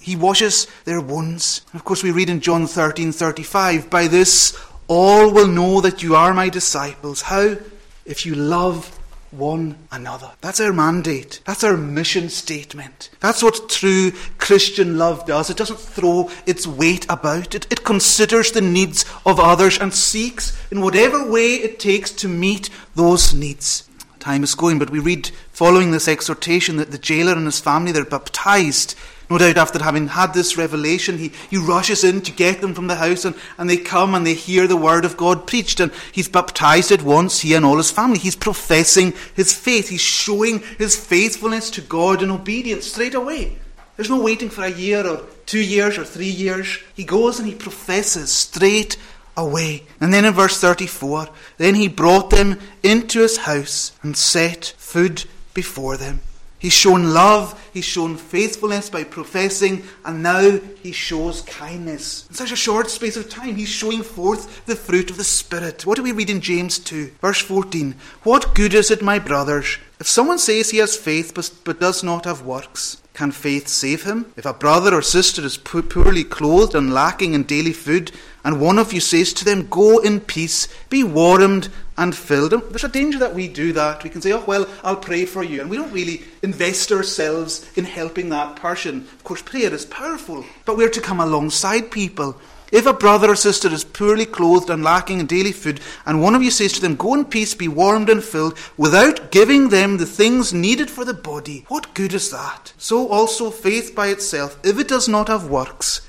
he 0.00 0.14
washes 0.14 0.68
their 0.84 1.00
wounds. 1.00 1.62
And 1.72 1.80
of 1.80 1.84
course, 1.84 2.04
we 2.04 2.12
read 2.12 2.30
in 2.30 2.40
John 2.40 2.68
thirteen 2.68 3.10
thirty 3.10 3.42
five. 3.42 3.90
By 3.90 4.06
this 4.06 4.56
all 4.88 5.32
will 5.32 5.48
know 5.48 5.80
that 5.80 6.02
you 6.02 6.14
are 6.14 6.34
my 6.34 6.48
disciples. 6.48 7.22
How? 7.22 7.56
If 8.04 8.26
you 8.26 8.34
love 8.34 8.98
one 9.32 9.76
another. 9.90 10.30
That's 10.42 10.60
our 10.60 10.72
mandate. 10.72 11.40
That's 11.46 11.64
our 11.64 11.76
mission 11.76 12.28
statement. 12.28 13.08
That's 13.20 13.42
what 13.42 13.70
true 13.70 14.12
Christian 14.38 14.98
love 14.98 15.26
does. 15.26 15.48
It 15.48 15.56
doesn't 15.56 15.78
throw 15.78 16.30
its 16.46 16.66
weight 16.66 17.06
about. 17.08 17.54
It, 17.54 17.66
it 17.72 17.82
considers 17.82 18.52
the 18.52 18.60
needs 18.60 19.04
of 19.24 19.40
others 19.40 19.78
and 19.78 19.92
seeks 19.92 20.56
in 20.70 20.82
whatever 20.82 21.30
way 21.30 21.54
it 21.54 21.80
takes 21.80 22.10
to 22.12 22.28
meet 22.28 22.68
those 22.94 23.32
needs. 23.32 23.88
Time 24.20 24.44
is 24.44 24.54
going, 24.54 24.78
but 24.78 24.90
we 24.90 24.98
read 24.98 25.30
following 25.50 25.90
this 25.90 26.06
exhortation 26.06 26.76
that 26.76 26.92
the 26.92 26.98
jailer 26.98 27.32
and 27.32 27.46
his 27.46 27.58
family 27.58 27.90
they're 27.90 28.04
baptized 28.04 28.94
no 29.32 29.38
doubt 29.38 29.56
after 29.56 29.82
having 29.82 30.08
had 30.08 30.34
this 30.34 30.58
revelation, 30.58 31.16
he, 31.16 31.32
he 31.48 31.56
rushes 31.56 32.04
in 32.04 32.20
to 32.22 32.32
get 32.32 32.60
them 32.60 32.74
from 32.74 32.86
the 32.86 32.96
house, 32.96 33.24
and, 33.24 33.34
and 33.56 33.68
they 33.68 33.78
come 33.78 34.14
and 34.14 34.26
they 34.26 34.34
hear 34.34 34.66
the 34.66 34.76
word 34.76 35.06
of 35.06 35.16
God 35.16 35.46
preached. 35.46 35.80
And 35.80 35.90
he's 36.12 36.28
baptized 36.28 36.92
at 36.92 37.00
once, 37.00 37.40
he 37.40 37.54
and 37.54 37.64
all 37.64 37.78
his 37.78 37.90
family. 37.90 38.18
He's 38.18 38.36
professing 38.36 39.14
his 39.34 39.54
faith. 39.54 39.88
He's 39.88 40.02
showing 40.02 40.58
his 40.76 40.94
faithfulness 40.96 41.70
to 41.70 41.80
God 41.80 42.22
and 42.22 42.30
obedience 42.30 42.92
straight 42.92 43.14
away. 43.14 43.56
There's 43.96 44.10
no 44.10 44.20
waiting 44.20 44.50
for 44.50 44.64
a 44.64 44.70
year 44.70 45.06
or 45.06 45.22
two 45.46 45.60
years 45.60 45.96
or 45.96 46.04
three 46.04 46.30
years. 46.30 46.78
He 46.92 47.04
goes 47.04 47.38
and 47.38 47.48
he 47.48 47.54
professes 47.54 48.30
straight 48.30 48.98
away. 49.34 49.84
And 49.98 50.12
then 50.12 50.26
in 50.26 50.34
verse 50.34 50.60
34, 50.60 51.28
then 51.56 51.74
he 51.74 51.88
brought 51.88 52.28
them 52.28 52.58
into 52.82 53.20
his 53.20 53.38
house 53.38 53.92
and 54.02 54.14
set 54.14 54.74
food 54.76 55.24
before 55.54 55.96
them. 55.96 56.20
He's 56.62 56.72
shown 56.72 57.12
love, 57.12 57.60
he's 57.74 57.84
shown 57.84 58.16
faithfulness 58.16 58.88
by 58.88 59.02
professing, 59.02 59.82
and 60.04 60.22
now 60.22 60.60
he 60.80 60.92
shows 60.92 61.42
kindness. 61.42 62.28
In 62.28 62.36
such 62.36 62.52
a 62.52 62.56
short 62.56 62.88
space 62.88 63.16
of 63.16 63.28
time, 63.28 63.56
he's 63.56 63.68
showing 63.68 64.04
forth 64.04 64.64
the 64.66 64.76
fruit 64.76 65.10
of 65.10 65.16
the 65.16 65.24
Spirit. 65.24 65.84
What 65.84 65.96
do 65.96 66.04
we 66.04 66.12
read 66.12 66.30
in 66.30 66.40
James 66.40 66.78
2, 66.78 67.14
verse 67.20 67.40
14? 67.40 67.96
What 68.22 68.54
good 68.54 68.74
is 68.74 68.92
it, 68.92 69.02
my 69.02 69.18
brothers, 69.18 69.78
if 69.98 70.06
someone 70.06 70.38
says 70.38 70.70
he 70.70 70.78
has 70.78 70.96
faith 70.96 71.32
but, 71.34 71.50
but 71.64 71.80
does 71.80 72.04
not 72.04 72.26
have 72.26 72.42
works? 72.42 73.02
Can 73.12 73.32
faith 73.32 73.66
save 73.66 74.04
him? 74.04 74.32
If 74.36 74.46
a 74.46 74.54
brother 74.54 74.94
or 74.94 75.02
sister 75.02 75.44
is 75.44 75.56
poorly 75.56 76.22
clothed 76.22 76.76
and 76.76 76.94
lacking 76.94 77.34
in 77.34 77.42
daily 77.42 77.72
food, 77.72 78.12
and 78.44 78.60
one 78.60 78.78
of 78.78 78.92
you 78.92 79.00
says 79.00 79.32
to 79.34 79.44
them, 79.44 79.68
Go 79.68 79.98
in 79.98 80.20
peace, 80.20 80.66
be 80.88 81.04
warmed 81.04 81.68
and 81.96 82.14
filled. 82.16 82.52
There's 82.52 82.84
a 82.84 82.88
danger 82.88 83.18
that 83.20 83.34
we 83.34 83.46
do 83.46 83.72
that. 83.74 84.02
We 84.02 84.10
can 84.10 84.20
say, 84.20 84.32
Oh, 84.32 84.44
well, 84.44 84.66
I'll 84.82 84.96
pray 84.96 85.26
for 85.26 85.42
you. 85.42 85.60
And 85.60 85.70
we 85.70 85.76
don't 85.76 85.92
really 85.92 86.22
invest 86.42 86.90
ourselves 86.90 87.70
in 87.76 87.84
helping 87.84 88.30
that 88.30 88.56
person. 88.56 89.08
Of 89.16 89.24
course, 89.24 89.42
prayer 89.42 89.72
is 89.72 89.86
powerful, 89.86 90.44
but 90.64 90.76
we're 90.76 90.90
to 90.90 91.00
come 91.00 91.20
alongside 91.20 91.90
people. 91.90 92.40
If 92.72 92.86
a 92.86 92.94
brother 92.94 93.30
or 93.30 93.36
sister 93.36 93.68
is 93.68 93.84
poorly 93.84 94.24
clothed 94.24 94.70
and 94.70 94.82
lacking 94.82 95.20
in 95.20 95.26
daily 95.26 95.52
food, 95.52 95.80
and 96.06 96.22
one 96.22 96.34
of 96.34 96.42
you 96.42 96.50
says 96.50 96.72
to 96.72 96.80
them, 96.80 96.96
Go 96.96 97.12
in 97.12 97.26
peace, 97.26 97.54
be 97.54 97.68
warmed 97.68 98.08
and 98.08 98.24
filled, 98.24 98.58
without 98.78 99.30
giving 99.30 99.68
them 99.68 99.98
the 99.98 100.06
things 100.06 100.54
needed 100.54 100.90
for 100.90 101.04
the 101.04 101.12
body, 101.12 101.66
what 101.68 101.92
good 101.92 102.14
is 102.14 102.30
that? 102.30 102.72
So 102.78 103.08
also 103.08 103.50
faith 103.50 103.94
by 103.94 104.08
itself, 104.08 104.58
if 104.64 104.78
it 104.78 104.88
does 104.88 105.06
not 105.06 105.28
have 105.28 105.50
works, 105.50 106.00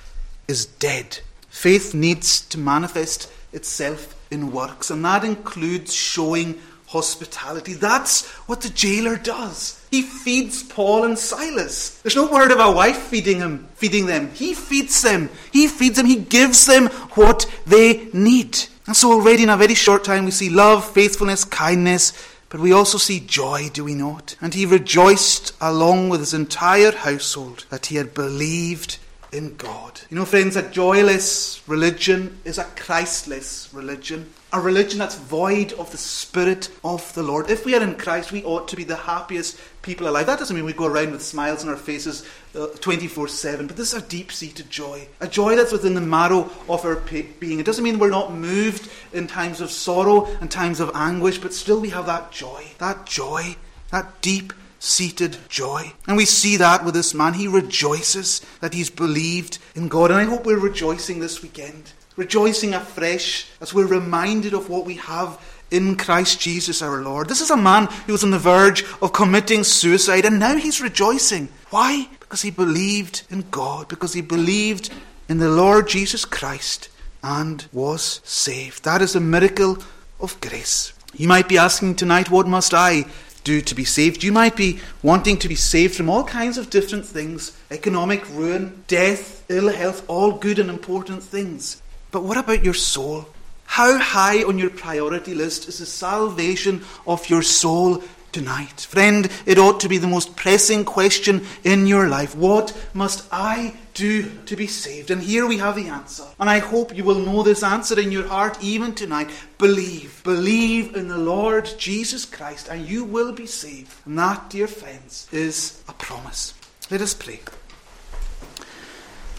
is 0.47 0.65
dead. 0.65 1.19
Faith 1.53 1.93
needs 1.93 2.41
to 2.41 2.57
manifest 2.57 3.31
itself 3.53 4.15
in 4.31 4.51
works, 4.51 4.89
and 4.89 5.05
that 5.05 5.23
includes 5.23 5.93
showing 5.93 6.59
hospitality. 6.87 7.73
That's 7.73 8.27
what 8.47 8.61
the 8.61 8.69
jailer 8.69 9.15
does. 9.15 9.79
He 9.91 10.01
feeds 10.01 10.63
Paul 10.63 11.05
and 11.05 11.17
Silas. 11.17 12.01
There's 12.01 12.15
no 12.15 12.29
word 12.29 12.51
of 12.51 12.59
a 12.59 12.71
wife 12.71 12.97
feeding 12.97 13.37
him, 13.37 13.67
feeding 13.75 14.07
them. 14.07 14.31
He 14.31 14.55
feeds 14.55 15.03
them. 15.03 15.29
He 15.53 15.67
feeds 15.67 15.95
them. 15.95 16.07
He 16.07 16.17
gives 16.17 16.65
them 16.65 16.87
what 17.13 17.45
they 17.67 18.09
need. 18.11 18.57
And 18.87 18.97
so 18.97 19.13
already 19.13 19.43
in 19.43 19.49
a 19.49 19.55
very 19.55 19.75
short 19.75 20.03
time 20.03 20.25
we 20.25 20.31
see 20.31 20.49
love, 20.49 20.83
faithfulness, 20.91 21.45
kindness, 21.45 22.13
but 22.49 22.61
we 22.61 22.73
also 22.73 22.97
see 22.97 23.19
joy, 23.19 23.69
do 23.71 23.85
we 23.85 23.93
not? 23.93 24.35
And 24.41 24.55
he 24.55 24.65
rejoiced 24.65 25.55
along 25.61 26.09
with 26.09 26.19
his 26.19 26.33
entire 26.33 26.91
household 26.91 27.65
that 27.69 27.85
he 27.85 27.95
had 27.97 28.15
believed 28.15 28.97
in 29.33 29.55
God. 29.55 30.01
You 30.09 30.17
know, 30.17 30.25
friends, 30.25 30.55
a 30.55 30.69
joyless 30.69 31.61
religion 31.67 32.37
is 32.45 32.57
a 32.57 32.63
Christless 32.63 33.69
religion. 33.73 34.29
A 34.51 34.61
religion 34.61 34.99
that's 34.99 35.17
void 35.17 35.73
of 35.73 35.91
the 35.91 35.97
Spirit 35.97 36.69
of 36.83 37.11
the 37.15 37.23
Lord. 37.23 37.49
If 37.49 37.65
we 37.65 37.75
are 37.75 37.81
in 37.81 37.95
Christ, 37.95 38.31
we 38.31 38.43
ought 38.43 38.67
to 38.67 38.75
be 38.75 38.83
the 38.83 38.95
happiest 38.95 39.59
people 39.81 40.07
alive. 40.07 40.27
That 40.27 40.37
doesn't 40.37 40.55
mean 40.55 40.65
we 40.65 40.73
go 40.73 40.85
around 40.85 41.11
with 41.11 41.23
smiles 41.23 41.63
on 41.63 41.69
our 41.69 41.75
faces 41.75 42.23
uh, 42.55 42.67
24 42.79 43.27
7, 43.27 43.65
but 43.65 43.75
this 43.75 43.93
is 43.93 44.03
a 44.03 44.07
deep 44.07 44.31
seated 44.31 44.69
joy. 44.69 45.07
A 45.19 45.27
joy 45.27 45.55
that's 45.55 45.71
within 45.71 45.95
the 45.95 46.01
marrow 46.01 46.51
of 46.69 46.85
our 46.85 46.95
being. 46.95 47.59
It 47.59 47.65
doesn't 47.65 47.83
mean 47.83 47.97
we're 47.97 48.09
not 48.09 48.33
moved 48.33 48.91
in 49.11 49.25
times 49.25 49.59
of 49.59 49.71
sorrow 49.71 50.27
and 50.39 50.51
times 50.51 50.79
of 50.79 50.91
anguish, 50.93 51.39
but 51.39 51.53
still 51.53 51.79
we 51.79 51.89
have 51.89 52.05
that 52.05 52.31
joy. 52.31 52.67
That 52.77 53.07
joy, 53.07 53.55
that 53.89 54.21
deep 54.21 54.53
seated 54.83 55.37
joy. 55.47 55.93
And 56.07 56.17
we 56.17 56.25
see 56.25 56.57
that 56.57 56.83
with 56.83 56.93
this 56.93 57.13
man. 57.13 57.33
He 57.33 57.47
rejoices 57.47 58.41
that 58.59 58.73
he's 58.73 58.89
believed 58.89 59.57
in 59.75 59.87
God. 59.87 60.11
And 60.11 60.19
I 60.19 60.25
hope 60.25 60.45
we're 60.45 60.59
rejoicing 60.59 61.19
this 61.19 61.41
weekend. 61.41 61.93
Rejoicing 62.17 62.73
afresh 62.73 63.47
as 63.61 63.73
we're 63.73 63.87
reminded 63.87 64.53
of 64.53 64.69
what 64.69 64.85
we 64.85 64.95
have 64.95 65.39
in 65.71 65.95
Christ 65.95 66.39
Jesus 66.39 66.81
our 66.81 67.01
Lord. 67.01 67.29
This 67.29 67.41
is 67.41 67.49
a 67.49 67.57
man 67.57 67.85
who 68.05 68.11
was 68.11 68.23
on 68.23 68.31
the 68.31 68.37
verge 68.37 68.83
of 69.01 69.13
committing 69.13 69.63
suicide, 69.63 70.25
and 70.25 70.37
now 70.37 70.57
he's 70.57 70.81
rejoicing. 70.81 71.47
Why? 71.69 72.09
Because 72.19 72.41
he 72.41 72.51
believed 72.51 73.23
in 73.29 73.45
God, 73.49 73.87
because 73.87 74.13
he 74.13 74.21
believed 74.21 74.91
in 75.29 75.37
the 75.37 75.49
Lord 75.49 75.87
Jesus 75.87 76.25
Christ 76.25 76.89
and 77.23 77.65
was 77.71 78.19
saved. 78.25 78.83
That 78.83 79.01
is 79.01 79.15
a 79.15 79.21
miracle 79.21 79.77
of 80.19 80.39
grace. 80.41 80.93
You 81.15 81.27
might 81.29 81.47
be 81.47 81.57
asking 81.57 81.95
tonight, 81.95 82.29
what 82.29 82.47
must 82.47 82.73
I 82.73 83.05
do 83.43 83.61
to 83.61 83.75
be 83.75 83.83
saved. 83.83 84.23
You 84.23 84.31
might 84.31 84.55
be 84.55 84.79
wanting 85.01 85.37
to 85.37 85.49
be 85.49 85.55
saved 85.55 85.95
from 85.95 86.09
all 86.09 86.23
kinds 86.23 86.57
of 86.57 86.69
different 86.69 87.05
things 87.05 87.57
economic 87.71 88.27
ruin, 88.29 88.83
death, 88.87 89.43
ill 89.49 89.69
health, 89.69 90.03
all 90.07 90.33
good 90.33 90.59
and 90.59 90.69
important 90.69 91.23
things. 91.23 91.81
But 92.11 92.23
what 92.23 92.37
about 92.37 92.63
your 92.63 92.73
soul? 92.73 93.27
How 93.65 93.97
high 93.97 94.43
on 94.43 94.59
your 94.59 94.69
priority 94.69 95.33
list 95.33 95.67
is 95.67 95.79
the 95.79 95.85
salvation 95.85 96.83
of 97.07 97.29
your 97.29 97.41
soul 97.41 98.03
tonight? 98.33 98.81
Friend, 98.81 99.29
it 99.45 99.57
ought 99.57 99.79
to 99.79 99.87
be 99.87 99.97
the 99.97 100.07
most 100.07 100.35
pressing 100.35 100.83
question 100.83 101.45
in 101.63 101.87
your 101.87 102.09
life. 102.09 102.35
What 102.35 102.75
must 102.93 103.25
I 103.31 103.75
do 103.93 104.29
to 104.45 104.55
be 104.55 104.67
saved? 104.67 105.11
And 105.11 105.21
here 105.21 105.47
we 105.47 105.57
have 105.59 105.75
the 105.75 105.87
answer. 105.87 106.25
And 106.39 106.49
I 106.49 106.59
hope 106.59 106.95
you 106.95 107.03
will 107.03 107.19
know 107.19 107.43
this 107.43 107.63
answer 107.63 107.99
in 107.99 108.11
your 108.11 108.27
heart 108.27 108.57
even 108.61 108.93
tonight. 108.95 109.29
Believe. 109.57 110.21
Believe 110.23 110.95
in 110.95 111.07
the 111.07 111.17
Lord 111.17 111.69
Jesus 111.77 112.25
Christ, 112.25 112.67
and 112.67 112.89
you 112.89 113.03
will 113.03 113.31
be 113.31 113.45
saved. 113.45 113.93
And 114.05 114.17
that, 114.17 114.49
dear 114.49 114.67
friends, 114.67 115.27
is 115.31 115.81
a 115.87 115.93
promise. 115.93 116.53
Let 116.89 117.01
us 117.01 117.13
pray. 117.13 117.39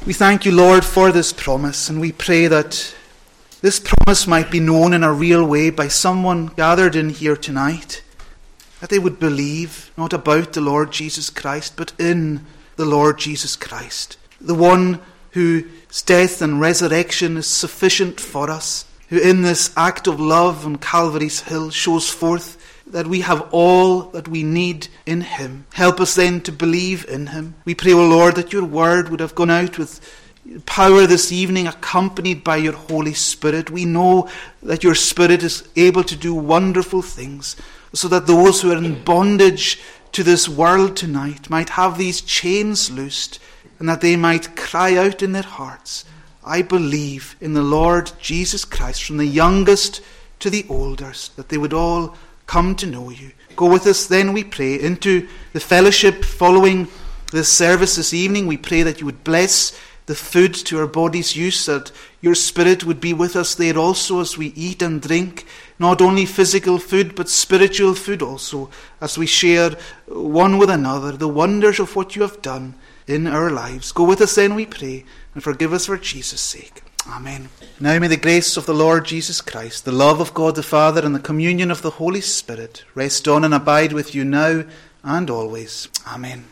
We 0.07 0.13
thank 0.13 0.45
you, 0.45 0.53
Lord, 0.53 0.85
for 0.85 1.11
this 1.13 1.33
promise, 1.33 1.89
and 1.89 2.01
we 2.01 2.13
pray 2.13 2.47
that 2.47 2.95
this 3.63 3.81
promise 3.81 4.27
might 4.27 4.51
be 4.51 4.61
known 4.61 4.93
in 4.93 5.03
a 5.03 5.13
real 5.13 5.45
way 5.45 5.71
by 5.71 5.89
someone 5.89 6.49
gathered 6.49 6.95
in 6.95 7.09
here 7.09 7.37
tonight 7.37 8.04
that 8.85 8.91
they 8.91 8.99
would 8.99 9.19
believe 9.19 9.91
not 9.97 10.13
about 10.13 10.53
the 10.53 10.61
Lord 10.61 10.93
Jesus 10.93 11.31
Christ, 11.31 11.73
but 11.75 11.95
in 11.99 12.45
the 12.77 12.85
Lord 12.85 13.19
Jesus 13.19 13.57
Christ, 13.57 14.19
the 14.39 14.53
one 14.53 15.01
whose 15.31 16.03
death 16.03 16.43
and 16.43 16.61
resurrection 16.61 17.39
is 17.39 17.47
sufficient 17.47 18.21
for 18.21 18.51
us, 18.51 18.85
who 19.09 19.19
in 19.19 19.41
this 19.41 19.73
act 19.75 20.07
of 20.07 20.21
love 20.21 20.67
on 20.67 20.77
Calvary's 20.77 21.41
Hill 21.41 21.71
shows 21.71 22.11
forth 22.11 22.59
that 22.87 23.07
we 23.07 23.23
have 23.23 23.49
all 23.53 24.03
that 24.11 24.29
we 24.29 24.43
need 24.43 24.89
in 25.07 25.23
Him. 25.23 25.65
Help 25.73 25.99
us 25.99 26.15
then 26.15 26.43
to 26.43 26.53
believe 26.53 27.09
in 27.09 27.29
Him. 27.29 27.55
We 27.65 27.75
pray, 27.75 27.95
O 27.95 28.07
Lord, 28.07 28.37
that 28.37 28.53
your 28.53 28.67
word 28.67 29.09
would 29.09 29.21
have 29.21 29.35
gone 29.35 29.51
out 29.51 29.79
with 29.79 29.99
power 30.67 31.07
this 31.07 31.33
evening, 31.33 31.67
accompanied 31.67 32.45
by 32.45 32.59
your 32.59 32.75
Holy 32.75 33.15
Spirit. 33.15 33.71
We 33.71 33.87
know 33.87 34.29
that 34.63 34.85
your 34.85 34.95
Spirit 34.95 35.43
is 35.43 35.67
able 35.75 36.05
to 36.05 36.17
do 36.17 36.35
wonderful 36.35 37.01
things, 37.01 37.57
so 37.95 38.09
that 38.09 38.27
those 38.27 38.61
who 38.61 38.73
are 38.73 38.77
in 38.77 39.03
bondage 39.05 39.81
to 40.13 40.23
this 40.23 40.49
world 40.49 40.97
tonight 40.97 41.49
might 41.49 41.71
have 41.71 41.97
these 41.97 42.21
chains 42.21 42.91
loosed, 42.91 43.39
and 43.79 43.89
that 43.89 44.01
they 44.01 44.17
might 44.17 44.57
cry 44.57 44.97
out 44.97 45.23
in 45.23 45.33
their 45.33 45.43
hearts, 45.43 46.05
I 46.45 46.63
believe 46.63 47.37
in 47.41 47.55
the 47.55 47.63
Lord 47.63 48.13
Jesus 48.21 48.65
Christ, 48.65 49.05
from 49.05 49.17
the 49.17 49.27
youngest 49.27 50.03
to 50.41 50.51
the 50.51 50.67
oldest, 50.69 51.37
that 51.37 51.49
they 51.49 51.59
would 51.59 51.73
all 51.73 52.17
come 52.47 52.75
to 52.77 52.87
know 52.87 53.11
you. 53.11 53.33
Go 53.57 53.71
with 53.71 53.87
us 53.87 54.07
then, 54.07 54.33
we 54.33 54.45
pray, 54.45 54.79
into 54.79 55.29
the 55.53 55.61
fellowship 55.61 56.25
following 56.25 56.89
this 57.33 57.49
service 57.49 57.97
this 57.97 58.13
evening. 58.13 58.47
We 58.47 58.57
pray 58.57 58.83
that 58.83 59.01
you 59.01 59.07
would 59.07 59.25
bless 59.25 59.79
the 60.07 60.15
food 60.15 60.55
to 60.55 60.79
our 60.79 60.87
body's 60.87 61.35
use, 61.35 61.67
that 61.67 61.91
your 62.21 62.35
Spirit 62.35 62.85
would 62.85 63.01
be 63.01 63.15
with 63.15 63.37
us 63.37 63.55
there 63.55 63.79
also 63.79 64.21
as 64.21 64.37
we 64.37 64.49
eat 64.49 64.83
and 64.83 65.01
drink, 65.01 65.47
not 65.79 66.01
only 66.01 66.27
physical 66.27 66.79
food, 66.79 67.15
but 67.15 67.29
spiritual 67.29 67.95
food 67.95 68.23
also, 68.23 68.71
as 69.01 69.19
we 69.19 69.27
share 69.27 69.77
one 70.07 70.59
with 70.59 70.71
another 70.71 71.13
the 71.13 71.29
wonders 71.29 71.81
of 71.81 71.97
what 71.97 72.15
you 72.15 72.23
have 72.23 72.43
done 72.43 72.75
in 73.07 73.27
our 73.27 73.51
lives. 73.51 73.93
Go 73.93 74.05
with 74.05 74.21
us 74.21 74.35
then, 74.37 74.55
we 74.55 74.67
pray, 74.67 75.05
and 75.35 75.43
forgive 75.43 75.73
us 75.73 75.87
for 75.87 75.99
Jesus' 75.99 76.41
sake. 76.41 76.83
Amen. 77.07 77.51
Now 77.79 77.99
may 77.99 78.09
the 78.09 78.17
grace 78.17 78.57
of 78.57 78.65
the 78.67 78.73
Lord 78.73 79.05
Jesus 79.05 79.41
Christ, 79.43 79.85
the 79.85 79.93
love 79.93 80.21
of 80.21 80.33
God 80.33 80.55
the 80.55 80.63
Father, 80.63 81.05
and 81.05 81.15
the 81.15 81.21
communion 81.21 81.71
of 81.71 81.83
the 81.83 81.91
Holy 81.91 82.23
Spirit 82.23 82.85
rest 82.95 83.29
on 83.29 83.45
and 83.45 83.53
abide 83.53 83.93
with 83.93 84.15
you 84.15 84.25
now 84.25 84.65
and 85.03 85.29
always. 85.29 85.89
Amen. 86.07 86.47